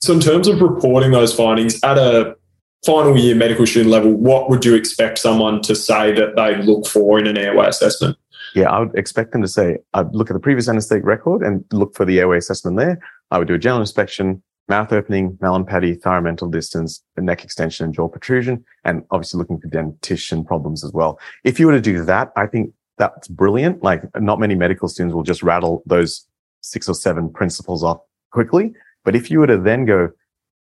So, 0.00 0.12
in 0.12 0.20
terms 0.20 0.48
of 0.48 0.60
reporting 0.60 1.12
those 1.12 1.34
findings 1.34 1.82
at 1.82 1.96
a 1.96 2.36
final 2.84 3.16
year 3.16 3.34
medical 3.34 3.66
student 3.66 3.90
level, 3.90 4.12
what 4.12 4.50
would 4.50 4.64
you 4.64 4.74
expect 4.74 5.18
someone 5.18 5.62
to 5.62 5.74
say 5.74 6.12
that 6.12 6.36
they 6.36 6.56
look 6.62 6.86
for 6.86 7.18
in 7.18 7.26
an 7.26 7.36
airway 7.38 7.66
assessment? 7.66 8.16
Yeah, 8.54 8.70
I 8.70 8.80
would 8.80 8.94
expect 8.96 9.32
them 9.32 9.42
to 9.42 9.48
say, 9.48 9.78
I'd 9.94 10.14
look 10.14 10.30
at 10.30 10.34
the 10.34 10.40
previous 10.40 10.68
anesthetic 10.68 11.04
record 11.04 11.42
and 11.42 11.64
look 11.72 11.94
for 11.96 12.04
the 12.04 12.20
airway 12.20 12.38
assessment 12.38 12.76
there. 12.76 12.98
I 13.30 13.38
would 13.38 13.48
do 13.48 13.54
a 13.54 13.58
general 13.58 13.80
inspection, 13.80 14.42
mouth 14.68 14.92
opening, 14.92 15.36
Mallampati, 15.38 16.00
thyromental 16.00 16.50
distance, 16.50 17.02
neck 17.16 17.42
extension 17.42 17.84
and 17.84 17.94
jaw 17.94 18.08
protrusion, 18.08 18.64
and 18.84 19.02
obviously 19.10 19.38
looking 19.38 19.58
for 19.58 19.68
dentition 19.68 20.44
problems 20.44 20.84
as 20.84 20.92
well. 20.92 21.18
If 21.42 21.58
you 21.58 21.66
were 21.66 21.72
to 21.72 21.80
do 21.80 22.04
that, 22.04 22.32
I 22.36 22.46
think 22.46 22.72
that's 22.96 23.26
brilliant. 23.26 23.82
Like 23.82 24.02
not 24.20 24.38
many 24.38 24.54
medical 24.54 24.88
students 24.88 25.14
will 25.14 25.24
just 25.24 25.42
rattle 25.42 25.82
those 25.86 26.26
six 26.60 26.88
or 26.88 26.94
seven 26.94 27.32
principles 27.32 27.82
off 27.82 27.98
quickly. 28.30 28.72
But 29.04 29.16
if 29.16 29.30
you 29.30 29.40
were 29.40 29.46
to 29.48 29.58
then 29.58 29.84
go, 29.84 30.10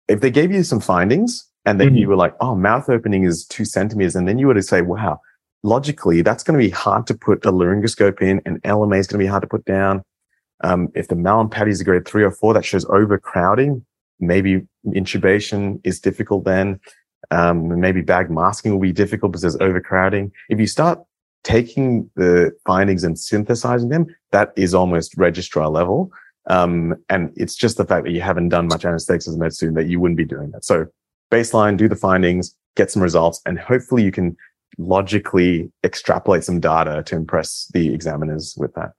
if 0.08 0.20
they 0.20 0.30
gave 0.30 0.50
you 0.50 0.62
some 0.62 0.80
findings 0.80 1.46
and 1.66 1.80
then 1.80 1.88
mm-hmm. 1.88 1.96
you 1.96 2.08
were 2.08 2.16
like, 2.16 2.34
oh, 2.40 2.54
mouth 2.54 2.88
opening 2.88 3.24
is 3.24 3.44
two 3.44 3.64
centimeters. 3.64 4.14
And 4.14 4.28
then 4.28 4.38
you 4.38 4.46
were 4.46 4.54
to 4.54 4.62
say, 4.62 4.82
wow, 4.82 5.20
logically, 5.64 6.22
that's 6.22 6.44
going 6.44 6.58
to 6.58 6.64
be 6.64 6.70
hard 6.70 7.06
to 7.08 7.14
put 7.14 7.44
a 7.44 7.50
laryngoscope 7.50 8.22
in 8.22 8.40
and 8.46 8.62
LMA 8.62 8.98
is 8.98 9.08
going 9.08 9.18
to 9.18 9.24
be 9.24 9.28
hard 9.28 9.42
to 9.42 9.48
put 9.48 9.64
down. 9.64 10.02
Um, 10.62 10.88
if 10.94 11.08
the 11.08 11.16
Mallampati 11.16 11.68
is 11.68 11.80
a 11.80 11.84
grade 11.84 12.06
three 12.06 12.22
or 12.22 12.30
four, 12.30 12.54
that 12.54 12.64
shows 12.64 12.86
overcrowding. 12.86 13.84
Maybe 14.20 14.62
intubation 14.86 15.80
is 15.84 16.00
difficult 16.00 16.44
then. 16.44 16.80
Um, 17.32 17.80
maybe 17.80 18.00
bag 18.00 18.30
masking 18.30 18.72
will 18.72 18.80
be 18.80 18.92
difficult 18.92 19.32
because 19.32 19.42
there's 19.42 19.56
overcrowding. 19.56 20.30
If 20.48 20.60
you 20.60 20.68
start 20.68 21.00
taking 21.42 22.08
the 22.14 22.52
findings 22.64 23.02
and 23.02 23.18
synthesizing 23.18 23.88
them, 23.88 24.06
that 24.30 24.52
is 24.56 24.72
almost 24.72 25.16
registrar 25.16 25.68
level. 25.68 26.12
Um, 26.48 26.94
and 27.08 27.32
it's 27.36 27.56
just 27.56 27.76
the 27.76 27.84
fact 27.84 28.04
that 28.04 28.12
you 28.12 28.20
haven't 28.20 28.50
done 28.50 28.68
much 28.68 28.84
anesthetics 28.84 29.26
as 29.26 29.34
a 29.34 29.38
med 29.38 29.52
student 29.52 29.76
that 29.76 29.88
you 29.88 29.98
wouldn't 29.98 30.16
be 30.16 30.24
doing 30.24 30.52
that. 30.52 30.64
So 30.64 30.86
baseline, 31.30 31.76
do 31.76 31.88
the 31.88 31.96
findings, 31.96 32.54
get 32.76 32.90
some 32.90 33.02
results, 33.02 33.40
and 33.46 33.58
hopefully 33.58 34.02
you 34.02 34.12
can 34.12 34.36
logically 34.78 35.70
extrapolate 35.84 36.44
some 36.44 36.60
data 36.60 37.02
to 37.06 37.16
impress 37.16 37.70
the 37.72 37.92
examiners 37.92 38.54
with 38.58 38.74
that. 38.74 38.92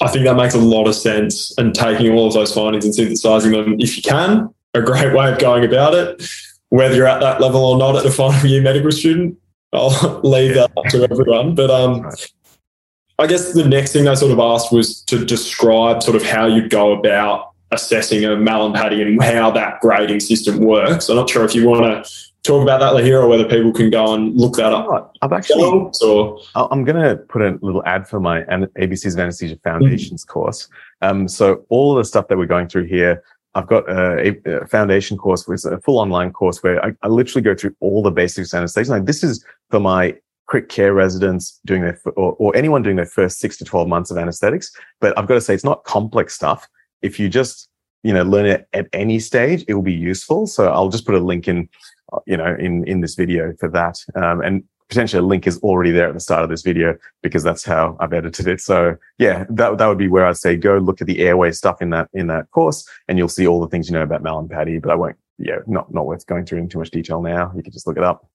I 0.00 0.08
think 0.08 0.24
that 0.24 0.36
makes 0.36 0.54
a 0.54 0.58
lot 0.58 0.88
of 0.88 0.94
sense. 0.94 1.56
And 1.58 1.74
taking 1.74 2.12
all 2.12 2.28
of 2.28 2.34
those 2.34 2.54
findings 2.54 2.84
and 2.84 2.94
synthesizing 2.94 3.52
them, 3.52 3.76
if 3.78 3.96
you 3.96 4.02
can, 4.02 4.52
a 4.74 4.80
great 4.80 5.14
way 5.14 5.30
of 5.30 5.38
going 5.38 5.64
about 5.64 5.94
it. 5.94 6.26
Whether 6.70 6.96
you're 6.96 7.06
at 7.06 7.20
that 7.20 7.40
level 7.40 7.62
or 7.64 7.76
not 7.76 7.96
at 7.96 8.06
a 8.06 8.10
final 8.10 8.46
year 8.46 8.62
medical 8.62 8.90
student, 8.90 9.36
I'll 9.72 10.20
leave 10.24 10.54
that 10.54 10.72
up 10.76 10.84
to 10.86 11.04
everyone. 11.10 11.54
But 11.54 11.70
um, 11.70 12.10
I 13.18 13.26
guess 13.26 13.52
the 13.52 13.68
next 13.68 13.92
thing 13.92 14.04
they 14.04 14.14
sort 14.14 14.32
of 14.32 14.38
asked 14.38 14.72
was 14.72 15.02
to 15.02 15.24
describe 15.24 16.02
sort 16.02 16.16
of 16.16 16.22
how 16.22 16.46
you'd 16.46 16.70
go 16.70 16.92
about 16.92 17.51
assessing 17.72 18.24
a 18.24 18.28
Mallampati 18.28 19.02
and 19.02 19.22
how 19.22 19.50
that 19.50 19.80
grading 19.80 20.20
system 20.20 20.58
works. 20.58 21.08
I'm 21.08 21.16
not 21.16 21.28
sure 21.28 21.44
if 21.44 21.54
you 21.54 21.68
want 21.68 22.04
to 22.04 22.10
talk 22.42 22.62
about 22.62 22.80
that 22.80 23.04
here 23.04 23.20
or 23.20 23.28
whether 23.28 23.44
people 23.44 23.72
can 23.72 23.90
go 23.90 24.14
and 24.14 24.36
look 24.38 24.56
that 24.56 24.72
up. 24.72 25.14
I've 25.22 25.32
actually, 25.32 25.64
or 25.64 26.40
I'm 26.54 26.84
going 26.84 27.02
to 27.02 27.16
put 27.16 27.42
a 27.42 27.58
little 27.62 27.82
ad 27.84 28.08
for 28.08 28.20
my 28.20 28.42
ABCs 28.42 29.14
of 29.14 29.20
Anesthesia 29.20 29.58
Foundations 29.64 30.24
mm-hmm. 30.24 30.32
course. 30.32 30.68
Um, 31.00 31.28
so 31.28 31.64
all 31.68 31.94
the 31.94 32.04
stuff 32.04 32.28
that 32.28 32.38
we're 32.38 32.46
going 32.46 32.68
through 32.68 32.84
here, 32.84 33.22
I've 33.54 33.66
got 33.66 33.88
a, 33.88 34.36
a 34.46 34.66
foundation 34.66 35.16
course, 35.16 35.46
which 35.46 35.58
is 35.58 35.64
a 35.66 35.80
full 35.80 35.98
online 35.98 36.32
course 36.32 36.62
where 36.62 36.84
I, 36.84 36.92
I, 37.02 37.08
literally 37.08 37.42
go 37.42 37.54
through 37.54 37.76
all 37.80 38.02
the 38.02 38.10
basics 38.10 38.52
of 38.52 38.58
anesthesia. 38.58 38.92
Like 38.92 39.04
this 39.04 39.22
is 39.22 39.44
for 39.70 39.78
my 39.78 40.16
quick 40.46 40.68
care 40.68 40.94
residents 40.94 41.60
doing 41.64 41.82
their, 41.82 42.00
or, 42.16 42.34
or 42.38 42.56
anyone 42.56 42.82
doing 42.82 42.96
their 42.96 43.06
first 43.06 43.40
six 43.40 43.56
to 43.58 43.64
12 43.64 43.88
months 43.88 44.10
of 44.10 44.16
anesthetics. 44.16 44.74
But 45.00 45.16
I've 45.18 45.26
got 45.26 45.34
to 45.34 45.40
say, 45.40 45.54
it's 45.54 45.64
not 45.64 45.84
complex 45.84 46.34
stuff. 46.34 46.68
If 47.02 47.18
you 47.18 47.28
just, 47.28 47.68
you 48.02 48.12
know, 48.12 48.22
learn 48.22 48.46
it 48.46 48.68
at 48.72 48.88
any 48.92 49.18
stage, 49.18 49.64
it 49.68 49.74
will 49.74 49.82
be 49.82 49.92
useful. 49.92 50.46
So 50.46 50.68
I'll 50.68 50.88
just 50.88 51.06
put 51.06 51.14
a 51.14 51.20
link 51.20 51.48
in, 51.48 51.68
uh, 52.12 52.18
you 52.26 52.36
know, 52.36 52.56
in, 52.58 52.86
in 52.86 53.00
this 53.00 53.14
video 53.14 53.54
for 53.58 53.68
that. 53.70 53.98
Um, 54.14 54.40
and 54.40 54.64
potentially 54.88 55.20
a 55.20 55.26
link 55.26 55.46
is 55.46 55.58
already 55.60 55.90
there 55.90 56.08
at 56.08 56.14
the 56.14 56.20
start 56.20 56.42
of 56.42 56.50
this 56.50 56.62
video 56.62 56.96
because 57.22 57.42
that's 57.42 57.64
how 57.64 57.96
I've 57.98 58.12
edited 58.12 58.46
it. 58.46 58.60
So 58.60 58.96
yeah, 59.18 59.46
that, 59.48 59.78
that 59.78 59.86
would 59.86 59.98
be 59.98 60.08
where 60.08 60.26
I'd 60.26 60.36
say 60.36 60.56
go 60.56 60.76
look 60.78 61.00
at 61.00 61.06
the 61.06 61.20
airway 61.20 61.52
stuff 61.52 61.80
in 61.80 61.90
that, 61.90 62.08
in 62.12 62.26
that 62.26 62.50
course 62.50 62.86
and 63.08 63.16
you'll 63.16 63.28
see 63.28 63.46
all 63.46 63.60
the 63.60 63.68
things 63.68 63.88
you 63.88 63.94
know 63.94 64.02
about 64.02 64.22
Mallampati 64.22 64.82
but 64.82 64.90
I 64.90 64.94
won't, 64.94 65.16
yeah, 65.38 65.58
not, 65.66 65.92
not 65.94 66.06
worth 66.06 66.26
going 66.26 66.44
through 66.44 66.58
in 66.58 66.68
too 66.68 66.78
much 66.78 66.90
detail 66.90 67.22
now. 67.22 67.52
You 67.56 67.62
can 67.62 67.72
just 67.72 67.86
look 67.86 67.96
it 67.96 68.04
up. 68.04 68.28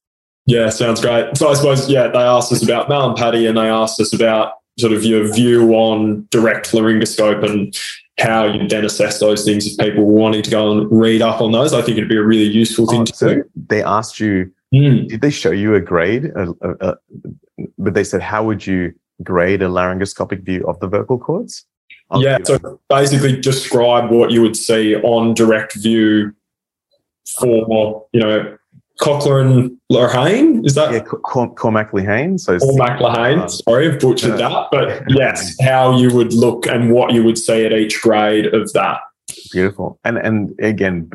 Yeah, 0.47 0.69
sounds 0.69 1.01
great. 1.01 1.37
So 1.37 1.49
I 1.49 1.53
suppose, 1.53 1.89
yeah, 1.89 2.07
they 2.07 2.19
asked 2.19 2.51
us 2.51 2.63
about 2.63 2.87
Mallampati 2.87 3.47
and 3.47 3.57
they 3.57 3.69
asked 3.69 3.99
us 3.99 4.13
about 4.13 4.53
sort 4.79 4.93
of 4.93 5.03
your 5.03 5.31
view 5.31 5.73
on 5.73 6.27
direct 6.31 6.71
laryngoscope 6.71 7.43
and 7.43 7.77
how 8.19 8.45
you 8.45 8.67
then 8.67 8.83
assess 8.83 9.19
those 9.19 9.45
things 9.45 9.67
if 9.67 9.77
people 9.77 10.05
wanting 10.05 10.41
to 10.41 10.49
go 10.49 10.71
and 10.71 10.91
read 10.91 11.21
up 11.21 11.39
on 11.39 11.51
those. 11.51 11.73
I 11.73 11.81
think 11.81 11.97
it'd 11.97 12.09
be 12.09 12.17
a 12.17 12.23
really 12.23 12.49
useful 12.49 12.87
thing 12.87 13.01
oh, 13.01 13.05
to 13.05 13.15
so 13.15 13.35
do. 13.35 13.43
They 13.55 13.83
asked 13.83 14.19
you, 14.19 14.51
mm. 14.73 15.07
did 15.07 15.21
they 15.21 15.29
show 15.29 15.51
you 15.51 15.75
a 15.75 15.81
grade? 15.81 16.31
but 17.77 17.93
they 17.93 18.03
said, 18.03 18.21
how 18.21 18.43
would 18.43 18.65
you 18.65 18.93
grade 19.23 19.61
a 19.61 19.67
laryngoscopic 19.67 20.43
view 20.43 20.65
of 20.67 20.79
the 20.79 20.87
vocal 20.87 21.17
cords? 21.17 21.65
I'll 22.09 22.23
yeah, 22.23 22.37
so 22.43 22.79
basically 22.89 23.39
describe 23.39 24.11
what 24.11 24.31
you 24.31 24.41
would 24.41 24.55
see 24.55 24.95
on 24.95 25.33
direct 25.33 25.75
view 25.75 26.33
for, 27.39 28.05
you 28.13 28.19
know, 28.19 28.56
Cochran 28.99 29.79
Lehane, 29.91 30.65
is 30.65 30.75
that? 30.75 30.91
Yeah, 30.91 31.01
Cormack 31.01 31.91
Lehane. 31.91 32.39
So 32.39 32.57
Cormack 32.57 32.99
Lehane. 32.99 33.43
Uh, 33.43 33.47
Sorry, 33.47 33.91
I've 33.91 33.99
butchered 33.99 34.31
uh, 34.31 34.37
that, 34.37 34.67
but 34.71 35.03
yes, 35.09 35.55
how 35.61 35.97
you 35.97 36.13
would 36.13 36.33
look 36.33 36.65
and 36.65 36.91
what 36.91 37.13
you 37.13 37.23
would 37.23 37.37
see 37.37 37.65
at 37.65 37.73
each 37.73 38.01
grade 38.01 38.47
of 38.53 38.71
that. 38.73 39.01
Beautiful, 39.51 39.99
and 40.03 40.17
and 40.17 40.59
again, 40.59 41.09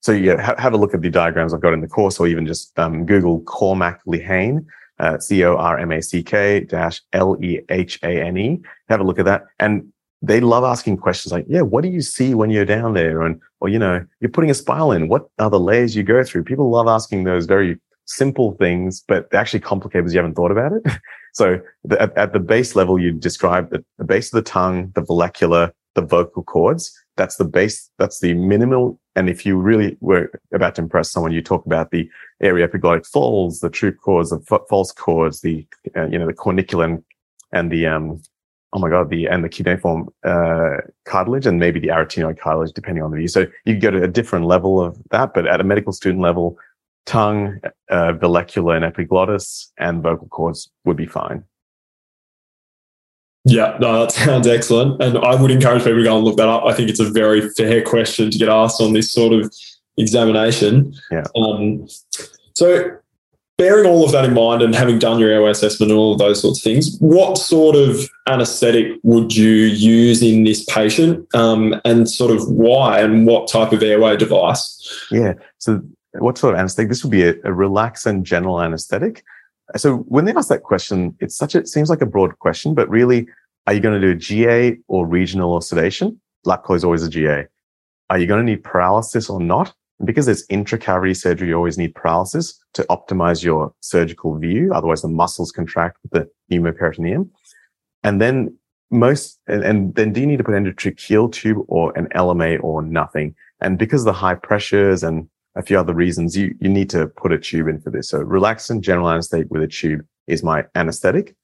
so 0.00 0.12
yeah, 0.12 0.54
have 0.60 0.72
a 0.72 0.76
look 0.76 0.94
at 0.94 1.02
the 1.02 1.10
diagrams 1.10 1.52
I've 1.52 1.60
got 1.60 1.72
in 1.72 1.80
the 1.80 1.88
course, 1.88 2.20
or 2.20 2.28
even 2.28 2.46
just 2.46 2.78
um, 2.78 3.04
Google 3.04 3.40
Cormack 3.40 4.00
Lehane, 4.06 4.64
uh, 5.00 5.18
C 5.18 5.44
O 5.44 5.56
R 5.56 5.78
M 5.78 5.90
A 5.90 6.00
C 6.00 6.22
K 6.22 6.60
dash 6.60 7.02
L 7.12 7.36
E 7.42 7.60
H 7.68 7.98
A 8.04 8.22
N 8.22 8.36
E. 8.36 8.60
Have 8.88 9.00
a 9.00 9.04
look 9.04 9.18
at 9.18 9.24
that, 9.24 9.46
and 9.58 9.92
they 10.22 10.40
love 10.40 10.64
asking 10.64 10.96
questions 10.96 11.32
like, 11.32 11.46
yeah, 11.48 11.60
what 11.60 11.82
do 11.82 11.90
you 11.90 12.00
see 12.00 12.34
when 12.34 12.50
you're 12.50 12.64
down 12.64 12.94
there? 12.94 13.22
And, 13.22 13.40
or, 13.60 13.68
you 13.68 13.78
know, 13.78 14.04
you're 14.20 14.30
putting 14.30 14.50
a 14.50 14.54
spile 14.54 14.92
in. 14.92 15.08
What 15.08 15.28
are 15.38 15.50
the 15.50 15.60
layers 15.60 15.94
you 15.94 16.02
go 16.02 16.24
through? 16.24 16.44
People 16.44 16.70
love 16.70 16.88
asking 16.88 17.24
those 17.24 17.46
very 17.46 17.78
simple 18.06 18.56
things, 18.56 19.04
but 19.06 19.30
they 19.30 19.38
actually 19.38 19.60
complicated 19.60 20.04
because 20.04 20.14
you 20.14 20.18
haven't 20.18 20.34
thought 20.34 20.50
about 20.50 20.72
it. 20.72 20.82
so 21.34 21.60
the, 21.84 22.00
at, 22.00 22.16
at, 22.16 22.32
the 22.32 22.38
base 22.38 22.74
level, 22.76 22.98
you 22.98 23.12
describe 23.12 23.70
the, 23.70 23.84
the 23.98 24.04
base 24.04 24.32
of 24.32 24.42
the 24.42 24.48
tongue, 24.48 24.92
the 24.94 25.02
vallecula, 25.02 25.72
the 25.94 26.02
vocal 26.02 26.42
cords. 26.42 26.92
That's 27.16 27.36
the 27.36 27.44
base. 27.44 27.90
That's 27.98 28.20
the 28.20 28.34
minimal. 28.34 29.00
And 29.16 29.28
if 29.28 29.44
you 29.46 29.56
really 29.56 29.96
were 30.00 30.30
about 30.52 30.74
to 30.76 30.82
impress 30.82 31.10
someone, 31.10 31.32
you 31.32 31.42
talk 31.42 31.64
about 31.66 31.90
the 31.90 32.08
aryepiglottic 32.42 33.06
folds, 33.06 33.60
the 33.60 33.70
true 33.70 33.92
cords, 33.92 34.30
the 34.30 34.40
f- 34.50 34.60
false 34.68 34.92
cords, 34.92 35.40
the, 35.40 35.66
uh, 35.96 36.06
you 36.06 36.18
know, 36.18 36.26
the 36.26 36.34
corniculum 36.34 37.02
and 37.52 37.70
the, 37.72 37.86
um, 37.86 38.22
oh 38.76 38.78
my 38.78 38.90
god, 38.90 39.08
the 39.08 39.26
and 39.26 39.42
the 39.42 39.48
cuneiform 39.48 40.10
uh, 40.22 40.76
cartilage 41.06 41.46
and 41.46 41.58
maybe 41.58 41.80
the 41.80 41.88
arytenoid 41.88 42.38
cartilage, 42.38 42.72
depending 42.72 43.02
on 43.02 43.10
the 43.10 43.16
view. 43.16 43.26
So 43.26 43.46
you 43.64 43.80
go 43.80 43.90
to 43.90 44.02
a 44.02 44.08
different 44.08 44.44
level 44.44 44.82
of 44.82 44.98
that, 45.10 45.32
but 45.32 45.46
at 45.46 45.62
a 45.62 45.64
medical 45.64 45.94
student 45.94 46.22
level, 46.22 46.58
tongue, 47.06 47.58
uh, 47.90 48.12
and 48.20 48.84
epiglottis 48.84 49.72
and 49.78 50.02
vocal 50.02 50.28
cords 50.28 50.70
would 50.84 50.98
be 50.98 51.06
fine. 51.06 51.42
Yeah, 53.46 53.78
no, 53.80 54.00
that 54.00 54.12
sounds 54.12 54.46
excellent. 54.46 55.02
And 55.02 55.16
I 55.18 55.40
would 55.40 55.50
encourage 55.50 55.84
people 55.84 55.98
to 55.98 56.04
go 56.04 56.16
and 56.16 56.24
look 56.24 56.36
that 56.36 56.48
up. 56.48 56.64
I 56.66 56.74
think 56.74 56.90
it's 56.90 57.00
a 57.00 57.08
very 57.08 57.48
fair 57.50 57.82
question 57.82 58.30
to 58.30 58.38
get 58.38 58.50
asked 58.50 58.82
on 58.82 58.92
this 58.92 59.10
sort 59.10 59.32
of 59.32 59.50
examination. 59.96 60.94
Yeah. 61.10 61.24
Um, 61.34 61.88
so 62.54 62.90
bearing 63.58 63.86
all 63.86 64.04
of 64.04 64.12
that 64.12 64.24
in 64.24 64.34
mind 64.34 64.62
and 64.62 64.74
having 64.74 64.98
done 64.98 65.18
your 65.18 65.30
airway 65.30 65.50
assessment 65.50 65.90
and 65.90 65.98
all 65.98 66.12
of 66.12 66.18
those 66.18 66.40
sorts 66.42 66.58
of 66.58 66.62
things, 66.62 66.96
what 67.00 67.38
sort 67.38 67.74
of 67.74 68.08
anaesthetic 68.26 68.88
would 69.02 69.34
you 69.34 69.50
use 69.50 70.22
in 70.22 70.44
this 70.44 70.64
patient 70.64 71.26
um, 71.34 71.80
and 71.84 72.08
sort 72.08 72.30
of 72.30 72.46
why 72.50 73.00
and 73.00 73.26
what 73.26 73.48
type 73.48 73.72
of 73.72 73.82
airway 73.82 74.16
device? 74.16 75.06
Yeah. 75.10 75.34
So, 75.58 75.82
what 76.18 76.38
sort 76.38 76.54
of 76.54 76.60
anaesthetic? 76.60 76.88
This 76.88 77.02
would 77.02 77.10
be 77.10 77.24
a, 77.24 77.30
a 77.30 77.50
relaxant 77.50 78.22
general 78.22 78.60
anaesthetic. 78.60 79.24
So, 79.76 79.98
when 80.08 80.26
they 80.26 80.32
ask 80.32 80.48
that 80.48 80.62
question, 80.62 81.16
it's 81.20 81.36
such 81.36 81.54
a, 81.54 81.58
it 81.58 81.68
seems 81.68 81.88
like 81.88 82.02
a 82.02 82.06
broad 82.06 82.38
question, 82.38 82.74
but 82.74 82.88
really, 82.90 83.26
are 83.66 83.72
you 83.72 83.80
going 83.80 84.00
to 84.00 84.06
do 84.06 84.12
a 84.12 84.14
GA 84.14 84.76
or 84.86 85.06
regional 85.06 85.52
or 85.52 85.62
sedation? 85.62 86.20
LAPCO 86.46 86.76
is 86.76 86.84
always 86.84 87.02
a 87.02 87.10
GA. 87.10 87.46
Are 88.10 88.18
you 88.18 88.26
going 88.26 88.44
to 88.44 88.50
need 88.50 88.62
paralysis 88.62 89.28
or 89.28 89.40
not? 89.40 89.74
Because 90.04 90.26
there's 90.26 90.46
intracavity 90.48 91.16
surgery, 91.16 91.48
you 91.48 91.54
always 91.54 91.78
need 91.78 91.94
paralysis 91.94 92.58
to 92.74 92.84
optimize 92.84 93.42
your 93.42 93.72
surgical 93.80 94.36
view. 94.38 94.72
Otherwise, 94.74 95.02
the 95.02 95.08
muscles 95.08 95.50
contract 95.50 95.98
with 96.02 96.12
the 96.12 96.28
pneumoperitoneum. 96.50 97.28
And 98.02 98.20
then 98.20 98.56
most, 98.90 99.40
and, 99.46 99.64
and 99.64 99.94
then 99.94 100.12
do 100.12 100.20
you 100.20 100.26
need 100.26 100.36
to 100.38 100.44
put 100.44 100.54
endotracheal 100.54 101.32
tube 101.32 101.64
or 101.68 101.96
an 101.98 102.08
LMA 102.14 102.62
or 102.62 102.82
nothing? 102.82 103.34
And 103.60 103.78
because 103.78 104.02
of 104.02 104.06
the 104.06 104.12
high 104.12 104.34
pressures 104.34 105.02
and 105.02 105.28
a 105.56 105.62
few 105.62 105.78
other 105.78 105.94
reasons, 105.94 106.36
you, 106.36 106.54
you 106.60 106.68
need 106.68 106.90
to 106.90 107.06
put 107.06 107.32
a 107.32 107.38
tube 107.38 107.68
in 107.68 107.80
for 107.80 107.90
this. 107.90 108.10
So 108.10 108.22
relaxant 108.22 108.82
general 108.82 109.10
anesthetic 109.10 109.50
with 109.50 109.62
a 109.62 109.66
tube 109.66 110.04
is 110.26 110.42
my 110.42 110.64
anesthetic. 110.74 111.34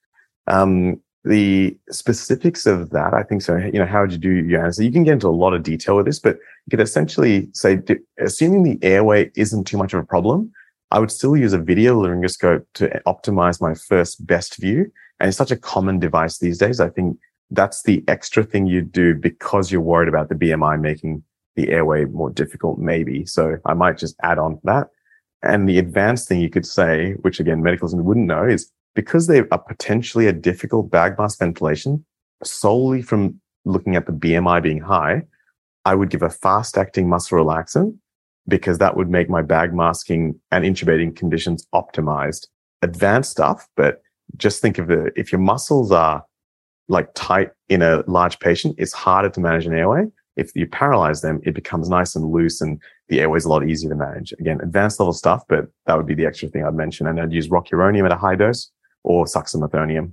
Um, 0.47 1.01
the 1.25 1.77
specifics 1.91 2.67
of 2.67 2.91
that, 2.91 3.15
I 3.15 3.23
think 3.23 3.43
so. 3.43 3.57
You 3.57 3.79
know, 3.79 3.87
how 3.87 4.01
would 4.01 4.13
you 4.13 4.19
do 4.19 4.31
your 4.31 4.65
answer? 4.65 4.83
You 4.83 4.91
can 4.91 5.05
get 5.05 5.15
into 5.15 5.29
a 5.29 5.31
lot 5.31 5.55
of 5.55 5.63
detail 5.63 5.97
with 5.97 6.07
this, 6.07 6.19
but 6.19 6.37
you 6.67 6.71
could 6.71 6.81
essentially 6.81 7.49
say, 7.53 7.81
assuming 8.19 8.65
the 8.65 8.79
airway 8.83 9.31
isn't 9.37 9.65
too 9.65 9.77
much 9.77 9.95
of 9.95 10.01
a 10.01 10.07
problem, 10.07 10.51
I 10.91 10.99
would 10.99 11.11
still 11.11 11.37
use 11.37 11.53
a 11.53 11.59
video 11.59 11.97
laryngoscope 12.01 12.65
to 12.75 13.01
optimize 13.07 13.61
my 13.61 13.75
first 13.75 14.27
best 14.27 14.59
view. 14.59 14.91
And 15.21 15.29
it's 15.29 15.39
such 15.39 15.53
a 15.53 15.57
common 15.57 16.01
device 16.01 16.39
these 16.39 16.59
days. 16.59 16.81
I 16.81 16.91
think 16.91 17.19
that's 17.51 17.85
the 17.85 18.03
extra 18.09 18.43
thing 18.43 18.67
you 18.67 18.83
do 18.83 19.15
because 19.15 19.71
you're 19.71 19.81
worried 19.81 20.09
about 20.09 20.29
the 20.29 20.35
BMI 20.35 20.81
making 20.81 21.23
the 21.55 21.69
airway 21.69 22.05
more 22.07 22.31
difficult, 22.31 22.79
maybe. 22.79 23.25
So 23.27 23.59
I 23.65 23.75
might 23.75 23.97
just 23.99 24.17
add 24.23 24.39
on 24.39 24.59
that. 24.65 24.89
And 25.43 25.69
the 25.69 25.79
advanced 25.79 26.29
thing 26.29 26.41
you 26.41 26.51
could 26.51 26.67
say, 26.67 27.13
which 27.21 27.41
again, 27.41 27.63
medical 27.63 27.89
students 27.89 28.07
wouldn't 28.07 28.27
know 28.27 28.45
is 28.45 28.71
because 28.95 29.27
they 29.27 29.41
are 29.51 29.59
potentially 29.59 30.27
a 30.27 30.33
difficult 30.33 30.91
bag 30.91 31.19
mask 31.19 31.39
ventilation 31.39 32.05
solely 32.45 33.03
from 33.03 33.41
looking 33.65 33.97
at 33.97 34.07
the 34.07 34.13
BMI 34.13 34.63
being 34.63 34.81
high, 34.81 35.23
I 35.85 35.95
would 35.95 36.11
give 36.11 36.23
a 36.23 36.31
fast 36.31 36.77
acting 36.79 37.09
muscle 37.09 37.39
relaxant 37.39 37.97
because 38.49 38.79
that 38.79 38.97
would 38.97 39.09
make 39.09 39.31
my 39.31 39.43
bag 39.43 39.73
masking 39.73 40.39
and 40.51 40.65
intubating 40.65 41.15
conditions 41.15 41.67
optimized. 41.75 42.49
Advanced 42.83 43.31
stuff, 43.31 43.69
but 43.77 44.03
just 44.37 44.61
think 44.61 44.79
of 44.79 44.89
the, 44.89 45.13
if 45.17 45.31
your 45.31 45.41
muscles 45.41 45.93
are 45.93 46.25
like 46.89 47.09
tight 47.15 47.51
in 47.69 47.83
a 47.83 48.03
large 48.09 48.39
patient, 48.41 48.75
it's 48.79 48.93
harder 48.93 49.29
to 49.31 49.41
manage 49.41 49.67
an 49.67 49.75
airway. 49.75 50.05
If 50.37 50.51
you 50.57 50.67
paralyze 50.67 51.21
them, 51.21 51.41
it 51.45 51.55
becomes 51.55 51.89
nice 51.89 52.17
and 52.17 52.33
loose 52.33 52.61
and 52.61 52.81
the 53.09 53.21
airway 53.21 53.37
is 53.37 53.45
a 53.45 53.49
lot 53.49 53.69
easier 53.69 53.91
to 53.91 53.97
manage. 53.97 54.33
Again, 54.41 54.61
advanced 54.61 54.99
level 54.99 55.13
stuff, 55.13 55.45
but 55.49 55.67
that 55.87 55.97
would 55.97 56.07
be 56.07 56.15
the 56.15 56.27
extra 56.27 56.49
thing 56.49 56.65
I'd 56.65 56.75
mention. 56.75 57.07
And 57.07 57.21
I'd 57.21 57.33
use 57.33 57.49
rocuronium 57.49 58.07
at 58.07 58.13
a 58.13 58.17
high 58.17 58.35
dose 58.35 58.72
or 59.05 59.25
succinylmethonium. 59.25 60.13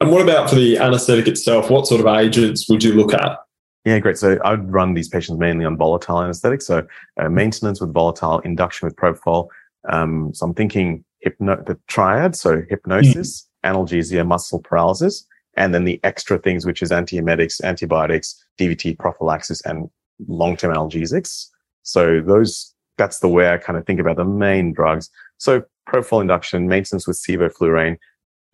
And 0.00 0.10
what 0.10 0.22
about 0.22 0.50
for 0.50 0.56
the 0.56 0.78
anesthetic 0.78 1.28
itself? 1.28 1.70
What 1.70 1.86
sort 1.86 2.00
of 2.00 2.06
agents 2.06 2.68
would 2.68 2.82
you 2.82 2.92
look 2.92 3.14
at? 3.14 3.38
Yeah, 3.84 3.98
great. 3.98 4.18
So 4.18 4.38
I'd 4.44 4.70
run 4.72 4.94
these 4.94 5.08
patients 5.08 5.38
mainly 5.38 5.64
on 5.64 5.76
volatile 5.76 6.20
anesthetics. 6.22 6.66
So 6.66 6.86
uh, 7.20 7.28
maintenance 7.28 7.80
with 7.80 7.92
volatile, 7.92 8.40
induction 8.40 8.86
with 8.86 8.96
propofol. 8.96 9.48
Um, 9.88 10.32
so 10.32 10.46
I'm 10.46 10.54
thinking 10.54 11.04
hypno- 11.20 11.62
the 11.64 11.78
triad. 11.86 12.34
So 12.34 12.62
hypnosis, 12.68 13.46
mm. 13.64 13.72
analgesia, 13.72 14.26
muscle 14.26 14.60
paralysis, 14.60 15.26
and 15.56 15.74
then 15.74 15.84
the 15.84 16.00
extra 16.02 16.38
things, 16.38 16.64
which 16.64 16.82
is 16.82 16.90
antiemetics, 16.90 17.62
antibiotics, 17.62 18.42
DVT 18.58 18.98
prophylaxis, 18.98 19.60
and 19.62 19.90
long-term 20.28 20.74
analgesics. 20.74 21.48
So 21.82 22.20
those, 22.20 22.74
that's 22.96 23.20
the 23.20 23.28
way 23.28 23.50
I 23.50 23.58
kind 23.58 23.78
of 23.78 23.86
think 23.86 24.00
about 24.00 24.16
the 24.16 24.24
main 24.24 24.72
drugs. 24.72 25.10
So 25.36 25.62
propofol 25.88 26.20
induction, 26.20 26.68
maintenance 26.68 27.06
with 27.06 27.16
sevoflurane, 27.16 27.96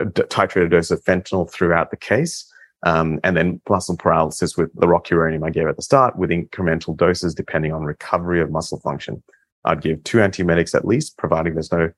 titrated 0.01 0.70
dose 0.70 0.91
of 0.91 1.03
fentanyl 1.05 1.51
throughout 1.51 1.91
the 1.91 1.97
case. 1.97 2.51
Um, 2.83 3.20
and 3.22 3.37
then 3.37 3.61
muscle 3.68 3.97
paralysis 3.97 4.57
with 4.57 4.72
the 4.74 4.87
rocuronium 4.87 5.47
I 5.47 5.51
gave 5.51 5.66
at 5.66 5.76
the 5.76 5.83
start 5.83 6.16
with 6.16 6.31
incremental 6.31 6.97
doses 6.97 7.35
depending 7.35 7.74
on 7.74 7.83
recovery 7.83 8.41
of 8.41 8.51
muscle 8.51 8.81
function. 8.81 9.22
I'd 9.64 9.83
give 9.83 10.03
two 10.05 10.18
antiemetics 10.18 10.74
at 10.74 10.87
least, 10.87 11.18
providing 11.18 11.55
there's 11.55 11.70
no 11.70 11.91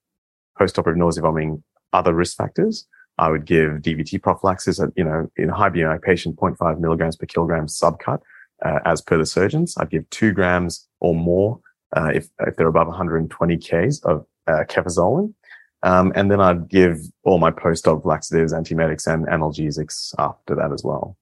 postoperative 0.59 0.97
nausea, 0.97 1.22
vomiting, 1.22 1.62
other 1.93 2.12
risk 2.12 2.37
factors. 2.37 2.87
I 3.18 3.30
would 3.30 3.45
give 3.45 3.74
DVT 3.74 4.22
prophylaxis 4.22 4.80
at, 4.80 4.91
you 4.97 5.05
know, 5.05 5.30
in 5.37 5.51
a 5.51 5.55
high 5.55 5.70
BMI 5.70 6.03
patient, 6.03 6.37
0.5 6.37 6.80
milligrams 6.80 7.16
per 7.16 7.26
kilogram 7.26 7.66
subcut, 7.66 8.20
uh, 8.64 8.80
as 8.85 9.01
per 9.01 9.18
the 9.18 9.26
surgeons. 9.26 9.76
I'd 9.76 9.91
give 9.91 10.09
two 10.11 10.33
grams 10.33 10.89
or 11.01 11.14
more, 11.14 11.61
uh, 11.97 12.11
if, 12.14 12.28
if 12.41 12.57
they're 12.57 12.68
above 12.68 12.89
120 12.89 13.57
Ks 13.59 14.01
of, 14.01 14.24
uh. 14.47 14.64
Um, 15.84 16.12
and 16.14 16.30
then 16.30 16.40
I'd 16.40 16.68
give 16.68 17.01
all 17.24 17.38
my 17.38 17.51
post-op 17.51 18.05
laxatives, 18.05 18.53
antiemetics 18.53 19.12
and 19.12 19.26
analgesics 19.26 20.14
after 20.18 20.55
that 20.55 20.72
as 20.72 20.84
well. 20.84 21.16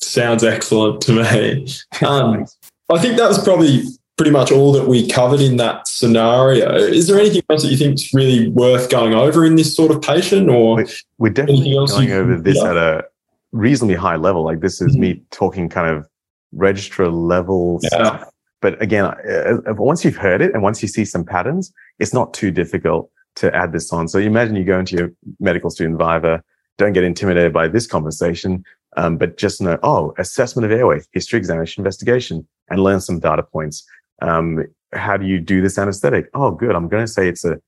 Sounds 0.00 0.44
excellent 0.44 1.00
to 1.02 1.12
me. 1.12 1.66
Um, 2.06 2.46
I 2.92 2.98
think 2.98 3.16
that 3.16 3.28
was 3.28 3.42
probably 3.42 3.82
pretty 4.16 4.30
much 4.30 4.52
all 4.52 4.72
that 4.72 4.86
we 4.86 5.08
covered 5.08 5.40
in 5.40 5.56
that 5.56 5.88
scenario. 5.88 6.74
Is 6.74 7.06
there 7.06 7.18
anything 7.18 7.42
else 7.50 7.62
that 7.62 7.70
you 7.70 7.76
think 7.76 7.94
is 7.94 8.12
really 8.12 8.48
worth 8.48 8.90
going 8.90 9.14
over 9.14 9.44
in 9.44 9.56
this 9.56 9.74
sort 9.74 9.90
of 9.90 10.00
patient, 10.00 10.48
or 10.48 10.84
we're 11.18 11.32
definitely 11.32 11.72
going 11.72 12.12
over 12.12 12.38
this 12.38 12.62
at 12.62 12.76
a 12.76 13.04
reasonably 13.52 13.96
high 13.96 14.16
level? 14.16 14.44
Like 14.44 14.60
this 14.60 14.80
is 14.80 14.92
mm-hmm. 14.92 15.00
me 15.00 15.22
talking 15.30 15.68
kind 15.68 15.88
of 15.88 16.06
registrar 16.52 17.08
level 17.08 17.80
yeah. 17.82 17.88
stuff. 17.88 18.30
But 18.60 18.80
again, 18.80 19.04
uh, 19.04 19.58
uh, 19.68 19.74
once 19.74 20.04
you've 20.04 20.16
heard 20.16 20.40
it 20.40 20.52
and 20.54 20.62
once 20.62 20.82
you 20.82 20.88
see 20.88 21.04
some 21.04 21.24
patterns, 21.24 21.72
it's 21.98 22.14
not 22.14 22.32
too 22.32 22.50
difficult 22.50 23.10
to 23.36 23.54
add 23.54 23.72
this 23.72 23.92
on. 23.92 24.08
So 24.08 24.18
imagine 24.18 24.56
you 24.56 24.64
go 24.64 24.78
into 24.78 24.96
your 24.96 25.12
medical 25.40 25.70
student 25.70 25.98
Viva, 25.98 26.42
don't 26.78 26.92
get 26.92 27.04
intimidated 27.04 27.52
by 27.52 27.68
this 27.68 27.86
conversation, 27.86 28.64
um, 28.96 29.18
but 29.18 29.36
just 29.36 29.60
know, 29.60 29.78
oh, 29.82 30.14
assessment 30.18 30.64
of 30.64 30.72
airway, 30.72 31.00
history 31.12 31.38
examination, 31.38 31.82
investigation, 31.82 32.46
and 32.68 32.82
learn 32.82 33.00
some 33.00 33.20
data 33.20 33.42
points. 33.42 33.86
Um, 34.22 34.64
how 34.92 35.16
do 35.16 35.26
you 35.26 35.38
do 35.38 35.60
this 35.60 35.78
anesthetic? 35.78 36.28
Oh, 36.34 36.50
good. 36.50 36.74
I'm 36.74 36.88
going 36.88 37.04
to 37.04 37.12
say 37.12 37.28
it's 37.28 37.44
a 37.44 37.60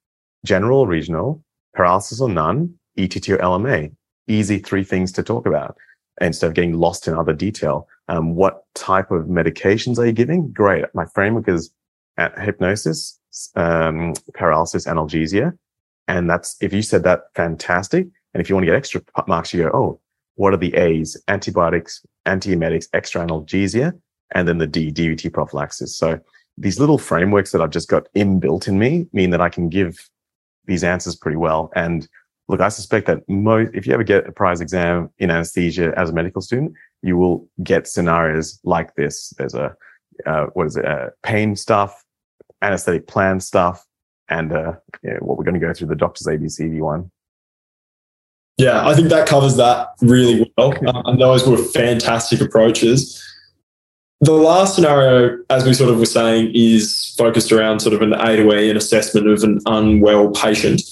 general, 0.45 0.86
regional, 0.86 1.43
paralysis 1.74 2.20
or 2.20 2.28
none, 2.28 2.74
ETT 2.97 3.28
or 3.28 3.39
LMA. 3.39 3.95
Easy 4.26 4.59
three 4.59 4.84
things 4.84 5.12
to 5.12 5.22
talk 5.22 5.47
about 5.47 5.76
instead 6.20 6.49
of 6.49 6.55
getting 6.55 6.74
lost 6.74 7.07
in 7.07 7.14
other 7.14 7.32
detail. 7.32 7.86
Um, 8.09 8.35
what 8.35 8.65
type 8.75 9.11
of 9.11 9.27
medications 9.27 9.99
are 9.99 10.07
you 10.07 10.13
giving? 10.13 10.51
Great. 10.51 10.85
My 10.95 11.05
framework 11.07 11.49
is 11.49 11.71
hypnosis, 12.39 13.19
um, 13.55 14.15
paralysis, 14.35 14.87
analgesia. 14.87 15.57
And 16.09 16.29
that's, 16.29 16.57
if 16.61 16.73
you 16.73 16.83
said 16.83 17.05
that, 17.05 17.25
fantastic. 17.35 18.07
And 18.33 18.41
if 18.41 18.49
you 18.49 18.55
want 18.55 18.65
to 18.65 18.73
get 18.73 18.77
extra 18.77 19.03
marks, 19.27 19.53
you 19.53 19.63
go, 19.63 19.71
oh, 19.75 20.01
what 20.37 20.55
are 20.55 20.59
the 20.59 20.75
A's? 20.75 21.23
Antibiotics, 21.29 22.05
antiemetics, 22.27 22.89
extra 22.93 23.25
analgesia, 23.25 23.93
and 24.35 24.49
then 24.49 24.59
the 24.59 24.67
D, 24.67 24.91
DVT 24.91 25.33
prophylaxis. 25.33 25.97
So 25.97 26.19
these 26.57 26.81
little 26.81 26.99
frameworks 26.99 27.53
that 27.53 27.61
I've 27.61 27.71
just 27.71 27.89
got 27.89 28.07
inbuilt 28.15 28.69
in 28.69 28.79
me 28.79 29.07
mean 29.13 29.31
that 29.31 29.41
I 29.41 29.49
can 29.49 29.69
give 29.69 30.09
these 30.67 30.85
answers 30.85 31.15
pretty 31.15 31.37
well. 31.37 31.71
And 31.75 32.09
look, 32.49 32.61
I 32.61 32.69
suspect 32.69 33.07
that 33.07 33.29
most, 33.29 33.71
if 33.75 33.87
you 33.87 33.93
ever 33.93 34.03
get 34.03 34.27
a 34.27 34.33
prize 34.33 34.61
exam 34.61 35.11
in 35.19 35.31
anesthesia 35.31 35.93
as 35.97 36.11
a 36.11 36.13
medical 36.13 36.41
student, 36.41 36.73
you 37.03 37.17
will 37.17 37.49
get 37.63 37.87
scenarios 37.87 38.59
like 38.65 38.95
this. 38.95 39.33
There's 39.39 39.55
a, 39.55 39.77
uh, 40.27 40.47
what 40.55 40.67
is 40.67 40.77
it, 40.77 40.85
uh, 40.85 41.11
pain 41.23 41.55
stuff, 41.57 42.05
anesthetic 42.63 43.07
plan 43.07 43.41
stuff, 43.41 43.87
and 44.29 44.53
uh, 44.53 44.73
yeah, 45.03 45.19
what 45.21 45.39
we're 45.39 45.45
going 45.45 45.55
to 45.55 45.61
go 45.61 45.73
through 45.73 45.89
the 45.89 45.97
doctor's 45.97 46.27
ABCD 46.27 46.81
one. 46.81 47.11
Yeah, 48.57 48.89
I 48.89 48.95
think 48.95 49.09
that 49.11 49.29
covers 49.29 49.57
that 49.57 49.91
really 50.01 50.53
well. 50.57 50.75
Um, 50.89 51.03
and 51.07 51.21
those 51.21 51.47
were 51.47 51.57
fantastic 51.57 52.41
approaches. 52.41 53.25
The 54.21 54.33
last 54.33 54.75
scenario, 54.75 55.39
as 55.49 55.65
we 55.65 55.75
sort 55.75 55.91
of 55.91 56.01
were 56.01 56.07
saying, 56.07 56.51
is 56.53 57.15
focused 57.17 57.53
around 57.53 57.79
sort 57.79 57.95
of 57.95 58.03
an 58.03 58.15
A 58.15 58.37
to 58.37 58.53
E, 58.53 58.69
an 58.69 58.77
assessment 58.77 59.29
of 59.29 59.45
an 59.45 59.61
unwell 59.67 60.31
patient. 60.33 60.83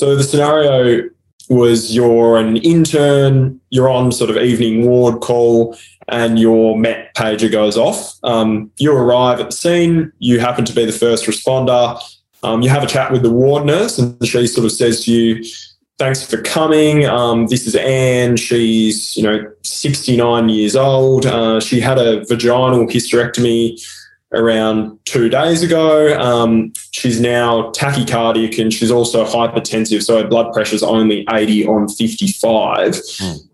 So 0.00 0.16
the 0.16 0.24
scenario 0.24 1.10
was 1.50 1.94
you're 1.94 2.38
an 2.38 2.56
intern, 2.56 3.60
you're 3.68 3.90
on 3.90 4.12
sort 4.12 4.30
of 4.30 4.38
evening 4.38 4.86
ward 4.86 5.20
call, 5.20 5.76
and 6.08 6.38
your 6.38 6.78
MET 6.78 7.14
pager 7.14 7.52
goes 7.52 7.76
off. 7.76 8.14
Um, 8.22 8.70
you 8.78 8.96
arrive 8.96 9.40
at 9.40 9.50
the 9.50 9.54
scene, 9.54 10.10
you 10.18 10.40
happen 10.40 10.64
to 10.64 10.72
be 10.72 10.86
the 10.86 10.92
first 10.92 11.26
responder. 11.26 12.00
Um, 12.42 12.62
you 12.62 12.70
have 12.70 12.82
a 12.82 12.86
chat 12.86 13.12
with 13.12 13.20
the 13.20 13.30
ward 13.30 13.66
nurse, 13.66 13.98
and 13.98 14.16
she 14.26 14.46
sort 14.46 14.64
of 14.64 14.72
says 14.72 15.04
to 15.04 15.12
you, 15.12 15.44
thanks 15.98 16.24
for 16.24 16.40
coming. 16.40 17.04
Um, 17.04 17.48
this 17.48 17.66
is 17.66 17.74
Anne. 17.74 18.38
She's, 18.38 19.14
you 19.18 19.22
know, 19.22 19.52
69 19.64 20.48
years 20.48 20.76
old. 20.76 21.26
Uh, 21.26 21.60
she 21.60 21.78
had 21.78 21.98
a 21.98 22.24
vaginal 22.24 22.86
hysterectomy 22.86 23.78
around 24.32 24.98
two 25.04 25.28
days 25.28 25.62
ago. 25.62 26.18
Um, 26.20 26.72
she's 26.92 27.20
now 27.20 27.70
tachycardic 27.72 28.60
and 28.60 28.72
she's 28.72 28.90
also 28.90 29.24
hypertensive. 29.24 30.02
So 30.02 30.22
her 30.22 30.28
blood 30.28 30.52
pressure 30.52 30.76
is 30.76 30.82
only 30.82 31.26
80 31.30 31.66
on 31.66 31.88
55. 31.88 32.92
Mm. 32.92 33.48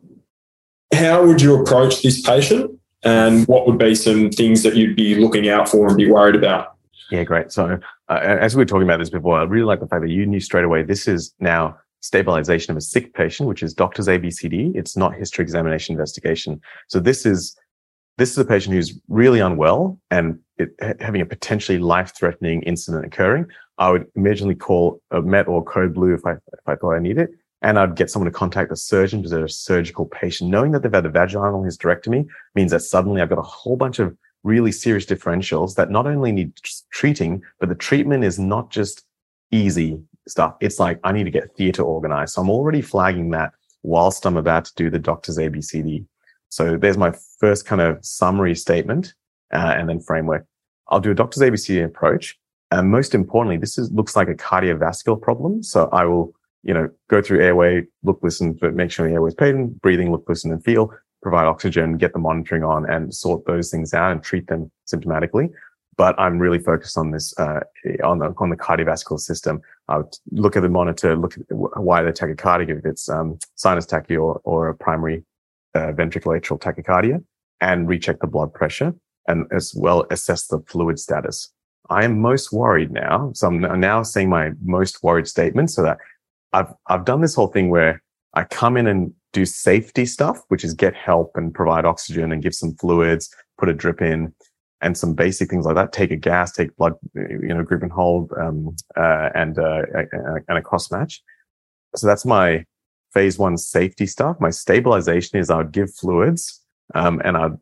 How 0.95 1.27
would 1.27 1.41
you 1.41 1.61
approach 1.61 2.03
this 2.03 2.21
patient? 2.21 2.71
And 3.03 3.47
what 3.47 3.67
would 3.67 3.79
be 3.79 3.95
some 3.95 4.31
things 4.31 4.63
that 4.63 4.75
you'd 4.75 4.97
be 4.97 5.15
looking 5.15 5.49
out 5.49 5.69
for 5.69 5.87
and 5.87 5.97
be 5.97 6.11
worried 6.11 6.35
about? 6.35 6.75
Yeah, 7.11 7.23
great. 7.23 7.53
So, 7.53 7.79
uh, 8.09 8.13
as 8.13 8.57
we 8.57 8.63
were 8.63 8.67
talking 8.67 8.83
about 8.83 8.99
this 8.99 9.11
before, 9.11 9.39
I 9.39 9.45
really 9.45 9.65
like 9.65 9.81
the 9.81 9.87
fact 9.87 10.03
that 10.03 10.11
you 10.11 10.27
knew 10.27 10.41
straight 10.41 10.65
away 10.65 10.83
this 10.83 11.07
is 11.07 11.33
now 11.39 11.79
stabilization 12.01 12.73
of 12.73 12.77
a 12.77 12.81
sick 12.81 13.15
patient, 13.15 13.49
which 13.49 13.63
is 13.63 13.75
doctor's 13.75 14.09
ABCD. 14.09 14.75
It's 14.75 14.97
not 14.97 15.15
history 15.15 15.43
examination 15.43 15.93
investigation. 15.95 16.61
So 16.89 17.01
this 17.01 17.27
is, 17.27 17.57
this 18.19 18.31
is 18.31 18.39
a 18.39 18.45
patient 18.45 18.75
who's 18.75 18.99
really 19.09 19.41
unwell 19.41 19.99
and 20.11 20.39
it, 20.57 20.71
having 21.01 21.21
a 21.21 21.27
potentially 21.27 21.79
life-threatening 21.79 22.63
incident 22.63 23.05
occurring. 23.05 23.47
I 23.79 23.91
would 23.91 24.07
immediately 24.15 24.55
call 24.55 25.03
a 25.11 25.21
MET 25.21 25.49
or 25.49 25.63
code 25.63 25.95
blue 25.95 26.15
if 26.15 26.25
I, 26.25 26.33
if 26.33 26.67
I 26.67 26.77
thought 26.77 26.95
I 26.95 26.99
need 26.99 27.19
it. 27.19 27.31
And 27.63 27.79
I'd 27.79 27.97
get 27.97 28.11
someone 28.11 28.31
to 28.31 28.39
contact 28.39 28.71
the 28.71 28.77
surgeon 28.77 29.21
because 29.21 29.33
they're 29.33 29.45
a 29.45 29.51
surgical 29.51 30.07
patient. 30.07 30.51
Knowing 30.51 30.73
that 30.73 30.83
they've 30.83 30.93
had 30.93 31.07
a 31.07 31.11
vaginal 31.11 31.63
hysterectomy 31.63 32.27
means 32.55 32.71
that 32.71 32.81
suddenly 32.81 33.21
I've 33.21 33.29
got 33.29 33.39
a 33.39 33.43
whole 33.43 33.77
bunch 33.77 33.99
of 33.99 34.17
really 34.45 34.73
serious 34.73 35.05
differentials 35.05 35.75
that 35.75 35.91
not 35.91 36.07
only 36.07 36.33
need 36.33 36.53
treating, 36.91 37.43
but 37.59 37.69
the 37.69 37.75
treatment 37.75 38.25
is 38.25 38.39
not 38.39 38.71
just 38.71 39.05
easy 39.51 40.01
stuff. 40.29 40.57
It's 40.61 40.79
like, 40.79 41.01
I 41.03 41.13
need 41.13 41.25
to 41.25 41.31
get 41.31 41.55
theater 41.57 41.83
organized. 41.83 42.35
So 42.35 42.43
I'm 42.43 42.51
already 42.51 42.83
flagging 42.83 43.31
that 43.31 43.53
whilst 43.83 44.27
I'm 44.27 44.37
about 44.37 44.67
to 44.67 44.75
do 44.77 44.91
the 44.91 44.99
doctor's 44.99 45.39
ABCD. 45.39 46.05
So 46.57 46.79
there's 46.79 46.97
my 46.97 47.13
first 47.39 47.67
kind 47.67 47.83
of 47.83 48.03
summary 48.03 48.55
statement 48.55 49.13
uh, 49.53 49.75
and 49.77 49.91
then 49.91 50.01
framework. 50.01 50.47
I'll 50.89 51.01
do 51.01 51.11
a 51.11 51.15
doctor's 51.15 51.43
ABC 51.43 51.85
approach. 51.85 52.39
And 52.71 52.91
most 52.91 53.15
importantly, 53.15 53.59
this 53.59 53.77
is, 53.77 53.93
looks 53.93 54.17
like 54.17 54.31
a 54.31 54.35
cardiovascular 54.35 55.21
problem. 55.21 55.63
So 55.63 55.91
I 55.93 56.07
will, 56.07 56.33
you 56.63 56.73
know, 56.73 56.89
go 57.11 57.21
through 57.21 57.45
airway, 57.45 57.85
look, 58.05 58.21
listen, 58.23 58.55
but 58.55 58.73
make 58.73 58.91
sure 58.91 59.07
the 59.07 59.13
airway 59.13 59.29
is 59.29 59.35
patent, 59.35 59.83
breathing, 59.83 60.11
look, 60.11 60.25
listen, 60.31 60.51
and 60.51 60.65
feel, 60.65 60.95
provide 61.23 61.45
oxygen, 61.45 61.99
get 61.99 62.15
the 62.15 62.19
monitoring 62.19 62.65
on 62.65 62.89
and 62.89 63.15
sort 63.15 63.45
those 63.45 63.71
things 63.71 63.93
out 63.93 64.13
and 64.13 64.23
treat 64.23 64.47
them 64.47 64.71
symptomatically 64.91 65.51
but 65.99 66.15
I'm 66.19 66.39
really 66.39 66.59
focused 66.59 66.99
on 66.99 67.11
this 67.11 67.33
uh, 67.39 67.61
on 68.05 68.19
the 68.19 68.35
on 68.37 68.51
the 68.51 68.57
cardiovascular 68.57 69.19
system. 69.19 69.63
I 69.89 69.97
would 69.97 70.15
look 70.31 70.55
at 70.55 70.61
the 70.61 70.69
monitor, 70.69 71.17
look 71.17 71.39
at 71.39 71.45
why 71.51 72.03
they're 72.03 72.13
tachycardic, 72.13 72.69
if 72.69 72.85
it's 72.85 73.09
um, 73.09 73.39
sinus 73.55 73.87
tachy 73.87 74.15
or, 74.15 74.43
or 74.45 74.69
a 74.69 74.75
primary 74.75 75.25
uh, 75.77 75.93
ventricular 75.93 76.41
atrial 76.41 76.61
tachycardia, 76.67 77.23
and 77.61 77.89
recheck 77.89 78.19
the 78.21 78.27
blood 78.27 78.53
pressure, 78.53 78.91
and 79.29 79.47
as 79.59 79.75
well 79.77 80.07
assess 80.11 80.47
the 80.49 80.61
fluid 80.67 80.99
status. 80.99 81.53
I 81.91 82.05
am 82.05 82.21
most 82.21 82.53
worried 82.53 82.91
now, 82.91 83.31
so 83.35 83.47
I'm 83.49 83.81
now 83.81 84.03
saying 84.03 84.29
my 84.29 84.53
most 84.65 85.03
worried 85.03 85.29
statement, 85.29 85.71
so 85.71 85.83
that 85.83 85.99
I've 86.53 86.73
I've 86.87 87.05
done 87.05 87.21
this 87.21 87.35
whole 87.35 87.53
thing 87.57 87.71
where 87.71 88.03
I 88.35 88.45
come 88.45 88.77
in 88.77 88.87
and 88.87 89.13
do 89.33 89.45
safety 89.45 90.07
stuff, 90.07 90.39
which 90.49 90.65
is 90.65 90.75
get 90.75 90.95
help 90.95 91.33
and 91.37 91.55
provide 91.55 91.85
oxygen 91.85 92.33
and 92.33 92.43
give 92.43 92.55
some 92.55 92.75
fluids, 92.81 93.35
put 93.59 93.69
a 93.69 93.75
drip 93.75 94.01
in 94.01 94.35
and 94.81 94.97
some 94.97 95.15
basic 95.15 95.51
things 95.51 95.65
like 95.67 95.75
that. 95.75 95.93
Take 95.93 96.11
a 96.11 96.17
gas, 96.17 96.53
take 96.53 96.75
blood, 96.77 96.95
you 97.15 97.55
know, 97.55 97.63
group 97.63 97.83
and 97.83 97.93
hold, 97.93 98.33
um, 98.41 98.77
uh, 98.97 99.31
and, 99.35 99.59
uh, 99.59 99.83
and 100.49 100.59
a 100.59 100.63
cross 100.63 100.91
match. 100.91 101.23
So 101.97 102.07
that's 102.07 102.25
my 102.25 102.65
phase 103.17 103.39
one 103.39 103.57
safety 103.57 104.07
stuff. 104.07 104.37
My 104.41 104.51
stabilization 104.51 105.39
is 105.39 105.49
I 105.49 105.57
would 105.57 105.73
give 105.73 105.89
fluids, 105.95 106.61
um, 106.95 107.23
and 107.25 107.35
I'd, 107.35 107.57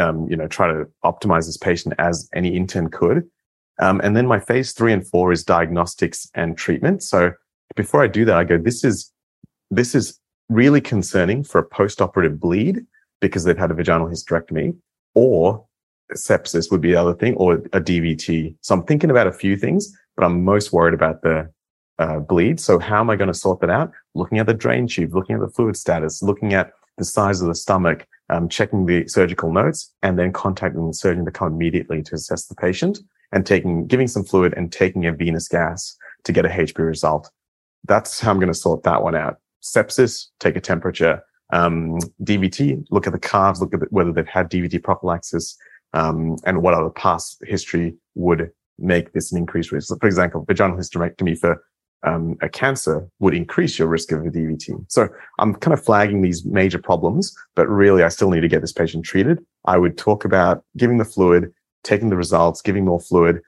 um, 0.00 0.26
you 0.30 0.36
know, 0.36 0.48
try 0.48 0.66
to 0.66 0.86
optimize 1.04 1.44
this 1.44 1.58
patient 1.58 1.94
as 1.98 2.26
any 2.34 2.56
intern 2.56 2.88
could. 2.88 3.28
Um, 3.80 4.00
and 4.02 4.16
then 4.16 4.26
my 4.26 4.40
phase 4.40 4.72
three 4.72 4.94
and 4.94 5.06
four 5.06 5.30
is 5.30 5.44
diagnostics 5.44 6.30
and 6.34 6.56
treatment. 6.56 7.02
So 7.02 7.32
before 7.76 8.02
I 8.02 8.06
do 8.06 8.24
that, 8.24 8.38
I 8.38 8.44
go, 8.44 8.56
this 8.56 8.82
is, 8.82 9.12
this 9.70 9.94
is 9.94 10.18
really 10.48 10.80
concerning 10.80 11.44
for 11.44 11.58
a 11.58 11.68
post-operative 11.68 12.40
bleed 12.40 12.80
because 13.20 13.44
they've 13.44 13.58
had 13.58 13.70
a 13.70 13.74
vaginal 13.74 14.08
hysterectomy 14.08 14.74
or 15.14 15.66
sepsis 16.14 16.70
would 16.70 16.80
be 16.80 16.92
the 16.92 17.00
other 17.00 17.14
thing 17.14 17.34
or 17.34 17.56
a 17.74 17.80
DVT. 17.80 18.56
So 18.62 18.74
I'm 18.74 18.84
thinking 18.84 19.10
about 19.10 19.26
a 19.26 19.32
few 19.32 19.54
things, 19.58 19.94
but 20.16 20.24
I'm 20.24 20.42
most 20.44 20.72
worried 20.72 20.94
about 20.94 21.20
the 21.20 21.52
uh, 21.98 22.18
bleed. 22.20 22.60
So 22.60 22.78
how 22.78 23.00
am 23.00 23.10
I 23.10 23.16
going 23.16 23.28
to 23.28 23.34
sort 23.34 23.60
that 23.60 23.70
out? 23.70 23.92
Looking 24.14 24.38
at 24.38 24.46
the 24.46 24.54
drain 24.54 24.86
tube, 24.86 25.14
looking 25.14 25.34
at 25.34 25.40
the 25.40 25.48
fluid 25.48 25.76
status, 25.76 26.22
looking 26.22 26.54
at 26.54 26.72
the 26.96 27.04
size 27.04 27.40
of 27.40 27.48
the 27.48 27.54
stomach, 27.54 28.06
um, 28.30 28.48
checking 28.48 28.86
the 28.86 29.06
surgical 29.08 29.52
notes, 29.52 29.92
and 30.02 30.18
then 30.18 30.32
contacting 30.32 30.86
the 30.86 30.94
surgeon 30.94 31.24
to 31.24 31.30
come 31.30 31.52
immediately 31.52 32.02
to 32.02 32.14
assess 32.14 32.46
the 32.46 32.54
patient 32.54 32.98
and 33.32 33.46
taking, 33.46 33.86
giving 33.86 34.08
some 34.08 34.24
fluid 34.24 34.54
and 34.56 34.72
taking 34.72 35.06
a 35.06 35.12
venous 35.12 35.48
gas 35.48 35.96
to 36.24 36.32
get 36.32 36.44
a 36.44 36.48
Hb 36.48 36.78
result. 36.78 37.30
That's 37.86 38.20
how 38.20 38.30
I'm 38.30 38.38
going 38.38 38.52
to 38.52 38.58
sort 38.58 38.82
that 38.82 39.02
one 39.02 39.14
out. 39.14 39.36
Sepsis, 39.62 40.26
take 40.40 40.56
a 40.56 40.60
temperature. 40.60 41.22
Um, 41.50 41.98
DVT, 42.22 42.84
look 42.90 43.06
at 43.06 43.12
the 43.12 43.18
calves, 43.18 43.60
look 43.60 43.72
at 43.72 43.80
the, 43.80 43.86
whether 43.90 44.12
they've 44.12 44.26
had 44.26 44.50
DVT 44.50 44.82
prophylaxis, 44.82 45.56
um, 45.94 46.36
and 46.44 46.62
what 46.62 46.74
other 46.74 46.90
past 46.90 47.42
history 47.46 47.94
would 48.14 48.50
make 48.78 49.12
this 49.12 49.32
an 49.32 49.38
increased 49.38 49.72
risk. 49.72 49.92
For 50.00 50.06
example, 50.06 50.44
vaginal 50.46 50.76
hysterectomy 50.76 51.38
for 51.38 51.62
um, 52.04 52.36
a 52.42 52.48
cancer 52.48 53.08
would 53.18 53.34
increase 53.34 53.78
your 53.78 53.88
risk 53.88 54.12
of 54.12 54.24
a 54.24 54.30
DVT. 54.30 54.84
So 54.88 55.08
I'm 55.38 55.54
kind 55.54 55.74
of 55.74 55.84
flagging 55.84 56.22
these 56.22 56.44
major 56.44 56.78
problems, 56.78 57.36
but 57.56 57.68
really 57.68 58.02
I 58.02 58.08
still 58.08 58.30
need 58.30 58.40
to 58.42 58.48
get 58.48 58.60
this 58.60 58.72
patient 58.72 59.04
treated. 59.04 59.44
I 59.64 59.78
would 59.78 59.98
talk 59.98 60.24
about 60.24 60.64
giving 60.76 60.98
the 60.98 61.04
fluid, 61.04 61.52
taking 61.82 62.10
the 62.10 62.16
results, 62.16 62.62
giving 62.62 62.84
more 62.84 63.00
fluid, 63.00 63.40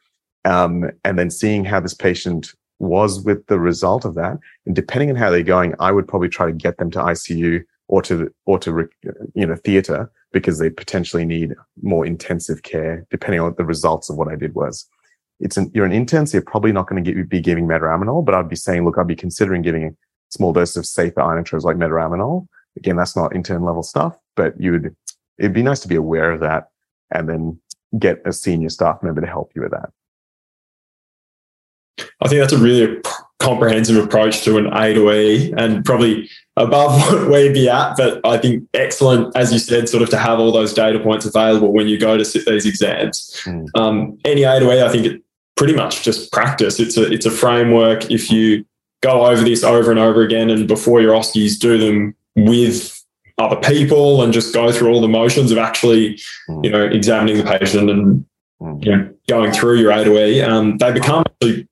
um, 0.45 0.91
and 1.05 1.19
then 1.19 1.31
seeing 1.31 1.65
how 1.65 1.81
this 1.81 1.95
patient 1.95 2.53
was 2.79 3.21
with 3.21 3.47
the 3.47 3.61
result 3.61 4.05
of 4.05 4.15
that. 4.15 4.39
And 4.67 4.75
depending 4.75 5.11
on 5.11 5.17
how 5.17 5.31
they're 5.31 5.43
going, 5.43 5.75
I 5.79 5.93
would 5.93 6.09
probably 6.09 6.29
try 6.29 6.47
to 6.47 6.53
get 6.53 6.79
them 6.79 6.91
to 6.93 6.99
ICU 6.99 7.63
or 7.89 8.03
to, 8.03 8.33
or 8.47 8.59
to, 8.61 8.89
you 9.35 9.47
know, 9.47 9.57
theater 9.57 10.11
because 10.33 10.59
they 10.59 10.71
potentially 10.71 11.25
need 11.25 11.55
more 11.83 12.07
intensive 12.07 12.63
care, 12.63 13.07
depending 13.11 13.41
on 13.41 13.47
what 13.47 13.57
the 13.57 13.65
results 13.65 14.09
of 14.09 14.17
what 14.17 14.29
I 14.29 14.37
did 14.37 14.55
was. 14.55 14.89
It's 15.41 15.57
an, 15.57 15.71
you're 15.75 15.87
an 15.87 15.93
intern, 15.93 16.27
so 16.27 16.37
you're 16.37 16.43
probably 16.43 16.73
not 16.73 16.87
going 16.87 17.03
to 17.03 17.25
be 17.25 17.41
giving 17.41 17.67
metaraminol, 17.67 18.25
but 18.25 18.35
I'd 18.35 18.49
be 18.49 18.57
saying, 18.57 18.85
look, 18.85 18.99
I'd 18.99 19.07
be 19.07 19.17
considering 19.17 19.63
giving 19.63 19.85
a 19.85 19.91
small 20.31 20.53
dose 20.53 20.77
of 20.77 20.87
safer 20.87 21.21
inotropes 21.21 21.63
like 21.63 21.77
metaraminol. 21.77 22.47
Again, 22.77 22.97
that's 22.97 23.17
not 23.17 23.35
intern 23.35 23.65
level 23.65 23.83
stuff, 23.83 24.17
but 24.37 24.59
you 24.61 24.73
would, 24.73 24.97
it'd 25.39 25.55
be 25.55 25.63
nice 25.63 25.81
to 25.81 25.89
be 25.89 25.97
aware 25.97 26.31
of 26.31 26.41
that 26.41 26.69
and 27.11 27.29
then 27.29 27.61
get 27.99 28.21
a 28.25 28.33
senior 28.33 28.69
staff 28.69 29.03
member 29.03 29.21
to 29.21 29.27
help 29.27 29.51
you 29.55 29.63
with 29.63 29.73
that. 29.73 29.91
I 32.21 32.29
think 32.29 32.41
that's 32.41 32.53
a 32.53 32.59
really 32.59 33.01
comprehensive 33.41 33.97
approach 33.97 34.43
to 34.43 34.59
an 34.59 34.67
A 34.73 34.95
to 34.95 35.11
E 35.11 35.53
and 35.57 35.85
probably 35.85 36.31
above 36.57 37.01
what 37.13 37.31
we'd 37.31 37.55
be 37.55 37.69
at. 37.69 37.97
But 37.97 38.25
I 38.25 38.39
think 38.39 38.69
excellent, 38.75 39.35
as 39.37 39.53
you 39.53 39.59
said, 39.59 39.89
sort 39.89 40.03
of 40.03 40.11
to 40.11 40.19
have 40.19 40.39
all 40.39 40.53
those 40.53 40.73
data 40.73 41.01
points 41.01 41.27
available 41.27 41.73
when 41.73 41.89
you 41.89 41.99
go 41.99 42.17
to 42.17 42.25
sit 42.25 42.47
these 42.47 42.67
exams. 42.67 43.41
Mm. 43.45 43.67
Um, 43.75 44.19
any 44.25 44.45
A 44.45 44.61
to 44.61 44.71
E, 44.71 44.83
I 44.83 44.89
think 44.89 45.07
it 45.07 45.23
pretty 45.61 45.75
much 45.75 46.03
just 46.03 46.33
practice. 46.33 46.81
It's 46.81 46.97
a 46.97 47.13
it's 47.13 47.27
a 47.27 47.31
framework. 47.31 48.11
If 48.11 48.31
you 48.31 48.65
go 49.03 49.27
over 49.27 49.45
this 49.45 49.63
over 49.63 49.91
and 49.91 50.01
over 50.01 50.23
again, 50.23 50.49
and 50.49 50.67
before 50.67 51.03
your 51.03 51.15
OSCEs, 51.15 51.59
do 51.59 51.77
them 51.77 52.17
with 52.35 52.99
other 53.37 53.57
people 53.57 54.23
and 54.23 54.33
just 54.33 54.55
go 54.55 54.73
through 54.73 54.89
all 54.91 55.03
the 55.03 55.09
motions 55.09 55.53
of 55.53 55.59
actually, 55.59 56.19
mm. 56.49 56.65
you 56.65 56.71
know, 56.71 56.83
examining 56.83 57.37
the 57.37 57.45
patient 57.45 57.91
and 57.91 58.25
mm. 58.59 58.85
you 58.85 58.97
know 58.97 59.15
going 59.29 59.53
through 59.53 59.77
your 59.77 59.91
A 59.91 60.03
to 60.03 60.27
E. 60.27 60.41
Um, 60.41 60.79
they 60.79 60.93
become 60.93 61.25
actually 61.27 61.69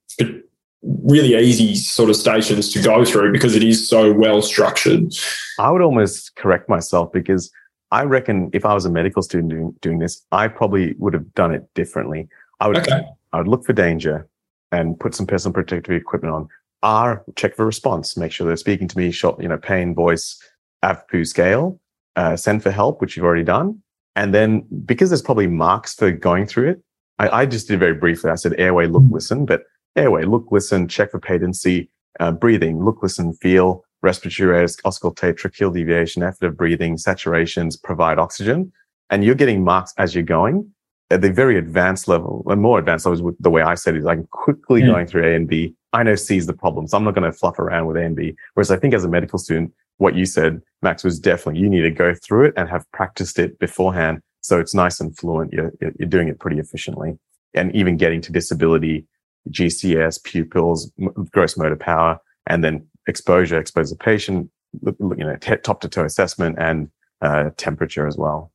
really 0.83 1.35
easy 1.35 1.75
sort 1.75 2.11
of 2.11 2.17
stations 2.17 2.71
to 2.75 2.83
go 2.83 3.07
through 3.07 3.33
because 3.33 3.57
it 3.57 3.63
is 3.63 3.89
so 3.89 4.13
well 4.13 4.43
structured. 4.43 5.15
I 5.59 5.71
would 5.71 5.81
almost 5.81 6.37
correct 6.37 6.69
myself 6.69 7.11
because 7.11 7.51
I 7.91 8.05
reckon 8.05 8.51
if 8.53 8.67
I 8.67 8.75
was 8.75 8.85
a 8.85 8.91
medical 8.91 9.23
student 9.23 9.49
doing, 9.49 9.75
doing 9.81 9.99
this, 9.99 10.27
I 10.31 10.49
probably 10.49 10.95
would 10.99 11.15
have 11.15 11.33
done 11.33 11.55
it 11.55 11.65
differently. 11.73 12.29
I 12.61 12.69
would, 12.69 12.77
okay. 12.77 13.03
I 13.33 13.39
would 13.39 13.49
look 13.49 13.65
for 13.65 13.73
danger 13.73 14.29
and 14.73 14.99
put 14.99 15.15
some 15.15 15.27
personal 15.27 15.55
protective 15.55 15.95
equipment 15.95 16.35
on. 16.35 16.49
R, 16.83 17.25
check 17.37 17.57
for 17.57 17.67
response, 17.67 18.17
make 18.17 18.33
sure 18.33 18.47
they're 18.47 18.57
speaking 18.57 18.89
to 18.89 18.99
me, 18.99 19.11
shot, 19.11 19.41
you 19.43 19.49
know, 19.49 19.59
pain, 19.59 19.95
voice, 19.95 20.41
AVPU 20.85 21.27
scale, 21.27 21.81
uh, 22.17 22.37
send 22.37 22.63
for 22.63 22.71
help, 22.71 23.01
which 23.01 23.17
you've 23.17 23.27
already 23.27 23.45
done. 23.45 23.83
And 24.15 24.35
then 24.35 24.67
because 24.85 25.11
there's 25.11 25.23
probably 25.23 25.47
marks 25.47 25.95
for 25.95 26.11
going 26.13 26.47
through 26.47 26.71
it, 26.71 26.83
I, 27.19 27.41
I 27.41 27.47
just 27.47 27.69
did 27.69 27.81
very 27.81 27.95
briefly. 27.95 28.31
I 28.31 28.37
said 28.37 28.55
airway, 28.59 28.87
look, 28.87 29.03
mm. 29.03 29.13
listen, 29.13 29.45
but 29.45 29.63
airway, 29.97 30.25
look, 30.25 30.47
listen, 30.51 30.87
check 30.89 31.11
for 31.11 31.19
patency, 31.19 31.91
uh, 32.21 32.33
breathing, 32.33 32.85
look, 32.85 33.03
listen, 33.03 33.33
feel, 33.33 33.85
respiratory 34.03 34.51
rate, 34.51 34.71
auscultate, 34.85 35.35
tracheal 35.35 35.73
deviation, 35.73 36.23
effort 36.23 36.47
of 36.47 36.57
breathing, 36.57 36.97
saturations, 36.97 37.81
provide 37.83 38.19
oxygen. 38.19 38.73
And 39.11 39.25
you're 39.25 39.35
getting 39.35 39.65
marks 39.65 39.93
as 39.99 40.15
you're 40.15 40.25
going 40.25 40.71
at 41.11 41.23
the 41.23 41.33
very 41.33 41.57
advanced 41.57 42.07
level 42.07 42.45
and 42.47 42.61
more 42.61 42.79
advanced 42.79 43.07
levels 43.07 43.23
with 43.23 43.37
the 43.41 43.51
way 43.51 43.63
I 43.63 43.75
said 43.75 43.95
it 43.95 44.01
is 44.01 44.07
I'm 44.07 44.27
quickly 44.31 44.83
mm. 44.83 44.87
going 44.89 45.07
through 45.07 45.25
A 45.25 45.35
and 45.35 45.49
B. 45.49 45.75
I 45.93 46.03
know 46.03 46.15
C 46.15 46.37
is 46.37 46.47
the 46.47 46.53
problem. 46.53 46.87
So 46.87 46.97
I'm 46.97 47.05
not 47.05 47.15
going 47.15 47.31
to 47.31 47.37
fluff 47.37 47.59
around 47.59 47.87
with 47.87 47.97
A 47.97 48.03
and 48.03 48.15
B. 48.15 48.35
Whereas 48.55 48.71
I 48.71 48.77
think 48.77 48.93
as 48.93 49.05
a 49.05 49.09
medical 49.09 49.39
student, 49.39 49.73
what 49.97 50.15
you 50.15 50.27
said, 50.27 50.61
Max, 50.83 51.03
was 51.03 51.19
definitely 51.19 51.61
you 51.61 51.69
need 51.69 51.83
to 51.83 51.91
go 51.91 52.15
through 52.15 52.47
it 52.47 52.55
and 52.57 52.69
have 52.69 52.91
practiced 52.93 53.39
it 53.39 53.59
beforehand. 53.59 54.21
So 54.43 54.61
it's 54.61 54.75
nice 54.75 55.01
and 55.01 55.17
fluent. 55.17 55.53
You're, 55.53 55.73
you're 55.81 56.09
doing 56.09 56.29
it 56.29 56.39
pretty 56.39 56.59
efficiently 56.59 57.19
and 57.55 57.75
even 57.75 57.97
getting 57.97 58.21
to 58.23 58.33
disability 58.33 59.07
GCS, 59.51 60.23
pupils, 60.25 60.93
gross 61.33 61.57
motor 61.57 61.77
power, 61.77 62.21
and 62.47 62.63
then 62.63 62.87
exposure, 63.07 63.59
exposure 63.59 63.97
patient, 63.97 64.51
you 64.85 64.97
know, 65.17 65.37
top 65.37 65.81
to 65.81 65.89
toe 65.89 66.05
assessment 66.05 66.57
and 66.59 66.91
uh, 67.23 67.51
temperature 67.57 68.07
as 68.07 68.17
well. 68.17 68.53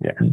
Yeah. 0.00 0.12
But 0.18 0.28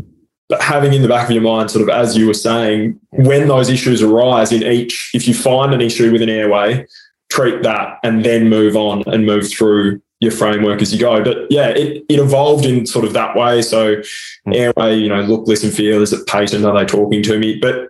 having 0.59 0.93
in 0.93 1.01
the 1.01 1.07
back 1.07 1.27
of 1.27 1.31
your 1.31 1.43
mind, 1.43 1.71
sort 1.71 1.83
of 1.83 1.89
as 1.89 2.17
you 2.17 2.27
were 2.27 2.33
saying, 2.33 2.99
when 3.11 3.47
those 3.47 3.69
issues 3.69 4.01
arise 4.01 4.51
in 4.51 4.63
each, 4.63 5.11
if 5.13 5.27
you 5.27 5.33
find 5.33 5.73
an 5.73 5.81
issue 5.81 6.11
with 6.11 6.21
an 6.21 6.29
airway, 6.29 6.85
treat 7.29 7.63
that 7.63 7.97
and 8.03 8.25
then 8.25 8.49
move 8.49 8.75
on 8.75 9.03
and 9.07 9.25
move 9.25 9.49
through 9.49 10.01
your 10.19 10.31
framework 10.31 10.81
as 10.81 10.93
you 10.93 10.99
go. 10.99 11.23
But 11.23 11.49
yeah, 11.49 11.69
it, 11.69 12.03
it 12.09 12.19
evolved 12.19 12.65
in 12.65 12.85
sort 12.85 13.05
of 13.05 13.13
that 13.13 13.35
way. 13.35 13.61
So 13.61 13.95
mm. 13.95 14.55
airway, 14.55 14.97
you 14.97 15.09
know, 15.09 15.21
look, 15.21 15.47
listen, 15.47 15.71
feel, 15.71 16.01
is 16.01 16.13
it 16.13 16.27
patient? 16.27 16.65
Are 16.65 16.77
they 16.77 16.85
talking 16.85 17.23
to 17.23 17.39
me? 17.39 17.57
But 17.59 17.89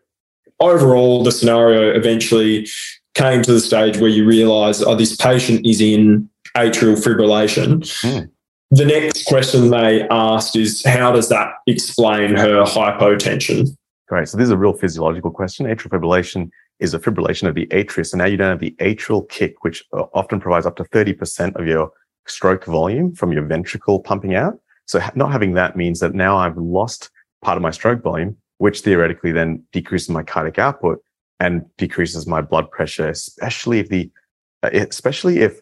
overall, 0.59 1.23
the 1.23 1.31
scenario 1.31 1.93
eventually 1.97 2.67
came 3.15 3.41
to 3.43 3.51
the 3.51 3.59
stage 3.59 3.97
where 3.97 4.09
you 4.09 4.25
realize, 4.25 4.81
oh, 4.81 4.95
this 4.95 5.15
patient 5.15 5.65
is 5.65 5.81
in 5.81 6.29
atrial 6.55 6.95
fibrillation. 6.95 7.79
Mm. 8.03 8.29
The 8.71 8.85
next 8.85 9.25
question 9.25 9.69
they 9.69 10.07
asked 10.09 10.55
is, 10.55 10.83
how 10.85 11.11
does 11.11 11.29
that 11.29 11.55
explain 11.67 12.35
her 12.35 12.63
hypotension? 12.63 13.75
Great. 14.07 14.29
So 14.29 14.37
this 14.37 14.45
is 14.45 14.51
a 14.51 14.57
real 14.57 14.73
physiological 14.73 15.31
question. 15.31 15.65
Atrial 15.65 15.89
fibrillation 15.89 16.49
is 16.79 16.93
a 16.93 16.99
fibrillation 16.99 17.47
of 17.47 17.55
the 17.55 17.67
atria. 17.67 18.05
So 18.05 18.17
now 18.17 18.25
you 18.25 18.37
don't 18.37 18.49
have 18.49 18.59
the 18.59 18.75
atrial 18.79 19.27
kick, 19.29 19.63
which 19.63 19.83
uh, 19.93 20.05
often 20.13 20.39
provides 20.39 20.65
up 20.65 20.77
to 20.77 20.83
30% 20.85 21.55
of 21.55 21.67
your 21.67 21.91
stroke 22.27 22.65
volume 22.65 23.13
from 23.13 23.31
your 23.31 23.43
ventricle 23.43 23.99
pumping 23.99 24.35
out. 24.35 24.59
So 24.85 25.01
not 25.15 25.31
having 25.31 25.53
that 25.53 25.75
means 25.75 25.99
that 25.99 26.13
now 26.13 26.37
I've 26.37 26.57
lost 26.57 27.09
part 27.41 27.57
of 27.57 27.61
my 27.61 27.71
stroke 27.71 28.01
volume 28.01 28.37
which 28.61 28.81
theoretically 28.81 29.31
then 29.31 29.63
decreases 29.71 30.07
my 30.07 30.21
cardiac 30.21 30.59
output 30.59 31.03
and 31.39 31.65
decreases 31.77 32.27
my 32.27 32.41
blood 32.41 32.69
pressure, 32.69 33.09
especially 33.09 33.79
if 33.79 33.89
the, 33.89 34.07
uh, 34.61 34.69
especially 34.71 35.39
if 35.39 35.61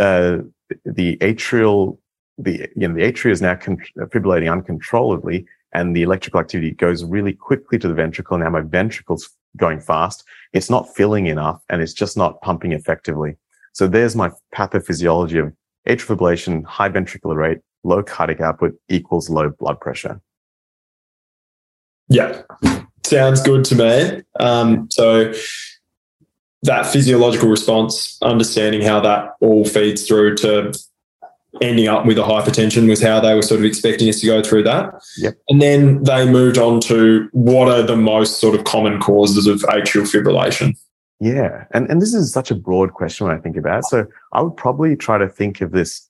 uh, 0.00 0.38
the 0.84 1.16
atrial, 1.18 1.98
the 2.38 2.68
you 2.76 2.88
know 2.88 2.94
the 2.94 3.02
atria 3.02 3.30
is 3.30 3.42
now 3.42 3.54
con- 3.54 3.78
fibrillating 3.98 4.50
uncontrollably, 4.50 5.46
and 5.72 5.96
the 5.96 6.02
electrical 6.02 6.40
activity 6.40 6.72
goes 6.72 7.04
really 7.04 7.32
quickly 7.32 7.78
to 7.78 7.88
the 7.88 7.94
ventricle. 7.94 8.38
Now 8.38 8.50
my 8.50 8.60
ventricle's 8.60 9.28
going 9.56 9.80
fast. 9.80 10.24
It's 10.52 10.70
not 10.70 10.94
filling 10.94 11.26
enough, 11.26 11.62
and 11.68 11.82
it's 11.82 11.92
just 11.92 12.16
not 12.16 12.40
pumping 12.42 12.72
effectively. 12.72 13.36
So 13.72 13.86
there's 13.86 14.16
my 14.16 14.30
pathophysiology 14.54 15.42
of 15.44 15.52
atrial 15.88 16.16
fibrillation, 16.16 16.64
high 16.64 16.88
ventricular 16.88 17.36
rate, 17.36 17.58
low 17.84 18.02
cardiac 18.02 18.40
output 18.40 18.74
equals 18.88 19.28
low 19.28 19.50
blood 19.50 19.80
pressure. 19.80 20.20
Yeah, 22.08 22.42
sounds 23.04 23.40
good 23.42 23.64
to 23.66 23.74
me. 23.74 24.22
Um, 24.38 24.90
so 24.90 25.32
that 26.62 26.86
physiological 26.86 27.48
response, 27.48 28.18
understanding 28.22 28.82
how 28.82 29.00
that 29.00 29.30
all 29.40 29.64
feeds 29.64 30.06
through 30.06 30.36
to 30.36 30.72
ending 31.60 31.86
up 31.86 32.06
with 32.06 32.18
a 32.18 32.22
hypertension 32.22 32.88
was 32.88 33.02
how 33.02 33.20
they 33.20 33.34
were 33.34 33.42
sort 33.42 33.60
of 33.60 33.66
expecting 33.66 34.08
us 34.08 34.20
to 34.20 34.26
go 34.26 34.42
through 34.42 34.62
that. 34.62 34.94
Yep. 35.18 35.34
And 35.48 35.60
then 35.60 36.02
they 36.04 36.28
moved 36.28 36.58
on 36.58 36.80
to 36.82 37.28
what 37.32 37.68
are 37.68 37.82
the 37.82 37.96
most 37.96 38.40
sort 38.40 38.54
of 38.54 38.64
common 38.64 39.00
causes 39.00 39.46
of 39.46 39.60
atrial 39.62 40.10
fibrillation. 40.10 40.76
Yeah. 41.20 41.66
And, 41.72 41.88
and 41.90 42.00
this 42.00 42.14
is 42.14 42.32
such 42.32 42.50
a 42.50 42.54
broad 42.54 42.94
question 42.94 43.26
when 43.26 43.36
I 43.36 43.40
think 43.40 43.56
about 43.56 43.80
it. 43.80 43.84
So 43.84 44.06
I 44.32 44.42
would 44.42 44.56
probably 44.56 44.96
try 44.96 45.18
to 45.18 45.28
think 45.28 45.60
of 45.60 45.72
this 45.72 46.08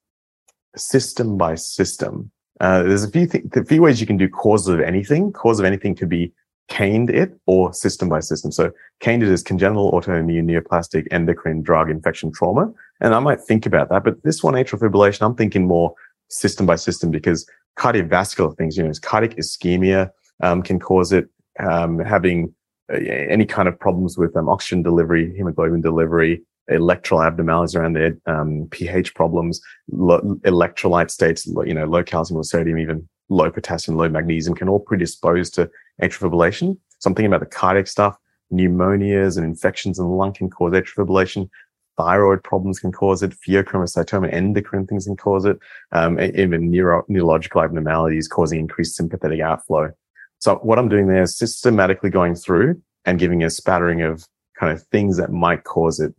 system 0.77 1.37
by 1.37 1.57
system. 1.57 2.31
Uh, 2.61 2.85
there's 2.85 3.05
a 3.05 3.11
few 3.11 3.27
th- 3.27 3.45
a 3.57 3.65
few 3.65 3.83
ways 3.83 4.01
you 4.01 4.07
can 4.07 4.17
do 4.17 4.29
causes 4.29 4.69
of 4.69 4.81
anything. 4.81 5.33
Cause 5.33 5.59
of 5.59 5.67
anything 5.67 5.97
could 5.97 6.09
be 6.09 6.33
caned 6.69 7.11
it 7.11 7.39
or 7.47 7.73
system 7.73 8.09
by 8.09 8.21
system. 8.21 8.51
So 8.51 8.71
caned 9.01 9.23
it 9.23 9.29
is 9.29 9.43
congenital 9.43 9.93
autoimmune 9.93 10.45
neoplastic 10.45 11.07
endocrine 11.11 11.63
drug 11.63 11.91
infection 11.91 12.33
trauma. 12.33 12.73
And 13.01 13.15
I 13.15 13.19
might 13.19 13.41
think 13.41 13.67
about 13.67 13.89
that, 13.91 14.05
but 14.05 14.23
this 14.23 14.43
one 14.43 14.55
atrial 14.55 14.79
fibrillation, 14.79 15.23
I'm 15.23 15.35
thinking 15.35 15.67
more 15.67 15.95
system 16.29 16.67
by 16.67 16.77
system 16.77 17.11
because 17.11 17.47
cardiovascular 17.79 18.57
things, 18.57 18.77
you 18.77 18.85
know, 18.85 18.93
cardiac 19.03 19.37
ischemia 19.37 20.11
um, 20.43 20.63
can 20.63 20.79
cause 20.79 21.13
it. 21.13 21.29
Um, 21.61 21.99
having 21.99 22.55
uh, 22.91 22.97
any 22.97 23.45
kind 23.45 23.69
of 23.69 23.79
problems 23.79 24.17
with 24.17 24.35
um, 24.37 24.49
oxygen 24.49 24.83
delivery, 24.83 25.35
hemoglobin 25.37 25.83
delivery, 25.83 26.43
electrolyte 26.71 27.27
abnormalities 27.27 27.75
around 27.75 27.95
their 27.95 28.17
um, 28.27 28.69
pH 28.71 29.15
problems, 29.15 29.61
lo- 29.91 30.39
electrolyte 30.45 31.11
states, 31.11 31.47
you 31.47 31.75
know, 31.75 31.85
low 31.85 32.03
calcium 32.03 32.39
or 32.39 32.45
sodium, 32.45 32.79
even 32.79 33.09
low 33.29 33.51
potassium, 33.51 33.97
low 33.97 34.09
magnesium 34.09 34.55
can 34.55 34.69
all 34.69 34.81
predispose 34.81 35.51
to 35.51 35.71
atrial 36.03 36.31
fibrillation. 36.31 36.77
So 36.99 37.09
I'm 37.09 37.15
thinking 37.15 37.33
about 37.33 37.41
the 37.41 37.47
cardiac 37.47 37.87
stuff, 37.87 38.17
pneumonias 38.53 39.37
and 39.37 39.47
infections 39.47 39.99
in 39.99 40.05
the 40.05 40.11
lung 40.11 40.33
can 40.33 40.51
cause 40.51 40.73
atrial 40.73 41.07
fibrillation. 41.07 41.49
Thyroid 41.97 42.43
problems 42.43 42.79
can 42.79 42.91
cause 42.91 43.23
it. 43.23 43.35
Pheochromocytoma, 43.47 44.33
endocrine 44.33 44.87
things 44.87 45.05
can 45.05 45.17
cause 45.17 45.45
it. 45.45 45.59
Um, 45.93 46.19
even 46.21 46.71
neuro- 46.71 47.05
neurological 47.09 47.63
abnormalities 47.63 48.29
causing 48.29 48.61
increased 48.61 48.97
sympathetic 48.97 49.41
outflow. 49.41 49.91
So 50.39 50.57
what 50.57 50.79
I'm 50.79 50.89
doing 50.89 51.07
there 51.07 51.23
is 51.23 51.37
systematically 51.37 52.11
going 52.11 52.35
through 52.35 52.81
and 53.05 53.19
giving 53.19 53.45
a 53.45 53.51
spattering 53.51 54.03
of 54.03 54.27
kind 54.59 54.73
of 54.73 54.83
things 54.85 55.17
that 55.19 55.31
might 55.31 55.65
cause 55.65 56.01
it. 56.01 56.15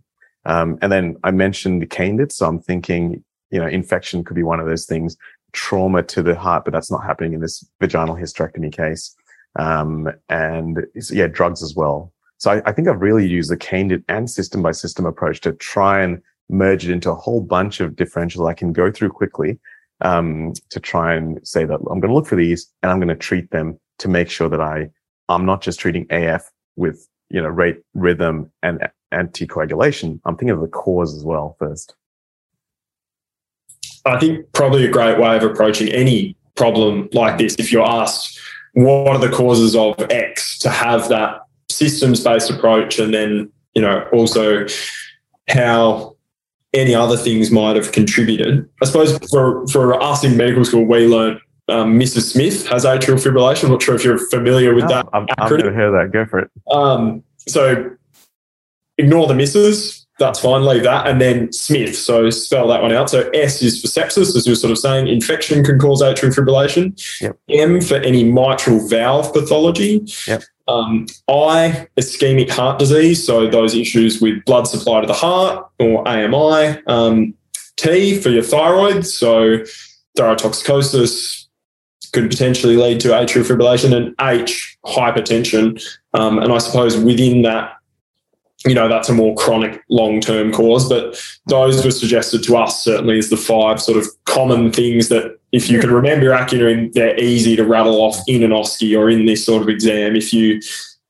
Um, 0.45 0.77
and 0.81 0.91
then 0.91 1.15
I 1.23 1.31
mentioned 1.31 1.81
the 1.81 1.87
candidates. 1.87 2.35
So 2.35 2.47
I'm 2.47 2.59
thinking, 2.59 3.23
you 3.51 3.59
know, 3.59 3.67
infection 3.67 4.23
could 4.23 4.35
be 4.35 4.43
one 4.43 4.59
of 4.59 4.65
those 4.65 4.85
things, 4.85 5.17
trauma 5.53 6.03
to 6.03 6.21
the 6.21 6.35
heart, 6.35 6.65
but 6.65 6.73
that's 6.73 6.91
not 6.91 7.03
happening 7.03 7.33
in 7.33 7.39
this 7.39 7.65
vaginal 7.79 8.15
hysterectomy 8.15 8.71
case. 8.71 9.15
Um, 9.57 10.09
and 10.29 10.85
yeah, 11.11 11.27
drugs 11.27 11.61
as 11.63 11.75
well. 11.75 12.11
So 12.37 12.51
I, 12.51 12.61
I, 12.65 12.71
think 12.71 12.87
I've 12.87 13.01
really 13.01 13.27
used 13.27 13.51
the 13.51 13.57
candidate 13.57 14.03
and 14.09 14.29
system 14.29 14.63
by 14.63 14.71
system 14.71 15.05
approach 15.05 15.41
to 15.41 15.53
try 15.53 16.01
and 16.01 16.21
merge 16.49 16.85
it 16.85 16.91
into 16.91 17.11
a 17.11 17.15
whole 17.15 17.39
bunch 17.39 17.79
of 17.79 17.91
differentials 17.91 18.49
I 18.49 18.53
can 18.53 18.73
go 18.73 18.91
through 18.91 19.11
quickly 19.11 19.59
um, 20.01 20.53
to 20.69 20.79
try 20.79 21.13
and 21.13 21.39
say 21.47 21.65
that 21.65 21.75
I'm 21.75 21.99
going 21.99 22.09
to 22.09 22.13
look 22.13 22.27
for 22.27 22.35
these 22.35 22.67
and 22.81 22.91
I'm 22.91 22.99
going 22.99 23.07
to 23.09 23.15
treat 23.15 23.51
them 23.51 23.79
to 23.99 24.07
make 24.07 24.29
sure 24.29 24.49
that 24.49 24.59
I 24.59 24.89
I'm 25.29 25.45
not 25.45 25.61
just 25.61 25.79
treating 25.79 26.05
AF 26.09 26.51
with 26.75 27.07
you 27.29 27.41
know 27.41 27.47
rate 27.47 27.77
rhythm 27.93 28.51
and 28.61 28.89
anticoagulation. 29.13 30.19
I'm 30.25 30.35
thinking 30.35 30.49
of 30.55 30.61
the 30.61 30.67
cause 30.67 31.15
as 31.15 31.23
well 31.23 31.55
first. 31.59 31.95
I 34.05 34.19
think 34.19 34.51
probably 34.53 34.85
a 34.85 34.91
great 34.91 35.19
way 35.19 35.37
of 35.37 35.43
approaching 35.43 35.89
any 35.89 36.35
problem 36.55 37.09
like 37.13 37.37
this, 37.37 37.55
if 37.55 37.71
you're 37.71 37.85
asked 37.85 38.39
what 38.73 39.15
are 39.15 39.19
the 39.19 39.29
causes 39.29 39.75
of 39.75 39.95
X, 40.09 40.57
to 40.59 40.69
have 40.69 41.07
that 41.09 41.43
systems 41.69 42.23
based 42.23 42.49
approach 42.49 42.99
and 42.99 43.13
then 43.13 43.51
you 43.73 43.81
know 43.81 44.07
also 44.13 44.65
how 45.49 46.15
any 46.73 46.93
other 46.93 47.17
things 47.17 47.51
might 47.51 47.75
have 47.75 47.91
contributed 47.91 48.67
i 48.81 48.85
suppose 48.85 49.17
for 49.29 49.65
for 49.67 50.01
us 50.01 50.23
in 50.23 50.37
medical 50.37 50.63
school 50.63 50.85
we 50.85 51.07
learned 51.07 51.39
um, 51.69 51.97
Mrs. 51.97 52.33
Smith 52.33 52.67
has 52.67 52.83
atrial 52.83 53.15
fibrillation. 53.15 53.63
I'm 53.63 53.71
not 53.71 53.81
sure 53.81 53.95
if 53.95 54.03
you're 54.03 54.17
familiar 54.27 54.75
with 54.75 54.83
no, 54.83 54.89
that. 54.89 55.07
I've, 55.13 55.25
I've 55.37 55.49
never 55.49 55.71
heard 55.71 55.93
that. 55.93 56.11
Go 56.11 56.25
for 56.25 56.39
it. 56.39 56.51
Um, 56.69 57.23
so 57.47 57.89
ignore 58.97 59.27
the 59.27 59.33
misses. 59.33 60.02
That's 60.19 60.39
fine. 60.39 60.63
Leave 60.65 60.83
that. 60.83 61.07
And 61.07 61.19
then 61.19 61.51
Smith. 61.51 61.95
So 61.95 62.29
spell 62.29 62.67
that 62.67 62.81
one 62.81 62.91
out. 62.91 63.09
So 63.09 63.29
S 63.31 63.61
is 63.61 63.81
for 63.81 63.87
sepsis, 63.87 64.35
as 64.35 64.45
you 64.45 64.51
were 64.51 64.55
sort 64.55 64.71
of 64.71 64.77
saying. 64.77 65.07
Infection 65.07 65.63
can 65.63 65.79
cause 65.79 66.01
atrial 66.01 66.33
fibrillation. 66.33 66.93
Yep. 67.21 67.39
M 67.49 67.81
for 67.81 67.95
any 67.95 68.23
mitral 68.23 68.87
valve 68.87 69.33
pathology. 69.33 70.05
Yep. 70.27 70.43
Um, 70.67 71.07
I, 71.27 71.87
ischemic 71.97 72.49
heart 72.49 72.79
disease. 72.79 73.25
So 73.25 73.49
those 73.49 73.75
issues 73.75 74.21
with 74.21 74.45
blood 74.45 74.67
supply 74.67 75.01
to 75.01 75.07
the 75.07 75.13
heart 75.13 75.67
or 75.79 76.07
AMI. 76.07 76.81
Um, 76.87 77.33
T 77.75 78.19
for 78.21 78.29
your 78.29 78.43
thyroid. 78.43 79.05
So 79.05 79.59
thyrotoxicosis, 80.17 81.43
could 82.13 82.29
potentially 82.29 82.77
lead 82.77 82.99
to 83.01 83.09
atrial 83.09 83.43
fibrillation 83.43 83.93
and 83.93 84.15
H, 84.21 84.77
hypertension. 84.85 85.83
Um, 86.13 86.37
and 86.39 86.53
I 86.53 86.59
suppose 86.59 86.95
within 86.95 87.41
that, 87.41 87.73
you 88.65 88.73
know, 88.73 88.87
that's 88.87 89.09
a 89.09 89.13
more 89.13 89.35
chronic 89.35 89.83
long 89.89 90.21
term 90.21 90.51
cause. 90.51 90.87
But 90.87 91.21
those 91.47 91.83
were 91.83 91.91
suggested 91.91 92.43
to 92.43 92.57
us 92.57 92.83
certainly 92.83 93.17
as 93.17 93.29
the 93.29 93.37
five 93.37 93.81
sort 93.81 93.97
of 93.97 94.07
common 94.25 94.71
things 94.71 95.09
that 95.09 95.37
if 95.51 95.69
you 95.69 95.79
can 95.79 95.91
remember 95.91 96.25
your 96.25 96.35
acronym, 96.35 96.91
they're 96.93 97.19
easy 97.19 97.55
to 97.55 97.65
rattle 97.65 98.01
off 98.01 98.17
in 98.27 98.43
an 98.43 98.51
OSCE 98.51 98.97
or 98.97 99.09
in 99.09 99.25
this 99.25 99.45
sort 99.45 99.61
of 99.61 99.69
exam. 99.69 100.15
If 100.15 100.33
you 100.33 100.59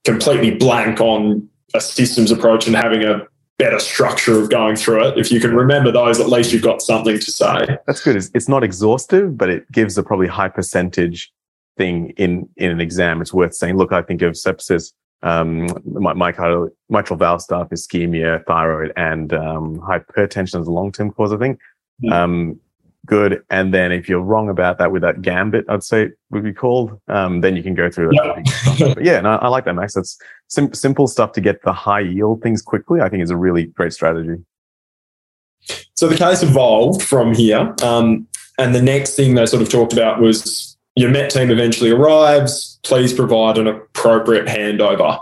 completely 0.03 0.51
blank 0.51 0.99
on 0.99 1.47
a 1.73 1.81
systems 1.81 2.31
approach 2.31 2.67
and 2.67 2.75
having 2.75 3.03
a 3.03 3.25
better 3.57 3.79
structure 3.79 4.39
of 4.39 4.49
going 4.49 4.75
through 4.75 5.07
it. 5.07 5.17
If 5.17 5.31
you 5.31 5.39
can 5.39 5.55
remember 5.55 5.91
those, 5.91 6.19
at 6.19 6.27
least 6.27 6.51
you've 6.51 6.63
got 6.63 6.81
something 6.81 7.17
to 7.17 7.31
say. 7.31 7.77
That's 7.85 8.03
good. 8.03 8.15
It's, 8.15 8.29
it's 8.33 8.49
not 8.49 8.63
exhaustive, 8.63 9.37
but 9.37 9.49
it 9.49 9.71
gives 9.71 9.97
a 9.97 10.03
probably 10.03 10.27
high 10.27 10.49
percentage 10.49 11.31
thing 11.77 12.09
in 12.17 12.47
in 12.57 12.71
an 12.71 12.81
exam. 12.81 13.21
It's 13.21 13.33
worth 13.33 13.55
saying. 13.55 13.77
Look, 13.77 13.91
I 13.91 14.01
think 14.01 14.21
of 14.21 14.33
sepsis, 14.33 14.91
um, 15.23 15.67
myocardial, 15.67 16.69
mitral 16.89 17.17
valve 17.17 17.41
stuff, 17.41 17.69
ischemia, 17.69 18.45
thyroid, 18.45 18.93
and 18.95 19.33
um, 19.33 19.79
hypertension 19.79 20.59
as 20.59 20.67
a 20.67 20.71
long 20.71 20.91
term 20.91 21.11
cause. 21.11 21.33
I 21.33 21.37
think. 21.37 21.59
Mm. 22.03 22.11
Um, 22.11 22.59
good. 23.05 23.43
And 23.49 23.73
then 23.73 23.91
if 23.91 24.07
you're 24.07 24.21
wrong 24.21 24.49
about 24.49 24.77
that 24.77 24.91
with 24.91 25.01
that 25.01 25.21
gambit, 25.21 25.65
I'd 25.67 25.83
say 25.83 26.09
would 26.29 26.43
be 26.43 26.53
called, 26.53 26.99
um, 27.07 27.41
then 27.41 27.55
you 27.55 27.63
can 27.63 27.75
go 27.75 27.89
through 27.89 28.09
that. 28.09 28.77
Yeah, 28.77 28.93
yeah 29.01 29.21
no, 29.21 29.31
I 29.37 29.47
like 29.49 29.65
that, 29.65 29.73
Max. 29.73 29.93
That's 29.93 30.17
sim- 30.47 30.73
simple 30.73 31.07
stuff 31.07 31.33
to 31.33 31.41
get 31.41 31.61
the 31.63 31.73
high 31.73 31.99
yield 31.99 32.41
things 32.41 32.61
quickly. 32.61 33.01
I 33.01 33.09
think 33.09 33.23
is 33.23 33.29
a 33.29 33.37
really 33.37 33.65
great 33.65 33.93
strategy. 33.93 34.43
So 35.95 36.07
the 36.07 36.17
case 36.17 36.43
evolved 36.43 37.01
from 37.01 37.33
here. 37.33 37.73
Um, 37.83 38.27
and 38.57 38.75
the 38.75 38.81
next 38.81 39.15
thing 39.15 39.35
they 39.35 39.45
sort 39.45 39.61
of 39.61 39.69
talked 39.69 39.93
about 39.93 40.19
was 40.19 40.72
your 40.95 41.09
Met 41.09 41.31
team 41.31 41.49
eventually 41.49 41.91
arrives. 41.91 42.79
Please 42.83 43.13
provide 43.13 43.57
an 43.57 43.67
appropriate 43.67 44.45
handover. 44.45 45.19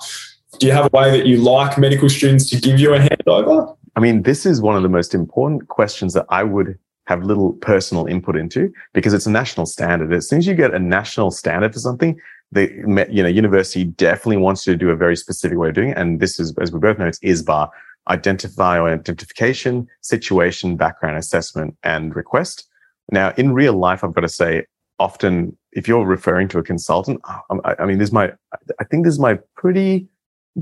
Do 0.60 0.68
you 0.68 0.74
have 0.74 0.86
a 0.86 0.98
way 0.98 1.12
that 1.12 1.26
you 1.26 1.38
like 1.38 1.78
medical 1.78 2.10
students 2.10 2.50
to 2.50 2.60
give 2.60 2.80
you 2.80 2.94
a 2.94 3.00
handover? 3.00 3.76
I 3.96 4.00
mean, 4.00 4.24
this 4.24 4.46
is 4.46 4.62
one 4.62 4.76
of 4.76 4.84
the 4.84 4.90
most 4.90 5.14
important 5.14 5.68
questions 5.70 6.14
that 6.14 6.26
I 6.30 6.44
would 6.44 6.78
have 7.08 7.24
little 7.24 7.54
personal 7.54 8.06
input 8.06 8.36
into 8.36 8.72
because 8.94 9.14
it's 9.14 9.26
a 9.26 9.32
national 9.32 9.66
standard. 9.66 10.14
As 10.14 10.30
soon 10.30 10.40
as 10.40 10.48
you 10.48 10.54
get 10.54 10.74
a 10.74 10.80
national 10.80 11.32
standard 11.32 11.74
for 11.74 11.80
something, 11.80 12.20
the 12.52 12.70
you 13.10 13.24
know 13.24 13.30
university 13.30 13.86
definitely 13.86 14.38
wants 14.38 14.68
you 14.68 14.74
to 14.74 14.78
do 14.78 14.90
a 14.90 14.96
very 14.96 15.16
specific 15.16 15.58
way 15.58 15.70
of 15.70 15.76
doing 15.76 15.90
it. 15.90 15.98
And 15.98 16.20
this 16.20 16.40
is, 16.40 16.54
as 16.60 16.72
we 16.72 16.80
both 16.80 17.00
know, 17.00 17.08
it's 17.08 17.20
ISBAR: 17.20 17.70
identify 18.10 18.78
or 18.78 18.90
identification, 18.90 19.88
situation, 20.02 20.76
background 20.76 21.18
assessment, 21.18 21.78
and 21.84 22.16
request. 22.16 22.68
Now, 23.12 23.34
in 23.38 23.54
real 23.54 23.74
life, 23.74 24.04
I've 24.04 24.14
got 24.14 24.22
to 24.22 24.30
say, 24.30 24.66
often 25.00 25.58
if 25.74 25.88
you're 25.88 26.06
referring 26.06 26.48
to 26.50 26.60
a 26.60 26.64
consultant, 26.64 27.22
I, 27.26 27.76
I 27.80 27.86
mean, 27.86 27.98
this 27.98 28.10
is 28.10 28.14
my, 28.14 28.32
I 28.80 28.84
think 28.86 29.06
this 29.06 29.14
is 29.14 29.20
my 29.20 29.40
pretty 29.56 30.08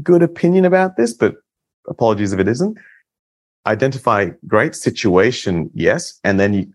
good 0.03 0.21
opinion 0.21 0.65
about 0.65 0.97
this, 0.97 1.13
but 1.13 1.35
apologies 1.87 2.33
if 2.33 2.39
it 2.39 2.47
isn't 2.47 2.77
identify 3.65 4.29
great 4.47 4.75
situation, 4.75 5.69
yes, 5.73 6.19
and 6.23 6.39
then 6.39 6.53
you 6.53 6.73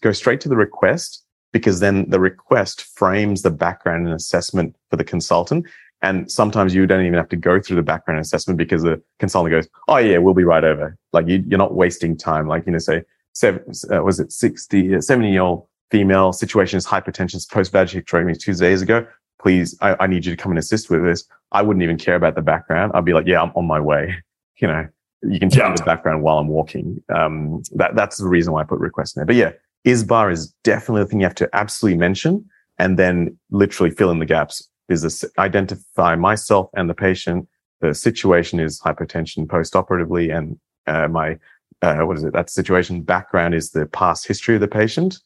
go 0.00 0.12
straight 0.12 0.40
to 0.40 0.48
the 0.48 0.56
request 0.56 1.24
because 1.52 1.80
then 1.80 2.08
the 2.08 2.20
request 2.20 2.82
frames 2.82 3.42
the 3.42 3.50
background 3.50 4.06
and 4.06 4.14
assessment 4.14 4.76
for 4.88 4.96
the 4.96 5.04
consultant. 5.04 5.66
And 6.02 6.30
sometimes 6.30 6.74
you 6.74 6.86
don't 6.86 7.04
even 7.04 7.18
have 7.18 7.28
to 7.28 7.36
go 7.36 7.60
through 7.60 7.76
the 7.76 7.82
background 7.82 8.20
assessment 8.20 8.56
because 8.56 8.82
the 8.82 9.02
consultant 9.18 9.52
goes, 9.52 9.68
"Oh 9.86 9.98
yeah, 9.98 10.16
we'll 10.18 10.34
be 10.34 10.44
right 10.44 10.64
over." 10.64 10.96
Like 11.12 11.28
you, 11.28 11.44
are 11.52 11.58
not 11.58 11.74
wasting 11.74 12.16
time. 12.16 12.48
Like 12.48 12.64
you 12.64 12.72
know, 12.72 12.78
say, 12.78 13.02
seven, 13.34 13.62
uh, 13.92 14.02
was 14.02 14.18
it 14.18 14.32
60, 14.32 14.96
uh, 14.96 15.00
70 15.02 15.30
year 15.30 15.42
old 15.42 15.66
female 15.90 16.32
situation 16.32 16.76
is 16.76 16.86
hypertension 16.86 17.48
post 17.50 17.72
vaginectomy 17.72 18.38
two 18.38 18.54
days 18.54 18.82
ago. 18.82 19.06
Please, 19.40 19.76
I, 19.80 19.96
I 20.00 20.06
need 20.06 20.24
you 20.24 20.34
to 20.34 20.40
come 20.40 20.52
and 20.52 20.58
assist 20.58 20.90
with 20.90 21.02
this. 21.02 21.24
I 21.52 21.62
wouldn't 21.62 21.82
even 21.82 21.96
care 21.96 22.14
about 22.14 22.34
the 22.34 22.42
background. 22.42 22.92
I'd 22.94 23.04
be 23.04 23.12
like, 23.12 23.26
yeah, 23.26 23.42
I'm 23.42 23.52
on 23.54 23.66
my 23.66 23.80
way. 23.80 24.14
You 24.56 24.66
know, 24.66 24.86
you 25.22 25.40
can 25.40 25.48
tell 25.48 25.70
yeah. 25.70 25.74
the 25.74 25.84
background 25.84 26.22
while 26.22 26.36
I'm 26.36 26.48
walking. 26.48 27.02
Um, 27.08 27.62
that, 27.76 27.96
that's 27.96 28.18
the 28.18 28.28
reason 28.28 28.52
why 28.52 28.60
I 28.60 28.64
put 28.64 28.78
request 28.78 29.16
in 29.16 29.20
there. 29.20 29.26
But 29.26 29.36
yeah, 29.36 29.52
ISBAR 29.86 30.30
is 30.30 30.52
definitely 30.64 31.04
the 31.04 31.08
thing 31.08 31.20
you 31.20 31.24
have 31.24 31.34
to 31.36 31.48
absolutely 31.54 31.96
mention 31.96 32.44
and 32.78 32.98
then 32.98 33.38
literally 33.50 33.90
fill 33.90 34.10
in 34.10 34.18
the 34.18 34.26
gaps. 34.26 34.68
Is 34.90 35.00
this 35.00 35.24
identify 35.38 36.14
myself 36.14 36.68
and 36.76 36.90
the 36.90 36.94
patient. 36.94 37.48
The 37.80 37.94
situation 37.94 38.60
is 38.60 38.82
hypertension 38.82 39.48
post-operatively 39.48 40.28
and 40.28 40.60
uh, 40.86 41.08
my, 41.08 41.38
uh, 41.80 42.00
what 42.00 42.18
is 42.18 42.24
it? 42.24 42.34
That 42.34 42.50
situation 42.50 43.00
background 43.00 43.54
is 43.54 43.70
the 43.70 43.86
past 43.86 44.28
history 44.28 44.56
of 44.56 44.60
the 44.60 44.68
patient. 44.68 45.20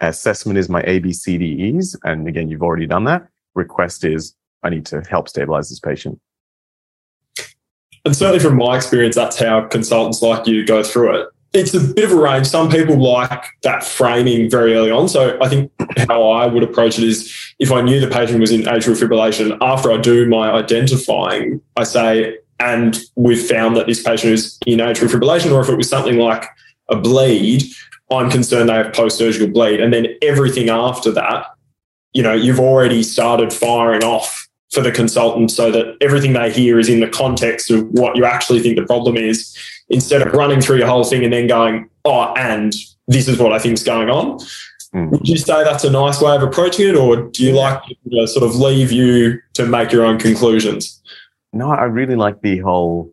Assessment 0.00 0.58
is 0.58 0.68
my 0.68 0.82
ABCDEs. 0.82 1.96
And 2.04 2.26
again, 2.26 2.48
you've 2.48 2.62
already 2.62 2.86
done 2.86 3.04
that. 3.04 3.26
Request 3.54 4.04
is 4.04 4.34
I 4.62 4.70
need 4.70 4.86
to 4.86 5.02
help 5.02 5.28
stabilize 5.28 5.68
this 5.68 5.80
patient. 5.80 6.20
And 8.04 8.16
certainly 8.16 8.38
from 8.38 8.56
my 8.56 8.76
experience, 8.76 9.14
that's 9.14 9.38
how 9.38 9.62
consultants 9.62 10.22
like 10.22 10.46
you 10.46 10.64
go 10.64 10.82
through 10.82 11.20
it. 11.20 11.28
It's 11.52 11.74
a 11.74 11.80
bit 11.80 12.04
of 12.04 12.12
a 12.12 12.16
range. 12.16 12.46
Some 12.46 12.70
people 12.70 12.96
like 12.96 13.44
that 13.62 13.82
framing 13.82 14.48
very 14.48 14.74
early 14.74 14.90
on. 14.90 15.08
So 15.08 15.36
I 15.42 15.48
think 15.48 15.70
how 16.08 16.30
I 16.30 16.46
would 16.46 16.62
approach 16.62 16.98
it 16.98 17.04
is 17.04 17.36
if 17.58 17.72
I 17.72 17.80
knew 17.82 18.00
the 18.00 18.06
patient 18.06 18.40
was 18.40 18.52
in 18.52 18.62
atrial 18.62 18.96
fibrillation, 18.96 19.58
after 19.60 19.90
I 19.90 19.96
do 19.96 20.26
my 20.28 20.52
identifying, 20.52 21.60
I 21.76 21.82
say, 21.82 22.38
and 22.60 23.00
we've 23.16 23.44
found 23.44 23.76
that 23.76 23.86
this 23.86 24.02
patient 24.02 24.32
is 24.32 24.58
in 24.64 24.78
atrial 24.78 25.08
fibrillation, 25.08 25.52
or 25.52 25.60
if 25.60 25.68
it 25.68 25.76
was 25.76 25.88
something 25.88 26.18
like 26.18 26.44
a 26.88 26.96
bleed, 26.96 27.64
I'm 28.10 28.30
concerned 28.30 28.68
they 28.68 28.74
have 28.74 28.92
post 28.92 29.18
surgical 29.18 29.48
bleed. 29.48 29.80
And 29.80 29.92
then 29.92 30.08
everything 30.22 30.68
after 30.68 31.10
that, 31.12 31.46
you 32.12 32.22
know, 32.22 32.32
you've 32.32 32.60
already 32.60 33.02
started 33.02 33.52
firing 33.52 34.02
off 34.02 34.48
for 34.72 34.80
the 34.80 34.92
consultant 34.92 35.50
so 35.50 35.70
that 35.70 35.96
everything 36.00 36.32
they 36.32 36.50
hear 36.50 36.78
is 36.78 36.88
in 36.88 37.00
the 37.00 37.08
context 37.08 37.70
of 37.70 37.88
what 37.90 38.16
you 38.16 38.24
actually 38.24 38.60
think 38.60 38.76
the 38.76 38.86
problem 38.86 39.16
is 39.16 39.56
instead 39.88 40.22
of 40.22 40.32
running 40.32 40.60
through 40.60 40.78
your 40.78 40.86
whole 40.86 41.04
thing 41.04 41.24
and 41.24 41.32
then 41.32 41.46
going, 41.46 41.88
oh, 42.04 42.32
and 42.34 42.72
this 43.08 43.26
is 43.28 43.38
what 43.38 43.52
I 43.52 43.58
think 43.58 43.74
is 43.74 43.82
going 43.82 44.10
on. 44.10 44.38
Mm. 44.94 45.10
Would 45.10 45.28
you 45.28 45.36
say 45.36 45.62
that's 45.64 45.84
a 45.84 45.90
nice 45.90 46.20
way 46.20 46.34
of 46.34 46.42
approaching 46.42 46.88
it, 46.88 46.96
or 46.96 47.16
do 47.16 47.44
you 47.44 47.52
like 47.52 47.80
to 48.10 48.26
sort 48.26 48.44
of 48.44 48.56
leave 48.56 48.90
you 48.90 49.40
to 49.54 49.66
make 49.66 49.92
your 49.92 50.04
own 50.04 50.18
conclusions? 50.18 51.00
No, 51.52 51.70
I 51.70 51.84
really 51.84 52.16
like 52.16 52.40
the 52.42 52.58
whole 52.58 53.12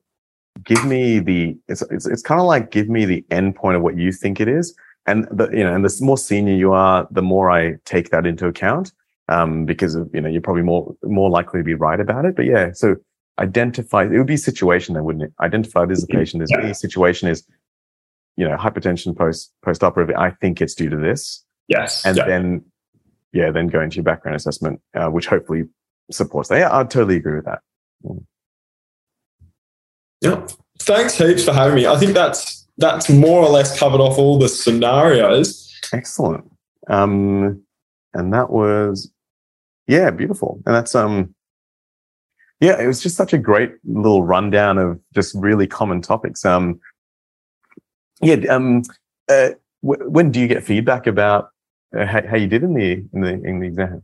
give 0.64 0.84
me 0.86 1.20
the 1.20 1.56
it's 1.68 1.82
it's, 1.84 2.06
it's 2.06 2.22
kind 2.22 2.41
of 2.41 2.48
like 2.48 2.72
give 2.72 2.89
me 2.89 3.06
the 3.06 3.24
end 3.32 3.56
point 3.56 3.76
of 3.76 3.84
what 3.84 3.95
you 3.95 4.12
think 4.12 4.39
it 4.39 4.48
is 4.48 4.76
and 5.08 5.28
the 5.32 5.49
you 5.49 5.64
know 5.64 5.74
and 5.74 5.84
the 5.84 5.97
more 6.01 6.18
senior 6.18 6.53
you 6.53 6.74
are 6.74 7.08
the 7.12 7.22
more 7.22 7.49
i 7.49 7.76
take 7.86 8.10
that 8.10 8.26
into 8.26 8.45
account 8.45 8.91
um, 9.30 9.66
because 9.66 9.95
of, 9.95 10.10
you 10.14 10.22
know 10.22 10.30
you're 10.30 10.41
probably 10.41 10.64
more 10.64 10.95
more 11.03 11.30
likely 11.30 11.60
to 11.60 11.64
be 11.64 11.74
right 11.74 11.99
about 11.99 12.26
it. 12.26 12.36
But 12.36 12.45
yeah 12.45 12.72
so 12.74 12.95
identify 13.39 14.03
it 14.03 14.18
would 14.18 14.28
be 14.28 14.38
situation 14.38 14.95
then 14.95 15.03
wouldn't 15.03 15.24
it? 15.26 15.34
Identify 15.41 15.86
this 15.86 16.05
patient. 16.05 16.43
As 16.43 16.51
yeah. 16.51 16.72
situation 16.72 17.28
is 17.30 17.45
you 18.36 18.47
know 18.47 18.55
hypertension 18.55 19.16
post 19.16 19.51
post 19.64 19.84
operative 19.84 20.16
i 20.16 20.30
think 20.30 20.62
it's 20.62 20.76
due 20.76 20.89
to 20.89 20.97
this. 20.97 21.43
Yes. 21.68 22.05
And 22.05 22.18
yeah. 22.18 22.26
then 22.26 22.66
yeah 23.34 23.51
then 23.51 23.68
go 23.68 23.82
into 23.82 23.97
your 23.97 24.03
background 24.03 24.36
assessment 24.36 24.82
uh, 24.95 25.08
which 25.08 25.28
hopefully 25.28 25.64
supports 26.12 26.49
that. 26.49 26.60
Yeah 26.60 26.76
i 26.76 26.84
totally 26.84 27.18
agree 27.18 27.36
with 27.36 27.45
that. 27.45 27.60
Yeah. 30.22 30.47
Thanks 30.80 31.18
heaps 31.18 31.43
for 31.43 31.53
having 31.53 31.76
me. 31.76 31.88
I 31.88 31.97
think 31.97 32.14
that's 32.14 32.66
that's 32.78 33.09
more 33.09 33.43
or 33.43 33.49
less 33.49 33.78
covered 33.80 33.99
off 33.99 34.17
all 34.17 34.38
the 34.38 34.49
scenarios 34.49 35.73
excellent 35.93 36.49
um 36.89 37.61
and 38.13 38.34
that 38.34 38.49
was 38.49 39.11
yeah 39.88 40.09
beautiful 40.09 40.61
and 40.65 40.75
that's 40.75 40.95
um 40.95 41.34
yeah, 42.59 42.82
it 42.82 42.88
was 42.88 43.01
just 43.01 43.15
such 43.15 43.34
a 43.34 43.38
great 43.38 43.73
little 43.86 44.23
rundown 44.23 44.78
of 44.78 44.99
just 45.13 45.36
really 45.36 45.67
common 45.67 46.01
topics. 46.01 46.43
Um, 46.43 46.80
yeah, 48.21 48.36
um, 48.49 48.82
uh, 49.30 49.49
w- 49.84 50.09
when 50.09 50.32
do 50.32 50.39
you 50.39 50.47
get 50.47 50.63
feedback 50.63 51.05
about 51.05 51.49
uh, 51.95 52.05
how, 52.05 52.25
how, 52.28 52.36
you 52.36 52.47
did 52.47 52.63
in 52.63 52.73
the 52.73 53.05
in 53.13 53.21
the 53.21 53.30
in 53.43 53.59
the 53.59 53.67
exam? 53.67 54.03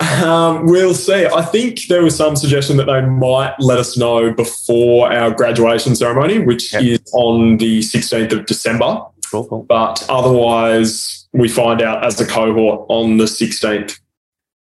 Um, 0.00 0.66
we'll 0.66 0.94
see. 0.94 1.26
I 1.26 1.42
think 1.42 1.86
there 1.88 2.02
was 2.02 2.16
some 2.16 2.36
suggestion 2.36 2.76
that 2.78 2.86
they 2.86 3.02
might 3.02 3.54
let 3.58 3.78
us 3.78 3.96
know 3.96 4.32
before 4.32 5.12
our 5.12 5.30
graduation 5.30 5.94
ceremony, 5.94 6.38
which 6.38 6.72
yep. 6.72 6.82
is 6.82 7.12
on 7.12 7.58
the 7.58 7.80
16th 7.80 8.32
of 8.32 8.46
December. 8.46 9.02
Cool, 9.30 9.46
cool. 9.48 9.62
But 9.64 10.04
otherwise, 10.08 11.28
we 11.32 11.48
find 11.48 11.82
out 11.82 12.04
as 12.04 12.20
a 12.20 12.26
cohort 12.26 12.86
on 12.88 13.16
the 13.16 13.24
16th. 13.24 13.98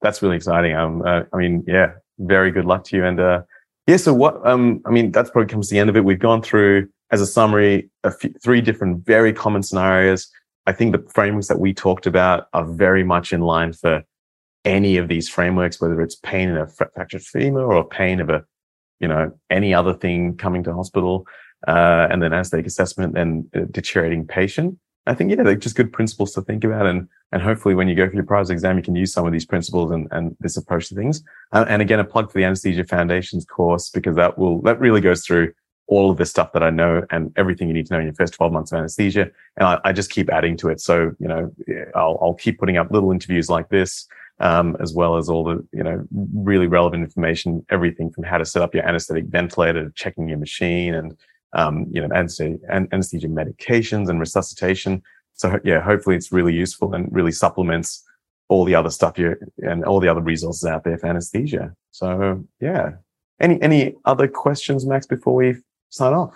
That's 0.00 0.22
really 0.22 0.36
exciting. 0.36 0.74
Um, 0.74 1.02
uh, 1.02 1.22
I 1.32 1.36
mean, 1.36 1.64
yeah, 1.66 1.92
very 2.18 2.50
good 2.50 2.64
luck 2.64 2.84
to 2.84 2.96
you. 2.96 3.04
And 3.04 3.20
uh, 3.20 3.42
yeah, 3.86 3.96
so 3.96 4.14
what? 4.14 4.44
Um, 4.46 4.80
I 4.86 4.90
mean, 4.90 5.12
that's 5.12 5.30
probably 5.30 5.52
comes 5.52 5.68
to 5.68 5.74
the 5.74 5.80
end 5.80 5.90
of 5.90 5.96
it. 5.96 6.04
We've 6.04 6.18
gone 6.18 6.42
through 6.42 6.88
as 7.10 7.20
a 7.20 7.26
summary 7.26 7.90
few, 8.18 8.34
three 8.42 8.60
different 8.60 9.04
very 9.04 9.32
common 9.32 9.62
scenarios. 9.62 10.28
I 10.66 10.72
think 10.72 10.92
the 10.92 11.06
frameworks 11.12 11.48
that 11.48 11.58
we 11.60 11.74
talked 11.74 12.06
about 12.06 12.46
are 12.52 12.64
very 12.64 13.04
much 13.04 13.32
in 13.32 13.40
line 13.40 13.72
for 13.72 14.02
any 14.64 14.96
of 14.96 15.08
these 15.08 15.28
frameworks, 15.28 15.80
whether 15.80 16.00
it's 16.00 16.14
pain 16.14 16.48
in 16.48 16.56
a 16.56 16.66
fractured 16.66 17.22
femur 17.22 17.72
or 17.72 17.88
pain 17.88 18.20
of 18.20 18.30
a, 18.30 18.44
you 19.00 19.08
know, 19.08 19.32
any 19.50 19.74
other 19.74 19.94
thing 19.94 20.36
coming 20.36 20.62
to 20.64 20.72
hospital, 20.72 21.26
uh, 21.66 22.08
and 22.10 22.22
then 22.22 22.32
anesthetic 22.32 22.66
assessment 22.66 23.16
and 23.16 23.50
deteriorating 23.72 24.26
patient. 24.26 24.78
I 25.06 25.14
think, 25.14 25.30
yeah, 25.30 25.42
they're 25.42 25.56
just 25.56 25.74
good 25.74 25.92
principles 25.92 26.32
to 26.34 26.42
think 26.42 26.62
about. 26.62 26.86
And, 26.86 27.08
and 27.32 27.42
hopefully 27.42 27.74
when 27.74 27.88
you 27.88 27.96
go 27.96 28.08
for 28.08 28.14
your 28.14 28.24
prize 28.24 28.50
exam, 28.50 28.76
you 28.76 28.84
can 28.84 28.94
use 28.94 29.12
some 29.12 29.26
of 29.26 29.32
these 29.32 29.46
principles 29.46 29.90
and, 29.90 30.06
and 30.12 30.36
this 30.38 30.56
approach 30.56 30.88
to 30.88 30.94
things. 30.94 31.24
Uh, 31.50 31.64
and 31.68 31.82
again, 31.82 31.98
a 31.98 32.04
plug 32.04 32.30
for 32.30 32.38
the 32.38 32.44
anesthesia 32.44 32.84
foundations 32.84 33.44
course, 33.44 33.90
because 33.90 34.14
that 34.14 34.38
will, 34.38 34.60
that 34.62 34.78
really 34.78 35.00
goes 35.00 35.24
through 35.26 35.52
all 35.88 36.10
of 36.10 36.18
the 36.18 36.26
stuff 36.26 36.52
that 36.52 36.62
I 36.62 36.70
know 36.70 37.04
and 37.10 37.32
everything 37.36 37.66
you 37.66 37.74
need 37.74 37.86
to 37.86 37.94
know 37.94 37.98
in 37.98 38.06
your 38.06 38.14
first 38.14 38.34
12 38.34 38.52
months 38.52 38.70
of 38.70 38.78
anesthesia. 38.78 39.28
And 39.56 39.66
I, 39.66 39.80
I 39.84 39.92
just 39.92 40.10
keep 40.10 40.30
adding 40.30 40.56
to 40.58 40.68
it. 40.68 40.80
So, 40.80 41.12
you 41.18 41.26
know, 41.26 41.52
I'll, 41.96 42.18
I'll 42.22 42.34
keep 42.34 42.60
putting 42.60 42.76
up 42.76 42.90
little 42.92 43.10
interviews 43.10 43.50
like 43.50 43.68
this. 43.70 44.06
Um, 44.42 44.76
as 44.80 44.92
well 44.92 45.16
as 45.16 45.28
all 45.28 45.44
the, 45.44 45.64
you 45.72 45.84
know, 45.84 46.04
really 46.34 46.66
relevant 46.66 47.04
information, 47.04 47.64
everything 47.70 48.10
from 48.10 48.24
how 48.24 48.38
to 48.38 48.44
set 48.44 48.60
up 48.60 48.74
your 48.74 48.84
anesthetic 48.84 49.26
ventilator 49.26 49.84
to 49.84 49.92
checking 49.94 50.28
your 50.28 50.38
machine 50.38 50.94
and, 50.94 51.16
um, 51.52 51.86
you 51.92 52.00
know, 52.00 52.12
anesthesia, 52.12 52.58
anesthesia 52.68 53.28
medications 53.28 54.08
and 54.08 54.18
resuscitation. 54.18 55.00
So 55.34 55.60
yeah, 55.62 55.80
hopefully 55.80 56.16
it's 56.16 56.32
really 56.32 56.52
useful 56.52 56.92
and 56.92 57.08
really 57.12 57.30
supplements 57.30 58.02
all 58.48 58.64
the 58.64 58.74
other 58.74 58.90
stuff 58.90 59.16
you 59.16 59.36
and 59.58 59.84
all 59.84 60.00
the 60.00 60.08
other 60.08 60.20
resources 60.20 60.64
out 60.64 60.82
there 60.82 60.98
for 60.98 61.06
anesthesia. 61.06 61.72
So 61.92 62.44
yeah. 62.60 62.94
Any 63.38 63.62
any 63.62 63.94
other 64.06 64.26
questions, 64.26 64.84
Max, 64.84 65.06
before 65.06 65.36
we 65.36 65.54
sign 65.90 66.14
off? 66.14 66.34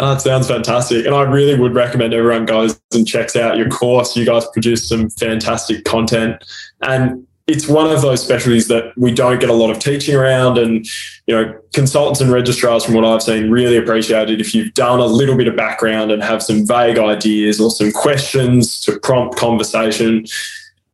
Oh, 0.00 0.14
that 0.14 0.20
sounds 0.22 0.48
fantastic. 0.48 1.06
And 1.06 1.14
I 1.14 1.22
really 1.22 1.56
would 1.56 1.74
recommend 1.74 2.14
everyone 2.14 2.46
goes 2.46 2.80
and 2.92 3.06
checks 3.06 3.36
out 3.36 3.56
your 3.56 3.68
course. 3.68 4.16
You 4.16 4.24
guys 4.24 4.44
produce 4.52 4.88
some 4.88 5.08
fantastic 5.08 5.84
content. 5.84 6.44
And 6.82 7.27
it's 7.48 7.66
one 7.66 7.90
of 7.90 8.02
those 8.02 8.22
specialties 8.22 8.68
that 8.68 8.92
we 8.96 9.12
don't 9.12 9.40
get 9.40 9.48
a 9.48 9.54
lot 9.54 9.70
of 9.70 9.78
teaching 9.78 10.14
around 10.14 10.58
and 10.58 10.86
you 11.26 11.34
know 11.34 11.58
consultants 11.72 12.20
and 12.20 12.30
registrars 12.30 12.84
from 12.84 12.94
what 12.94 13.04
i've 13.04 13.22
seen 13.22 13.50
really 13.50 13.76
appreciate 13.76 14.30
it 14.30 14.40
if 14.40 14.54
you've 14.54 14.72
done 14.74 15.00
a 15.00 15.06
little 15.06 15.36
bit 15.36 15.48
of 15.48 15.56
background 15.56 16.12
and 16.12 16.22
have 16.22 16.42
some 16.42 16.66
vague 16.66 16.98
ideas 16.98 17.60
or 17.60 17.70
some 17.70 17.90
questions 17.90 18.80
to 18.80 18.98
prompt 19.00 19.36
conversation 19.36 20.24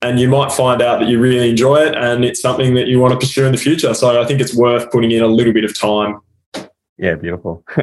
and 0.04 0.20
you 0.20 0.28
might 0.28 0.52
find 0.52 0.82
out 0.82 1.00
that 1.00 1.08
you 1.08 1.18
really 1.18 1.48
enjoy 1.48 1.76
it 1.76 1.96
and 1.96 2.24
it's 2.24 2.40
something 2.40 2.74
that 2.74 2.86
you 2.86 3.00
want 3.00 3.12
to 3.12 3.18
pursue 3.18 3.46
in 3.46 3.52
the 3.52 3.58
future. 3.58 3.94
So 3.94 4.20
i 4.20 4.26
think 4.26 4.40
it's 4.40 4.54
worth 4.54 4.90
putting 4.90 5.10
in 5.10 5.22
a 5.22 5.26
little 5.26 5.52
bit 5.52 5.64
of 5.64 5.76
time. 5.78 6.20
Yeah 6.98 7.14
beautiful. 7.14 7.64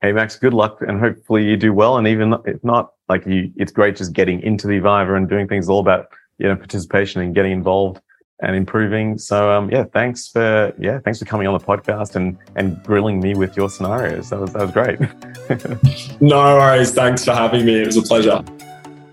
Hey 0.00 0.10
max 0.10 0.36
good 0.36 0.52
luck 0.52 0.78
and 0.80 0.98
hopefully 0.98 1.44
you 1.44 1.56
do 1.56 1.72
well. 1.72 1.96
And 1.96 2.08
even 2.08 2.34
if 2.44 2.64
not 2.64 2.90
like 3.08 3.24
you 3.24 3.52
it's 3.54 3.70
great 3.70 3.94
just 3.94 4.12
getting 4.12 4.40
into 4.40 4.66
the 4.66 4.80
viva 4.80 5.14
and 5.14 5.28
doing 5.28 5.46
things 5.46 5.68
all 5.68 5.78
about 5.78 6.06
you 6.38 6.48
know 6.48 6.56
participation 6.56 7.20
and 7.20 7.34
getting 7.34 7.52
involved 7.52 8.00
and 8.42 8.56
improving. 8.56 9.18
So 9.18 9.50
um, 9.52 9.70
yeah, 9.70 9.84
thanks 9.84 10.28
for 10.28 10.74
yeah, 10.78 10.98
thanks 10.98 11.18
for 11.18 11.24
coming 11.24 11.46
on 11.46 11.58
the 11.58 11.64
podcast 11.64 12.16
and 12.16 12.36
and 12.56 12.82
grilling 12.82 13.20
me 13.20 13.34
with 13.34 13.56
your 13.56 13.70
scenarios. 13.70 14.30
That 14.30 14.40
was 14.40 14.52
that 14.52 14.62
was 14.62 14.70
great. 14.72 16.20
no 16.20 16.38
worries. 16.56 16.92
Thanks 16.92 17.24
for 17.24 17.32
having 17.32 17.64
me. 17.64 17.80
It 17.80 17.86
was 17.86 17.96
a 17.96 18.02
pleasure. 18.02 18.42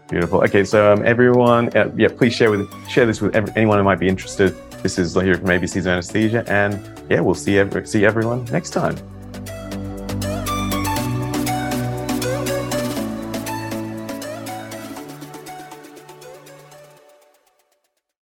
Beautiful. 0.10 0.44
Okay, 0.44 0.64
so 0.64 0.92
um, 0.92 1.06
everyone, 1.06 1.70
uh, 1.78 1.92
yeah, 1.96 2.08
please 2.08 2.34
share 2.34 2.50
with 2.50 2.68
share 2.90 3.06
this 3.06 3.22
with 3.22 3.36
every, 3.36 3.54
anyone 3.56 3.78
who 3.78 3.84
might 3.84 4.00
be 4.00 4.08
interested. 4.08 4.56
This 4.82 4.98
is 4.98 5.14
here 5.14 5.36
from 5.36 5.48
ABC's 5.48 5.86
Anesthesia, 5.86 6.44
and 6.48 6.82
yeah, 7.10 7.20
we'll 7.20 7.36
see 7.36 7.60
every, 7.60 7.86
see 7.86 8.06
everyone 8.06 8.46
next 8.46 8.72
time. 8.72 8.96